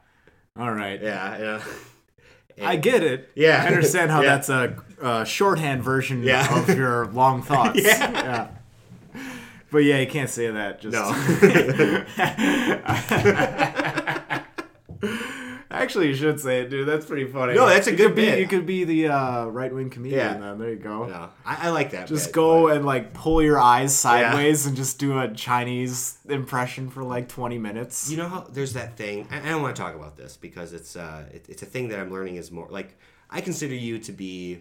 [0.57, 1.01] all right.
[1.01, 1.62] yeah, yeah.
[2.68, 3.30] I get it.
[3.36, 3.62] Yeah.
[3.64, 4.28] I understand how Yeah.
[4.36, 6.59] that's a, uh shorthand version Yeah.
[6.61, 7.80] of your long thoughts.
[7.80, 8.49] Yeah.
[9.70, 10.80] But yeah, you can't say that.
[10.80, 10.97] Just
[15.83, 16.87] Actually, you should say it, dude.
[16.89, 17.55] That's pretty funny.
[17.55, 18.39] No, that's a You good could be, bit.
[18.41, 20.20] You could be the uh, right wing comedian.
[20.20, 20.39] Yeah.
[20.39, 21.07] Then there you go.
[21.07, 22.09] No, I, I like that.
[22.09, 26.18] Just bit, go but- and like pull your eyes sideways and just do a Chinese
[26.29, 28.11] impression for like 20 minutes.
[28.11, 29.26] You know how there's that thing.
[29.31, 31.89] I, I don't want to talk about this because it's uh, it, it's a thing
[31.89, 32.99] that I'm learning is more like
[33.31, 34.61] I consider you to be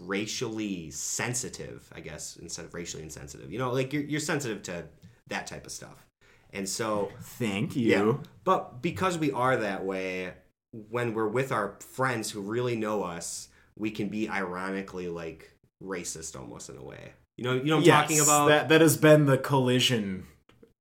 [0.00, 3.52] racially sensitive, I guess, instead of racially insensitive.
[3.52, 4.84] You know, like you're you're sensitive to
[5.28, 6.06] that type of stuff,
[6.52, 7.88] and so Thank you.
[7.90, 8.14] Yeah.
[8.44, 10.32] But because we are that way,
[10.70, 16.38] when we're with our friends who really know us, we can be ironically like racist
[16.38, 17.12] almost in a way.
[17.36, 18.48] You know, you know what I'm Yes, talking about?
[18.48, 20.26] that that has been the collision.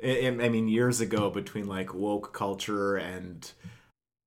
[0.04, 3.50] I, I mean, years ago between like woke culture and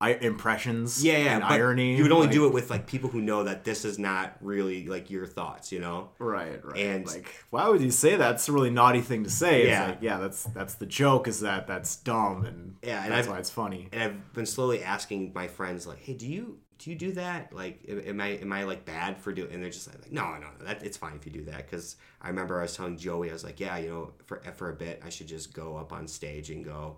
[0.00, 1.02] I, impressions.
[1.04, 1.32] yeah, yeah.
[1.34, 1.96] and but irony.
[1.96, 4.36] You would only like- do it with like people who know that this is not
[4.40, 5.72] really like your thoughts.
[5.72, 6.10] You know?
[6.18, 6.76] Right, right.
[6.78, 8.34] And- like, why would you say that?
[8.34, 9.66] It's a really naughty thing to say.
[9.68, 9.86] Yeah.
[9.86, 11.26] like, yeah, that's that's the joke.
[11.28, 13.88] Is that that's dumb and Yeah, and that's I've- why it's funny.
[13.92, 17.52] And I've been slowly asking my friends like, "Hey, do you do you do that?
[17.54, 20.24] Like, am- am I am I like bad for doing?" And they're just like, "No,
[20.34, 20.64] no, no.
[20.66, 23.32] That it's fine if you do that." Because I remember I was telling Joey, I
[23.32, 26.08] was like, "Yeah, you know, for for a bit, I should just go up on
[26.08, 26.96] stage and go."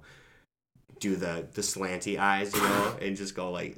[0.98, 3.76] Do the the slanty eyes, you know, and just go like,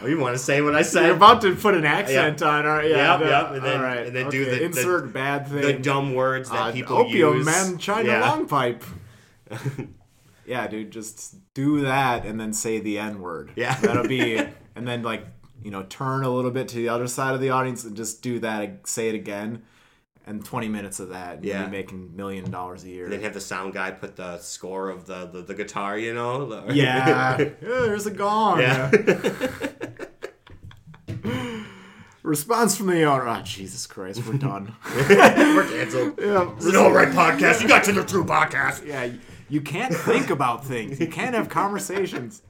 [0.00, 2.64] "Oh, you want to say what I said?" You're about to put an accent on,
[2.64, 2.88] all right?
[2.88, 4.06] Yeah, Yep, no, yep, and then- all right.
[4.06, 5.62] and then do okay, the- the- insert bad thing.
[5.62, 7.44] the dumb words that Uh, people opium use.
[7.46, 8.20] man, China Yeah.
[8.30, 8.84] long pipe.
[10.46, 13.50] yeah, dude, just do that and then say the N word.
[13.56, 13.74] Yeah.
[13.80, 14.36] that'll be,
[14.76, 15.26] and then like
[15.62, 18.22] you know turn a little bit to the other side of the audience and just
[18.22, 19.62] do that, say it again,
[20.26, 21.66] and twenty minutes of that, and Yeah.
[21.66, 23.04] making million dollars a year.
[23.04, 26.14] And then have the sound guy put the score of the the, the guitar, you
[26.14, 26.46] know.
[26.46, 27.38] the- yeah.
[27.38, 28.60] yeah, there's a gong.
[28.60, 28.90] yeah.
[32.22, 33.28] Response from the owner.
[33.28, 34.74] Oh, Jesus Christ, we're done.
[35.08, 36.18] We're canceled.
[36.18, 37.60] yeah, It's an all right podcast.
[37.60, 38.86] You got to the true podcast.
[38.86, 39.10] Yeah,
[39.50, 40.98] you can't think about things.
[40.98, 42.40] You can't have conversations.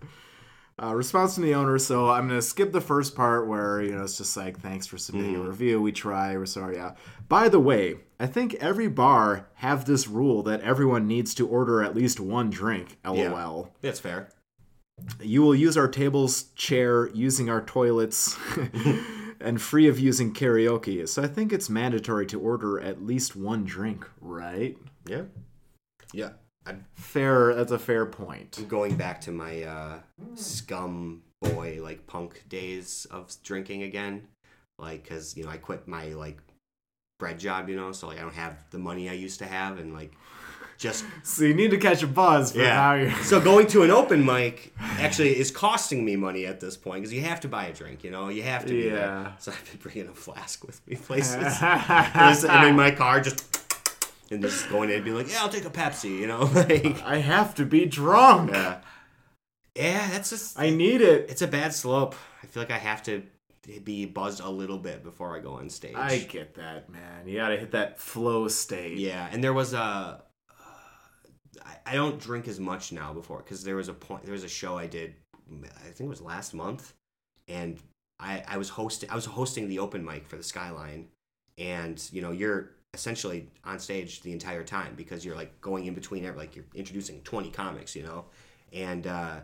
[0.82, 1.78] Uh, response from the owner.
[1.78, 4.98] So I'm gonna skip the first part where you know it's just like thanks for
[4.98, 5.80] submitting a review.
[5.80, 6.36] We try.
[6.36, 6.76] We're sorry.
[6.76, 6.94] Yeah.
[7.28, 11.82] By the way, I think every bar have this rule that everyone needs to order
[11.82, 12.98] at least one drink.
[13.04, 13.70] LOL.
[13.82, 14.30] That's fair.
[15.20, 18.36] You will use our tables, chair, using our toilets,
[19.40, 21.08] and free of using karaoke.
[21.08, 24.76] So I think it's mandatory to order at least one drink, right?
[25.06, 25.22] Yeah.
[26.12, 26.30] Yeah.
[26.66, 27.54] I'm Fair.
[27.54, 28.64] That's a fair point.
[28.68, 29.98] going back to my uh,
[30.34, 34.26] scum boy like punk days of drinking again,
[34.78, 36.38] like because you know I quit my like
[37.18, 39.78] bread job, you know, so like I don't have the money I used to have,
[39.78, 40.12] and like
[40.78, 43.12] just So you need to catch a buzz, but you're.
[43.22, 47.12] so going to an open mic actually is costing me money at this point because
[47.12, 48.94] you have to buy a drink, you know, you have to be Yeah.
[48.94, 49.32] there.
[49.38, 53.63] So I've been bringing a flask with me places, and in my car just.
[54.34, 57.02] And just going in and being like, yeah, I'll take a Pepsi, you know, like,
[57.04, 58.50] I have to be drunk.
[58.50, 58.80] yeah,
[59.74, 61.30] yeah, that's just, I need it.
[61.30, 62.14] it's a bad slope.
[62.42, 63.22] I feel like I have to
[63.84, 65.94] be buzzed a little bit before I go on stage.
[65.96, 67.26] I get that, man.
[67.26, 68.98] You gotta hit that flow state.
[68.98, 69.78] Yeah, and there was a.
[69.78, 70.16] Uh,
[71.64, 74.24] I I don't drink as much now before because there was a point.
[74.24, 75.14] There was a show I did.
[75.50, 76.94] I think it was last month,
[77.48, 77.78] and
[78.18, 81.08] I, I was hosting I was hosting the open mic for the Skyline,
[81.58, 85.94] and you know you're essentially on stage the entire time because you're like going in
[85.94, 88.24] between like you're introducing 20 comics, you know,
[88.72, 89.40] and uh,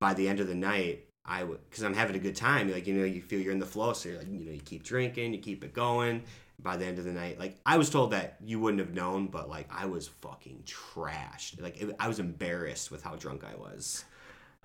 [0.00, 1.02] by the end of the night.
[1.28, 2.70] I would, because I'm having a good time.
[2.70, 4.84] Like you know, you feel you're in the flow, so like, you know, you keep
[4.84, 6.22] drinking, you keep it going.
[6.62, 9.26] By the end of the night, like I was told that you wouldn't have known,
[9.26, 11.60] but like I was fucking trashed.
[11.60, 14.04] Like it, I was embarrassed with how drunk I was.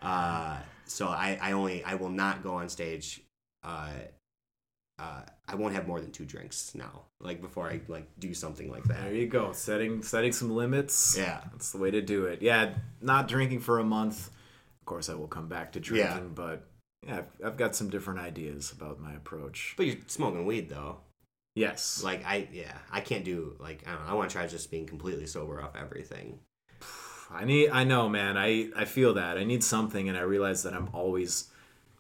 [0.02, 3.22] Uh, so I, I only I will not go on stage.
[3.64, 3.90] Uh,
[5.02, 7.02] uh, I won't have more than two drinks now.
[7.20, 9.02] Like before I like do something like that.
[9.04, 9.52] There you go.
[9.54, 11.16] Setting setting some limits.
[11.18, 11.42] Yeah.
[11.52, 12.42] That's the way to do it.
[12.42, 14.28] Yeah, not drinking for a month.
[14.80, 16.36] Of course, I will come back to drinking, Yeah.
[16.36, 16.68] but
[17.06, 19.74] yeah, I've, I've got some different ideas about my approach.
[19.78, 20.98] But you're smoking weed though.
[21.56, 22.02] Yes.
[22.04, 24.12] Like I yeah I can't do like I don't know.
[24.12, 26.40] I want to try just being completely sober off everything.
[27.32, 28.38] I need I know, man.
[28.38, 29.38] I I feel that.
[29.38, 31.48] I need something and I realize that I'm always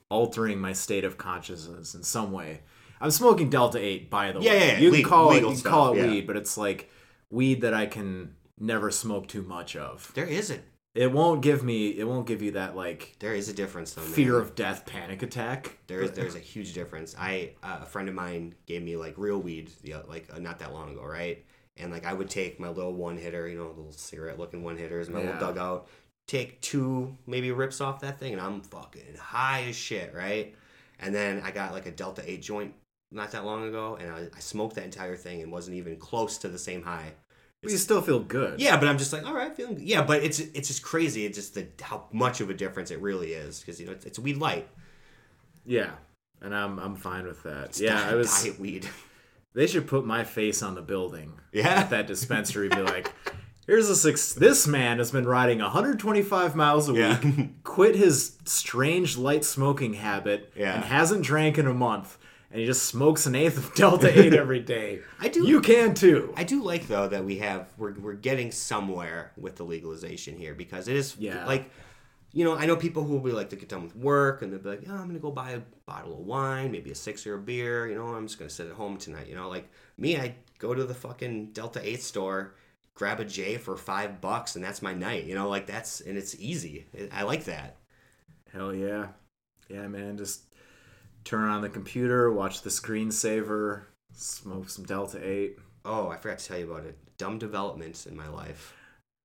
[0.09, 2.61] altering my state of consciousness in some way.
[3.01, 4.45] I'm smoking Delta 8 by the way.
[4.45, 4.77] yeah, yeah.
[4.79, 6.07] You can call it you can call it yeah.
[6.07, 6.89] weed, but it's like
[7.29, 10.11] weed that I can never smoke too much of.
[10.13, 10.61] There isn't.
[10.93, 14.01] It won't give me it won't give you that like there is a difference though.
[14.01, 14.11] man.
[14.11, 15.77] fear of death panic attack.
[15.87, 17.15] There is there's a huge difference.
[17.17, 20.59] I uh, a friend of mine gave me like real weed, the, like uh, not
[20.59, 21.43] that long ago, right?
[21.77, 24.77] And like I would take my little one hitter, you know, little cigarette looking one
[24.77, 25.27] hitters, my Yeah.
[25.27, 25.87] little dugout,
[26.27, 30.53] take two maybe rips off that thing, and I'm fucking high as shit, right?
[30.99, 32.73] And then I got like a Delta Eight joint
[33.11, 36.37] not that long ago, and I, I smoked that entire thing and wasn't even close
[36.39, 37.11] to the same high.
[37.61, 38.59] But you still feel good.
[38.59, 39.83] Yeah, but I'm just like, all right, feeling good.
[39.83, 41.25] yeah, but it's it's just crazy.
[41.25, 44.05] It's just the how much of a difference it really is because you know it's,
[44.05, 44.67] it's weed light.
[45.65, 45.91] Yeah.
[46.41, 47.65] And I'm I'm fine with that.
[47.65, 48.87] It's yeah, diet, I was diet weed.
[49.53, 51.33] They should put my face on the building.
[51.51, 51.67] Yeah.
[51.81, 53.11] At that dispensary, be like,
[53.67, 54.31] here's a six.
[54.33, 57.19] This man has been riding 125 miles a Yeah.
[57.19, 60.75] week, quit his strange light smoking habit, Yeah.
[60.75, 62.17] and hasn't drank in a month,
[62.51, 64.99] and he just smokes an eighth of Delta 8 every day.
[65.19, 66.33] I do- You can too.
[66.35, 70.53] I do like though that we have we're we're getting somewhere with the legalization here
[70.53, 71.45] because it is Yeah.
[71.45, 71.69] like
[72.33, 74.51] you know I know people who will be like they get done with work and
[74.51, 77.35] they'll be like oh I'm gonna go buy a bottle of wine maybe a sixer
[77.35, 80.17] of beer you know I'm just gonna sit at home tonight you know like me
[80.17, 82.53] I go to the fucking Delta Eight store
[82.93, 86.17] grab a J for five bucks and that's my night you know like that's and
[86.17, 87.77] it's easy I like that
[88.53, 89.07] Hell yeah.
[89.69, 90.17] Yeah, man.
[90.17, 90.41] Just
[91.23, 95.57] turn on the computer, watch the screensaver, smoke some Delta 8.
[95.85, 98.73] oh I forgot to tell you about it dumb developments in my life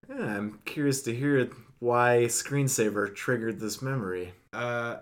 [0.09, 4.33] Yeah, I'm curious to hear why screensaver triggered this memory.
[4.53, 4.97] uh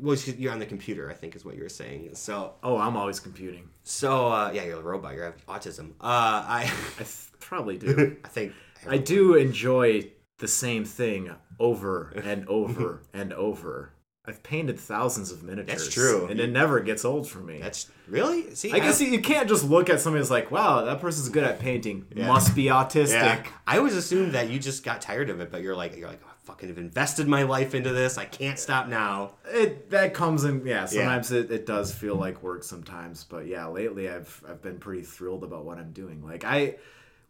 [0.00, 2.96] well you're on the computer I think is what you were saying so Oh, I'm
[2.96, 3.68] always computing.
[3.82, 5.14] So uh, yeah, you're a robot.
[5.14, 5.90] You have autism.
[6.00, 6.62] Uh, I
[6.98, 8.16] I th- probably do.
[8.24, 8.52] I think
[8.86, 13.90] I do enjoy the same thing over and over and over.
[14.28, 15.84] I've painted thousands of miniatures.
[15.84, 16.26] That's true.
[16.26, 17.60] And it never gets old for me.
[17.60, 18.70] That's really see.
[18.72, 21.58] I guess you, can't just look at somebody that's like, wow, that person's good at
[21.60, 22.04] painting.
[22.14, 22.26] Yeah.
[22.26, 23.12] Must be autistic.
[23.12, 23.46] yeah.
[23.66, 26.20] I always assumed that you just got tired of it, but you're like you're like
[26.22, 28.18] oh, I fucking have invested my life into this.
[28.18, 29.32] I can't stop now.
[29.46, 33.24] It that comes in yeah, sometimes It, it does feel like work sometimes.
[33.24, 36.22] But yeah, lately I've I've been pretty thrilled about what I'm doing.
[36.22, 36.76] Like I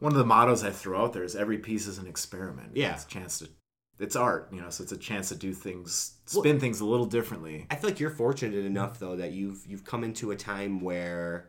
[0.00, 2.72] one of the mottos I throw out there is every piece is an experiment.
[2.74, 2.94] Yeah.
[2.94, 3.48] It's a chance to
[3.98, 7.06] it's art, you know, so it's a chance to do things spin things a little
[7.06, 7.66] differently.
[7.70, 11.48] I feel like you're fortunate enough though that you've you've come into a time where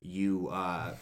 [0.00, 0.94] you uh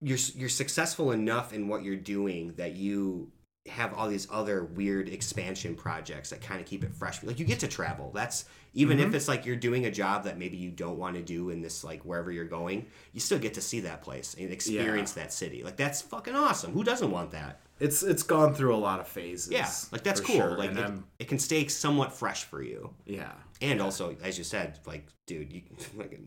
[0.00, 3.30] you're you're successful enough in what you're doing that you
[3.66, 7.22] have all these other weird expansion projects that kind of keep it fresh.
[7.22, 8.10] Like you get to travel.
[8.14, 8.44] That's
[8.74, 11.48] even if it's like you're doing a job that maybe you don't want to do
[11.48, 15.12] in this like wherever you're going, you still get to see that place and experience
[15.12, 15.62] that city.
[15.62, 16.72] Like that's fucking awesome.
[16.72, 17.60] Who doesn't want that?
[17.80, 19.50] It's it's gone through a lot of phases.
[19.52, 20.36] Yeah, like that's cool.
[20.36, 22.94] sure, Like it, it can stay somewhat fresh for you.
[23.04, 23.32] yeah.
[23.60, 25.62] And also, as you said, like, dude, you
[25.96, 26.18] like,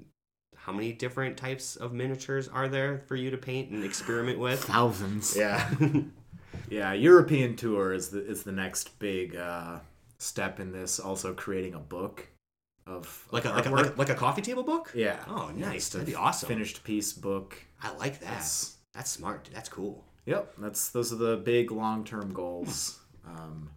[0.56, 4.64] how many different types of miniatures are there for you to paint and experiment with?
[4.64, 5.36] Thousands.
[5.38, 5.70] Yeah,
[6.70, 9.80] Yeah, European tour is the is the next big uh,
[10.18, 11.00] step in this.
[11.00, 12.28] Also creating a book
[12.86, 14.92] of like a like a, like a like a coffee table book.
[14.96, 15.24] yeah.
[15.28, 15.76] Oh, nice.
[15.78, 16.48] it's That'd be awesome.
[16.50, 17.56] Finished piece book.
[17.82, 18.26] I like that.
[18.26, 19.44] That's- That's smart.
[19.46, 19.56] dude.
[19.56, 20.04] That's cool.
[20.28, 23.00] Yep, that's those are the big long term goals.
[23.26, 23.72] Um,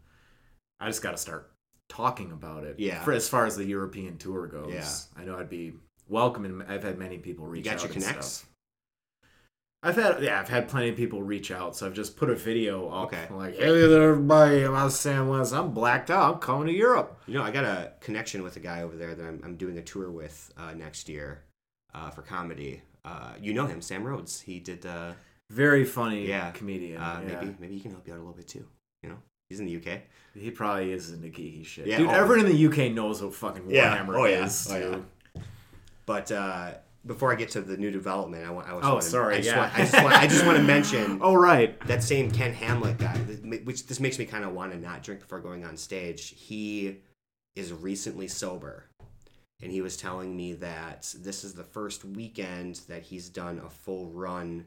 [0.78, 1.51] I just got to start
[1.89, 2.77] talking about it.
[2.78, 3.02] Yeah.
[3.02, 4.89] For as far as the European tour goes, Yeah.
[5.20, 5.72] I know I'd be
[6.09, 7.82] welcome, and I've had many people You reach got out.
[7.85, 8.27] your and connects.
[8.27, 8.47] stuff.
[9.82, 12.35] I've had yeah, I've had plenty of people reach out, so I've just put a
[12.35, 13.06] video up.
[13.12, 13.27] Okay.
[13.35, 15.55] Like, hey there, everybody, I'm Sam West.
[15.55, 16.35] I'm blacked out.
[16.35, 17.18] I'm coming to Europe.
[17.27, 19.78] You know, I got a connection with a guy over there that I'm, I'm doing
[19.78, 21.44] a tour with uh, next year
[21.94, 22.82] uh, for comedy.
[23.06, 24.40] Uh, you know him, Sam Rhodes.
[24.43, 24.85] He did.
[25.51, 26.51] Very funny Yeah.
[26.52, 27.01] comedian.
[27.01, 27.40] uh, yeah.
[27.40, 28.64] Maybe maybe he can help you out a little bit too.
[29.02, 29.18] You know.
[29.48, 30.02] He's in the UK.
[30.35, 31.86] He probably is into geeky shit.
[31.89, 32.12] Yeah, Dude, oh.
[32.12, 33.97] everyone in the UK knows what fucking Yeah.
[33.98, 34.44] Warhammer Oh, yeah.
[34.47, 34.68] is.
[34.70, 34.77] Oh,
[35.35, 35.43] yeah.
[36.06, 36.74] But uh,
[37.05, 38.68] before I get to the new development, I want.
[38.68, 39.59] I just Oh, sorry, I just, yeah.
[39.59, 40.14] want, I just want.
[40.14, 41.78] I just want to mention Oh, right.
[41.86, 43.16] that same Ken Hamlet guy,
[43.64, 46.35] which this makes me kind of want to not drink before going on stage.
[46.36, 46.98] He
[47.56, 48.85] is recently sober,
[49.62, 53.70] and he was telling me that this is the first weekend that he's done a
[53.70, 54.66] full run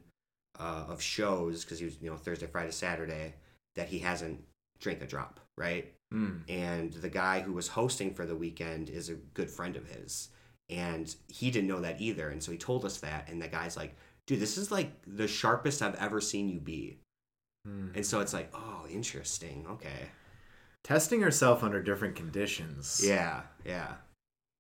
[0.60, 3.34] uh, of shows because he was, you know, Thursday, Friday, Saturday
[3.76, 4.42] that he hasn't
[4.80, 5.94] drank a drop, right?
[6.14, 6.42] Mm.
[6.48, 10.30] and the guy who was hosting for the weekend is a good friend of his
[10.70, 13.76] and he didn't know that either and so he told us that and the guy's
[13.76, 13.96] like
[14.28, 17.00] dude this is like the sharpest i've ever seen you be
[17.68, 17.96] Mm.
[17.96, 20.10] and so it's like oh interesting okay
[20.84, 23.02] Testing yourself under different conditions.
[23.04, 23.94] yeah yeah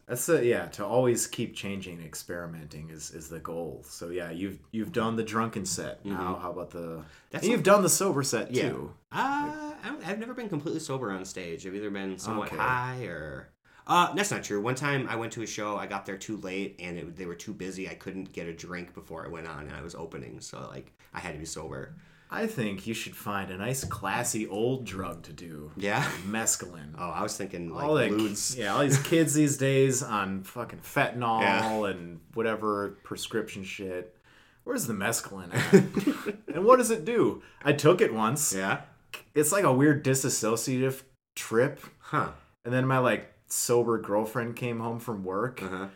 [0.05, 3.83] That's the yeah, to always keep changing and experimenting is, is the goal.
[3.87, 6.03] So yeah, you've you've done the drunken set.
[6.05, 7.01] Now how about the Mm-hmm.
[7.31, 8.69] That's you've done the sober set Yeah.
[8.69, 8.93] too.
[9.11, 9.15] uh,
[9.83, 12.57] I- i've never been completely sober on stage i've either been somewhat Okay.
[12.57, 13.49] high or
[13.85, 14.61] uh, that's not true.
[14.61, 17.25] One time I went to a show, I got there too late, and it, they
[17.25, 17.89] were too busy.
[17.89, 20.93] I couldn't get a drink before I went on, and I was opening, so like
[21.13, 21.93] I had to be sober.
[22.33, 25.71] I think you should find a nice classy old drug to do.
[25.77, 26.03] Yeah.
[26.27, 26.95] Mescaline.
[26.97, 30.79] Oh, I was thinking like all that, yeah, all these kids these days on fucking
[30.79, 31.85] fentanyl Yeah.
[31.91, 34.15] and whatever prescription shit.
[34.63, 36.33] Where's the mescaline at?
[36.55, 37.43] and what does it do?
[37.63, 38.53] I took it once.
[38.55, 38.81] Yeah.
[39.35, 41.03] It's like a weird disassociative
[41.35, 41.79] trip.
[41.99, 42.29] Huh.
[42.65, 45.87] And then my like sober girlfriend came home from work, Uh-huh.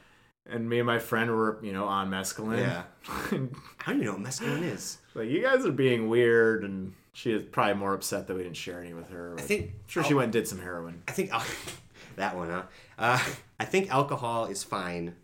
[0.49, 2.59] And me and my friend were you know on mescaline.
[2.59, 2.83] Yeah.
[3.77, 4.97] How do you know what mescaline is?
[5.15, 8.57] like you guys are being weird, and she is probably more upset that we didn't
[8.57, 9.35] share any with her.
[9.37, 11.01] I think I'm sure she went and did some heroin.
[11.07, 11.43] I think al-
[12.15, 12.63] that one, huh?
[12.97, 13.19] Uh,
[13.59, 15.15] I think alcohol is fine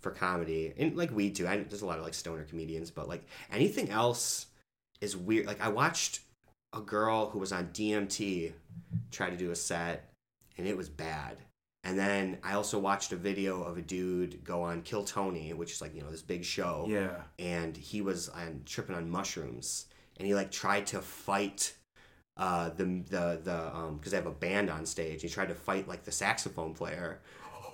[0.00, 1.46] for comedy, and like weed too.
[1.48, 4.46] I, there's a lot of like stoner comedians, but like anything else
[5.00, 5.46] is weird.
[5.46, 6.20] Like I watched
[6.72, 8.52] a girl who was on DMT
[9.10, 10.10] try to do a set,
[10.56, 11.36] and it was bad.
[11.82, 15.72] And then I also watched a video of a dude go on Kill Tony, which
[15.72, 16.86] is like you know this big show.
[16.88, 17.22] Yeah.
[17.38, 19.86] and he was on, tripping on mushrooms
[20.18, 21.74] and he like tried to fight
[22.36, 25.54] uh the the the um because they have a band on stage he tried to
[25.54, 27.20] fight like the saxophone player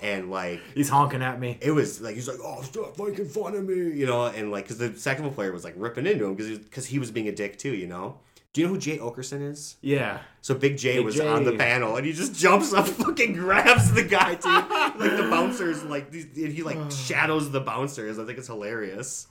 [0.02, 1.58] and like He's honking at me.
[1.60, 4.64] it was like he's like oh stop making fun of me you know and like
[4.64, 7.32] because the saxophone player was like ripping into him because because he was being a
[7.32, 8.18] dick too you know
[8.56, 9.76] do you know who Jay Oakerson is?
[9.82, 10.20] Yeah.
[10.40, 11.28] So Big J Big was J.
[11.28, 14.48] on the panel and he just jumps up, fucking grabs the guy too.
[14.48, 16.24] like the bouncers, like and
[16.54, 18.18] he like shadows the bouncers.
[18.18, 19.26] I think it's hilarious.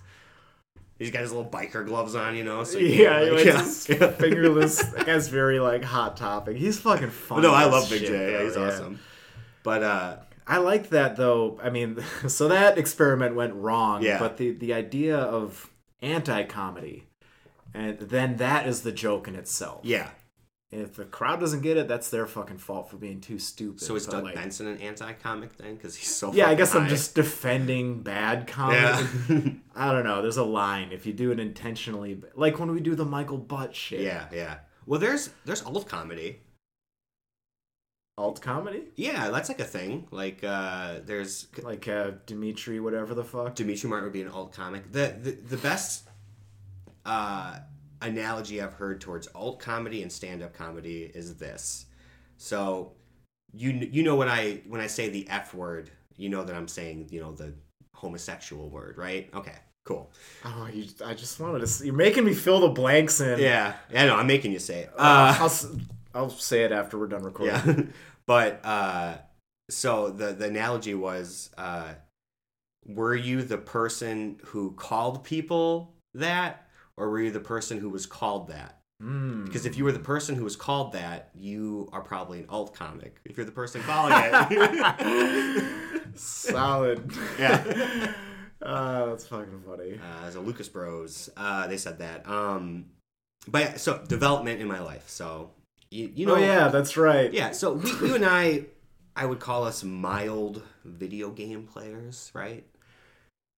[0.99, 2.63] He's got his little biker gloves on, you know.
[2.65, 3.45] So Yeah, can't, like,
[3.99, 4.11] yeah.
[4.11, 4.83] fingerless.
[4.91, 6.55] That guy's very like hot topic.
[6.57, 7.41] He's fucking funny.
[7.41, 8.31] no, I love Big shit, J.
[8.33, 8.99] Yeah, he's awesome.
[9.63, 11.59] But uh, I like that though.
[11.63, 11.97] I mean,
[12.27, 14.03] so that experiment went wrong.
[14.03, 14.19] Yeah.
[14.19, 15.71] But the the idea of
[16.03, 17.04] anti-comedy,
[17.75, 19.81] and then that is the joke in itself.
[19.83, 20.09] yeah.
[20.71, 23.79] If the crowd doesn't get it, that's their fucking fault for being too stupid.
[23.79, 25.75] So is But, Doug like, Benson an anti-comic then?
[25.75, 26.33] Because he's so.
[26.33, 29.07] Yeah, I fucking guess I'm just defending bad comedy.
[29.29, 29.49] Yeah.
[29.75, 30.21] I don't know.
[30.21, 33.73] There's a line if you do it intentionally, like when we do the Michael Butt
[33.75, 34.01] shit.
[34.01, 34.57] yeah, yeah.
[34.87, 36.41] Well, there's there's alt comedy.
[38.17, 40.07] Alt comedy, Yeah, that's like a thing.
[40.09, 43.55] Like uh, there's like uh, Demetri, whatever the fuck.
[43.55, 44.91] Demetri Martin would be an alt comic.
[44.91, 46.07] The the, the best
[47.05, 47.59] uh,
[48.01, 51.85] analogy I've heard towards alt comedy and stand up comedy is this.
[52.37, 52.93] So
[53.53, 56.67] you you know when I when I say the F word, you know that I'm
[56.67, 57.53] saying you know the
[57.93, 59.29] homosexual word, right?
[59.33, 59.55] Okay,
[59.85, 60.11] cool.
[60.43, 61.65] Oh, you, I just wanted to.
[61.65, 63.39] s you're making me fill the blanks in.
[63.39, 64.89] Yeah, yeah, no, I'm making you say it.
[64.97, 65.53] Uh, I'll
[66.13, 67.55] I'll say it after we're done recording.
[67.65, 67.83] yeah,
[68.25, 69.17] but uh,
[69.69, 71.93] so the the analogy was, uh,
[72.85, 76.64] were you the person who called people that,
[76.97, 78.79] or were you the person who was called that?
[79.03, 79.45] Mm.
[79.45, 82.73] Because if you were the person who was called that, you are probably an alt
[82.73, 83.19] comic.
[83.25, 85.63] If you're the person calling it,
[86.15, 87.11] Solid.
[87.37, 88.13] Yeah.
[88.61, 89.99] Uh, that's fucking funny.
[89.99, 92.27] uh, as a Lucas Bros, uh, they said that.
[92.27, 92.85] Um,
[93.47, 95.09] but yeah, so development in my life.
[95.09, 95.51] So
[95.91, 97.31] you, you know, oh yeah, that's right.
[97.33, 97.51] yeah.
[97.51, 98.63] So we, you and I,
[99.15, 102.65] I would call us mild video game players, right?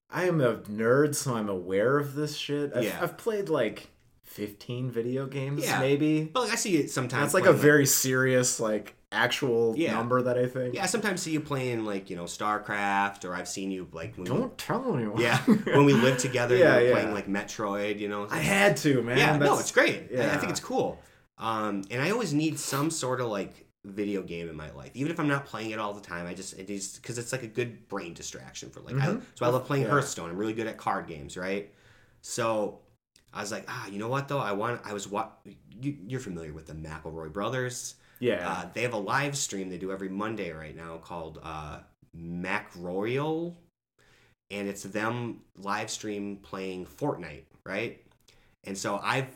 [0.10, 2.72] I am a nerd, so I'm aware of this shit.
[2.76, 3.00] I've, Yeah.
[3.02, 3.90] I've played like
[4.24, 5.80] 15 video games, Yeah.
[5.80, 6.24] maybe.
[6.24, 7.24] But like, I see it sometimes.
[7.24, 9.94] That's like a playing, very serious, like actual Yeah.
[9.94, 10.76] number that I think.
[10.76, 14.16] Yeah, I sometimes see you playing like you know StarCraft, or I've seen you like
[14.16, 15.20] when we, Don't tell anyone.
[15.20, 16.56] yeah when we lived together.
[16.58, 16.92] Yeah, yeah.
[16.92, 18.00] playing like Metroid.
[18.00, 19.18] You know, I had to, man.
[19.18, 20.10] yeah, no, it's great.
[20.18, 21.00] I, I think it's cool.
[21.38, 25.11] Um, and I always need some sort of like video game in my life, even
[25.11, 26.26] if I'm not playing it all the time.
[26.27, 28.95] I just it is because it's like a good brain distraction for like.
[28.95, 29.22] I, Mhm.
[29.35, 29.91] so I love playing Yeah.
[29.91, 30.30] Hearthstone.
[30.30, 31.73] I'm really good at card games, right?
[32.22, 32.80] So,
[33.34, 34.39] I was like, ah, you know what though?
[34.39, 34.81] I want.
[34.85, 35.39] I was what
[35.81, 37.95] you, you're familiar with the McElroy brothers.
[38.19, 38.49] Yeah.
[38.49, 41.80] Uh, they have a live stream they do every Monday right now called uh,
[42.14, 43.55] Mac Royal,
[44.49, 48.03] and it's them live stream playing Fortnite, right?
[48.64, 49.27] And so I've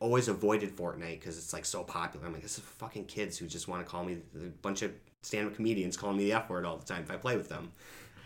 [0.00, 2.26] always avoided Fortnite because it's like so popular.
[2.26, 4.92] I'm like, this is fucking kids who just want to call me a bunch of
[5.22, 7.72] stand-up comedians calling me the F word all the time if I play with them,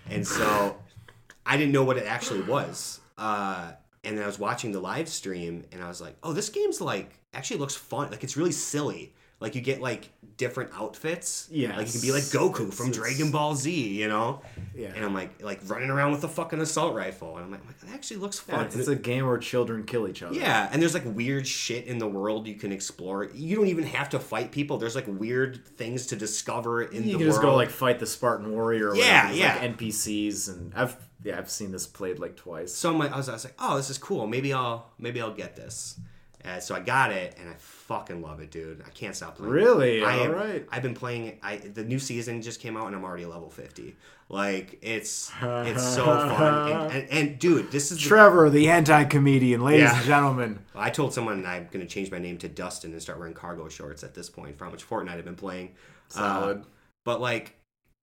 [0.08, 0.76] and so
[1.46, 3.00] I didn't know what it actually was.
[3.16, 3.72] Uh,
[4.04, 6.80] and then I was watching the live stream, and I was like, oh, this game's
[6.80, 8.10] like actually looks fun.
[8.10, 9.14] Like it's really silly.
[9.40, 11.48] Like you get like different outfits.
[11.50, 11.76] Yeah.
[11.76, 14.42] Like you can be like Goku It's- from it's- Dragon Ball Z, you know.
[14.74, 14.92] Yeah.
[14.94, 17.90] And I'm like like running around with a fucking assault rifle, and I'm like, that
[17.94, 18.66] actually looks fun.
[18.66, 20.34] it's, it's a game where children kill each other.
[20.34, 23.24] Yeah, and there's like weird shit in the world you can explore.
[23.34, 24.76] You don't even have to fight people.
[24.78, 27.06] There's like weird things to discover in the world.
[27.08, 28.90] You can just go like fight the Spartan warrior.
[28.90, 29.56] Or Yeah, yeah.
[29.60, 32.72] Like NPCs, and I've yeah I've seen this played like twice.
[32.72, 34.26] so I'm like, I was, I was like, oh, this is cool.
[34.26, 35.98] Maybe I'll maybe I'll get this.
[36.44, 38.82] Uh, so I got it, and I fucking love it, dude.
[38.86, 39.52] I can't stop playing.
[39.52, 39.54] it.
[39.54, 40.04] Really?
[40.04, 40.66] I am, Alright.
[40.70, 41.38] I've been playing.
[41.42, 43.96] I the new season just came out, and I'm already level fifty.
[44.30, 46.72] Like it's it's so fun.
[46.72, 49.96] And, and, and dude, this is Trevor, the anti-comedian, ladies Yeah.
[49.96, 50.58] and gentlemen.
[50.74, 53.68] I told someone I'm going to change my name to Dustin and start wearing cargo
[53.68, 55.72] shorts at this point for how much Fortnite I've been playing.
[56.14, 56.64] Uh, Solid.
[57.04, 57.56] but like,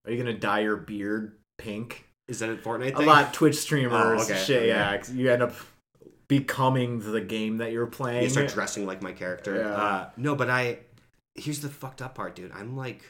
[0.04, 2.04] Are you gonna dye your beard pink?
[2.28, 3.06] is that a Fortnite Thing?
[3.08, 4.56] A lot of Twitch streamers, Oh, okay, shit.
[4.58, 4.68] okay.
[4.68, 5.54] Yeah, you end up
[6.28, 8.22] becoming the game that you're playing.
[8.22, 9.56] You start dressing like my character.
[9.56, 9.68] Yeah.
[9.74, 10.78] Uh, no, but I.
[11.34, 12.52] Here's the fucked up part, dude.
[12.52, 13.02] I'm like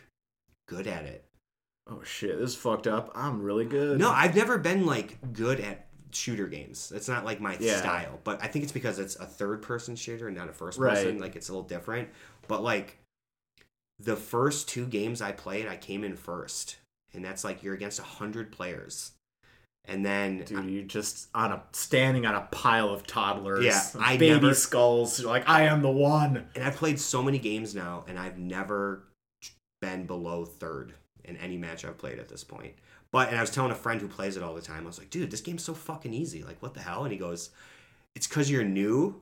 [0.69, 1.25] good at it.
[1.91, 3.11] oh shit, this is fucked up.
[3.15, 3.99] I'm really good.
[3.99, 6.93] No, I've never been like good at shooter games.
[6.95, 7.79] It's not like my Yeah.
[7.79, 8.21] style.
[8.25, 10.95] But I think it's because it's a third person shooter and not a first Right.
[10.95, 11.19] person.
[11.19, 12.11] Like it's a little different.
[12.47, 12.99] But like
[13.99, 16.77] the first two games I played, I came in first.
[17.15, 19.13] And that's like you're against a hundred players.
[19.89, 23.65] And then Dude, you just on a standing on a pile of toddlers.
[23.65, 25.19] Yeah, I baby never- skulls.
[25.19, 26.47] You're like, I am the one.
[26.55, 29.05] and I've played so many games now, and I've never
[29.81, 30.93] been below third
[31.25, 32.75] in any match I've played at this point.
[33.11, 34.99] But and I was telling a friend who plays it all the time, I was
[34.99, 36.43] like, dude, this game's so fucking easy.
[36.43, 37.05] Like, what the hell?
[37.05, 37.51] And he goes,
[38.15, 39.21] it's because you're new,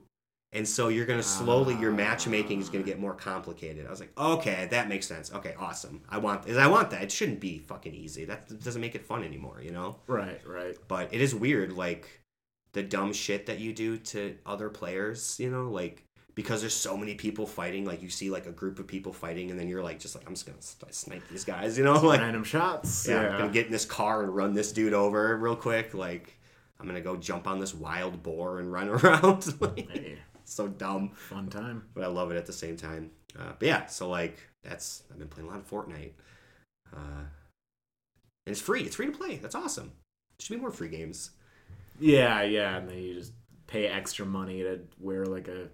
[0.56, 3.22] and so you're gonna slowly your matchmaking is gonna get more ah.
[3.22, 3.86] complicated.
[3.86, 5.32] I was like, okay, that makes sense.
[5.32, 6.02] Okay, awesome.
[6.08, 7.02] I want I want that.
[7.02, 8.24] It shouldn't be fucking easy.
[8.24, 9.96] That doesn't make it fun anymore, you know.
[10.06, 10.76] Right, right.
[10.88, 12.22] But it is weird, like
[12.72, 16.02] the dumb shit that you do to other players, you know, like
[16.34, 19.50] because there's so many people fighting, like you see like a group of people fighting,
[19.50, 22.20] and then you're like, just like I'm just gonna snipe these guys, you know, like
[22.20, 23.06] Random shots.
[23.06, 23.28] yeah, Yeah.
[23.28, 26.38] I'm gonna get in this car and run this dude over real quick, like
[26.78, 29.60] I'm gonna go jump on this wild boar and run around.
[29.60, 30.18] Like, Hey,
[30.52, 31.84] so dumb, fun time.
[31.94, 33.10] but I love it at the same time.
[33.38, 36.12] Uh, but yeah, so like that's I've been playing a lot of Fortnite,
[36.94, 37.24] uh,
[38.46, 38.82] and it's free.
[38.82, 39.36] It's free to play.
[39.36, 39.92] That's awesome.
[40.38, 41.30] There should be more free games.
[41.98, 43.32] Yeah, yeah, and then you just
[43.66, 45.68] pay extra money to wear like a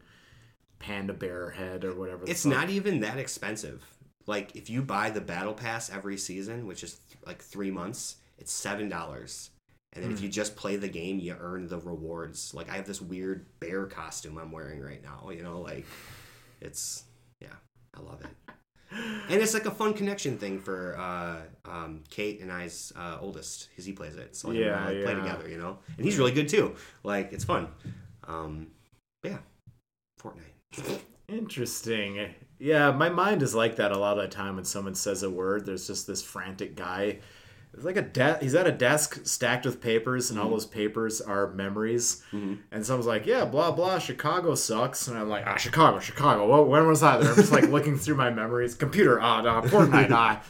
[0.78, 2.24] panda bear head or whatever.
[2.26, 2.52] It's fuck.
[2.52, 3.84] not even that expensive.
[4.26, 8.16] Like if you buy the battle pass every season, which is th- like three months,
[8.38, 9.50] it's seven dollars.
[9.94, 10.24] And then if Hmm.
[10.24, 12.54] you just play the game, you earn the rewards.
[12.54, 15.30] Like I have this weird bear costume I'm wearing right now.
[15.30, 15.84] You know, like
[16.60, 17.04] it's
[17.40, 17.54] yeah,
[17.94, 18.54] I love it.
[19.30, 23.70] And it's like a fun connection thing for uh, um, Kate and I's uh, oldest,
[23.70, 24.36] because he plays it.
[24.36, 25.22] So like, Yeah, we play yeah.
[25.22, 25.78] together, you know.
[25.96, 26.74] And he's really good too.
[27.02, 27.68] Like it's fun.
[28.28, 28.66] Um,
[29.24, 29.38] yeah,
[30.20, 31.00] Fortnite.
[31.28, 32.34] Interesting.
[32.58, 35.30] Yeah, my mind is like that a lot of the time when someone says a
[35.30, 35.64] word.
[35.66, 37.18] There's just this frantic guy.
[37.74, 40.54] It's like a de- he's at a desk stacked with papers, and all Mm-hmm.
[40.54, 42.22] those papers are memories.
[42.32, 46.46] And someone's like, "Yeah, blah blah, Chicago sucks," and I'm like, "Ah, Chicago, Chicago.
[46.46, 48.74] Well, when was I there?" I'm just like looking through my memories.
[48.74, 50.42] Computer, ah, nah, Fortnite, ah.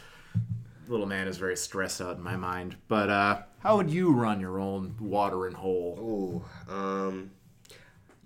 [0.88, 2.76] Little man is very stressed out in my mind.
[2.88, 6.42] But uh, how would you run your own watering hole?
[6.68, 7.30] Ooh, um,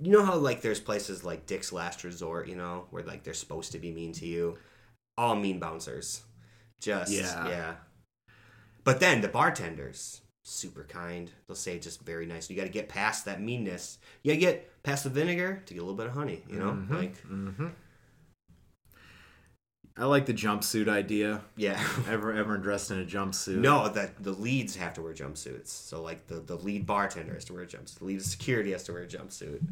[0.01, 3.35] you know how like there's places like Dick's Last Resort, you know, where like they're
[3.35, 4.57] supposed to be mean to you,
[5.19, 6.23] all mean bouncers,
[6.81, 7.49] just Yeah.
[7.49, 7.75] yeah.
[8.87, 11.31] But then the bartenders, super kind.
[11.47, 12.49] They'll say just very nice.
[12.49, 13.99] You got to get past that meanness.
[14.23, 16.43] You got to get past the vinegar to get a little bit of honey.
[16.49, 17.67] You know, like Mm-hmm.
[19.99, 21.41] I like the jumpsuit idea.
[21.57, 21.83] yeah.
[22.09, 23.57] Ever, everyone dressed in a jumpsuit.
[23.57, 25.69] No, that the leads have to wear jumpsuits.
[25.69, 27.99] So like the, the lead bartender has to wear a jumpsuit.
[28.01, 29.63] The lead security has to wear a jumpsuit.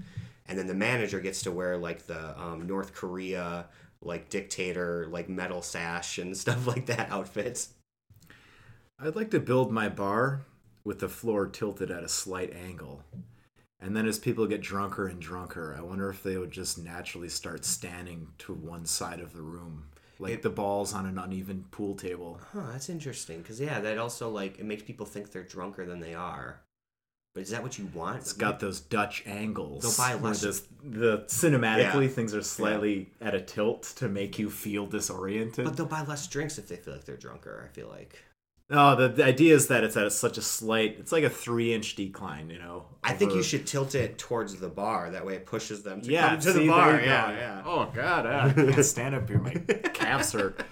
[0.47, 3.67] And then the manager gets to wear like the um, North Korea
[4.01, 7.69] like dictator like metal sash and stuff like that outfits.
[9.05, 10.47] I'd like to build my bar
[10.83, 13.03] with the floor tilted at a slight angle.
[13.81, 17.29] And then as people get drunker and drunker, I wonder if they would just naturally
[17.29, 21.67] start standing to one side of the room, like It- the balls on an uneven
[21.71, 22.41] pool table.
[22.53, 26.01] Huh, that's interesting because yeah, that also like it makes people think they're drunker than
[26.01, 26.63] they are.
[27.35, 28.19] But is that what you want?
[28.21, 29.83] It's got those Dutch angles.
[29.83, 32.09] They'll buy less- this- the cinematically Yeah.
[32.09, 35.65] things are slightly at a tilt to make you feel disoriented.
[35.65, 37.69] But they'll buy less drinks if they feel like they're drunker.
[37.69, 38.23] I feel like.
[38.75, 40.97] No, the, the idea is that it's at such a slight.
[40.99, 42.51] It's like a three-inch decline.
[42.51, 42.87] You know.
[43.03, 45.11] I think you should tilt it towards the bar.
[45.11, 46.93] That way, it pushes them to Yeah, come to see, the bar.
[47.01, 47.07] you.
[47.07, 47.63] Yeah, yeah.
[47.65, 49.39] Oh God, I can't stand up here.
[49.39, 49.53] My
[49.95, 50.63] calves hurt.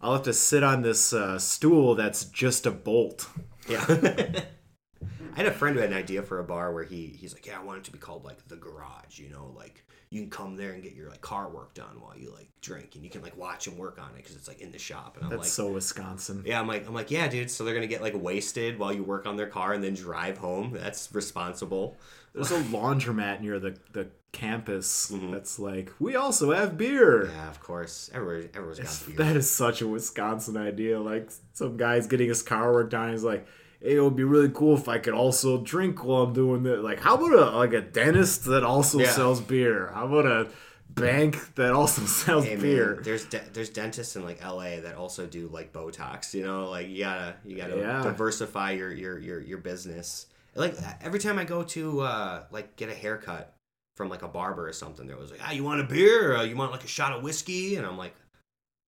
[0.00, 3.28] I'll have to sit on this uh, stool that's just a bolt.
[3.68, 3.84] Yeah.
[5.34, 7.46] I had a friend who had an idea for a bar where he he's like,
[7.46, 9.18] yeah, I want it to be called like the garage.
[9.18, 12.16] You know, like you can come there and get your like car work done while
[12.16, 14.60] you like drink, and you can like watch them work on it because it's like
[14.60, 15.16] in the shop.
[15.16, 16.44] And I'm That's like, so Wisconsin.
[16.46, 17.50] yeah, I'm like, I'm like, yeah, dude.
[17.50, 20.38] So they're gonna get like wasted while you work on their car and then drive
[20.38, 20.70] home.
[20.72, 21.96] That's responsible.
[22.32, 25.32] There's a laundromat near the the campus mm-hmm.
[25.32, 27.26] that's like we also have beer.
[27.26, 28.08] Yeah, of course.
[28.14, 29.16] Everywhere, everyone's got beer.
[29.16, 31.00] That is such a Wisconsin idea.
[31.00, 33.10] Like some guy's getting his car worked on.
[33.10, 33.50] He's like, "Hey,
[33.84, 37.00] it would be really cool if I could also drink while I'm doing that." Like,
[37.00, 39.10] how about a like a dentist that also Yeah.
[39.10, 39.90] sells beer?
[39.94, 40.48] How about a
[40.88, 43.00] bank that also sells Hey, man, beer?
[43.02, 46.34] there's de- there's dentists in like LA that also do like Botox.
[46.34, 48.02] You know, like you gotta you gotta Yeah.
[48.02, 50.26] diversify your your your your business.
[50.54, 53.54] Like every time I go to uh like get a haircut
[53.96, 56.36] from like a barber or something, they're always like, ah, you want a beer?
[56.36, 57.76] Or you want like a shot of whiskey?
[57.76, 58.14] And I'm like,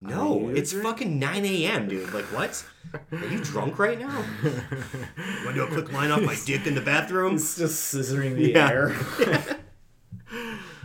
[0.03, 2.13] no, it's drink- fucking 9 a.m., dude.
[2.13, 2.65] Like, what?
[3.13, 4.25] Are you drunk right now?
[4.43, 7.37] Want to do a quick line off my dick in the bathroom?
[7.37, 8.69] It's just scissoring the Yeah.
[8.71, 8.97] air.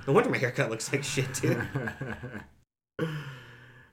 [0.08, 1.62] No wonder my haircut looks like shit, dude.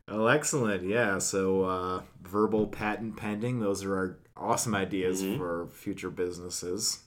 [0.08, 0.82] oh, excellent.
[0.84, 1.18] Yeah.
[1.18, 3.60] So, uh, verbal patent pending.
[3.60, 5.36] Those are our awesome ideas Mhm.
[5.36, 7.00] for future businesses.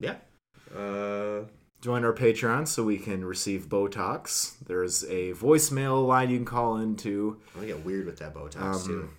[0.00, 0.16] Yeah.
[0.76, 1.42] Uh,
[1.80, 4.54] Join our Patreon so we can receive Botox.
[4.66, 7.40] There's a voicemail line you can call into.
[7.60, 9.10] I get weird with that Botox Um, too.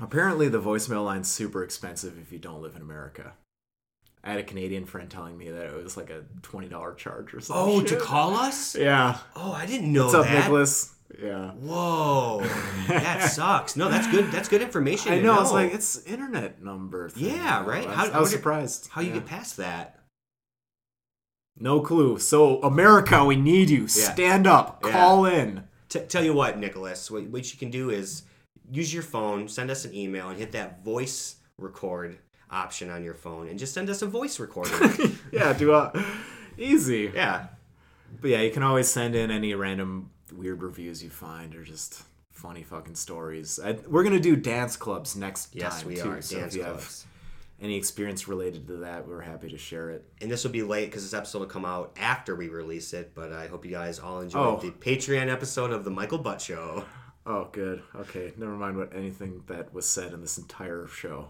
[0.00, 3.34] Apparently, the voicemail line's super expensive if you don't live in America.
[4.24, 7.32] I had a Canadian friend telling me that it was like a twenty dollar charge
[7.32, 7.76] or something.
[7.76, 8.74] Oh, to call us?
[8.74, 9.18] Yeah.
[9.36, 10.34] Oh, I didn't know What's up, that.
[10.44, 10.94] Nicholas?
[11.22, 11.50] Yeah.
[11.52, 12.40] Whoa,
[12.88, 13.76] that sucks.
[13.76, 14.32] No, that's good.
[14.32, 15.12] That's good information.
[15.12, 15.40] I to know.
[15.42, 17.08] It's like it's internet number.
[17.10, 17.68] Thing, Yeah, know.
[17.68, 17.86] right?
[17.86, 18.88] I, How- was- I was surprised.
[18.90, 19.14] how you Yeah.
[19.14, 20.00] get past that.
[21.58, 22.18] No clue.
[22.18, 23.86] So America, we need you.
[23.88, 24.80] Stand up.
[24.84, 24.92] Yeah.
[24.92, 25.64] Call in.
[25.88, 28.22] T- tell you what, Nicholas, what, what you can do is
[28.70, 32.18] use your phone, send us an email, and hit that voice record
[32.50, 35.18] option on your phone, and just send us a voice recording.
[35.32, 35.92] Yeah, do a
[36.56, 37.10] easy.
[37.12, 37.48] yeah,
[38.20, 42.02] But yeah, you can always send in any random weird reviews you find or just
[42.30, 43.58] funny fucking stories.
[43.58, 46.08] I, we're gonna do dance clubs next yes, time we too.
[46.10, 46.22] are.
[46.22, 47.06] so Dance clubs.
[47.60, 50.04] Any experience related to that, we're happy to share it.
[50.20, 53.12] And this will be late because this episode will come out after we release it.
[53.14, 54.60] But I hope you guys all enjoyed Oh.
[54.60, 56.84] the Patreon episode of the Michael Butt Show.
[57.26, 57.82] Oh, good.
[57.96, 61.28] Okay, never mind what anything that was said in this entire show.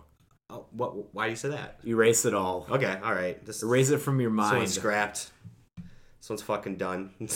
[0.51, 1.15] Oh, what?
[1.15, 1.79] Why do you say that?
[1.87, 2.67] Erase it all.
[2.71, 3.45] Okay, all right.
[3.47, 4.47] This Erase it from your mind.
[4.47, 4.61] This mind.
[4.63, 5.31] one's scrapped.
[6.21, 7.11] This one's fucking done.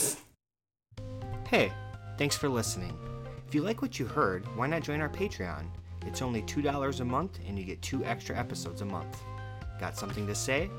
[1.48, 1.72] Hey,
[2.18, 2.94] thanks for listening.
[3.46, 5.64] If you like what you heard, why not join our Patreon?
[6.06, 9.18] It's only $2 a month and you get two extra episodes a month.
[9.80, 10.70] Got something to say?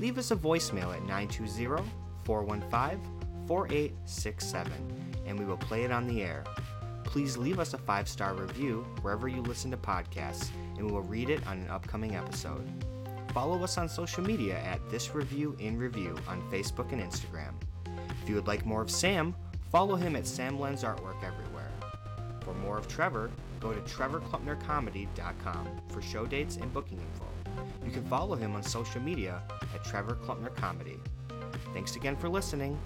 [0.00, 1.82] Leave us a voicemail at 920
[2.24, 4.72] 415 4867
[5.26, 6.44] and we will play it on the air.
[7.04, 11.02] Please leave us a five star review wherever you listen to podcasts and we will
[11.02, 12.66] read it on an upcoming episode.
[13.32, 17.52] Follow us on social media at This Review in Review on Facebook and Instagram.
[18.22, 19.34] If you would like more of Sam,
[19.70, 21.70] follow him at Sam Lenz Artwork everywhere.
[22.40, 23.30] For more of Trevor,
[23.60, 27.26] go to trevorklumpnercomedy.com for show dates and booking info.
[27.84, 29.42] You can follow him on social media
[29.74, 30.98] at Trevor Klumpner Comedy.
[31.72, 32.78] Thanks again for listening.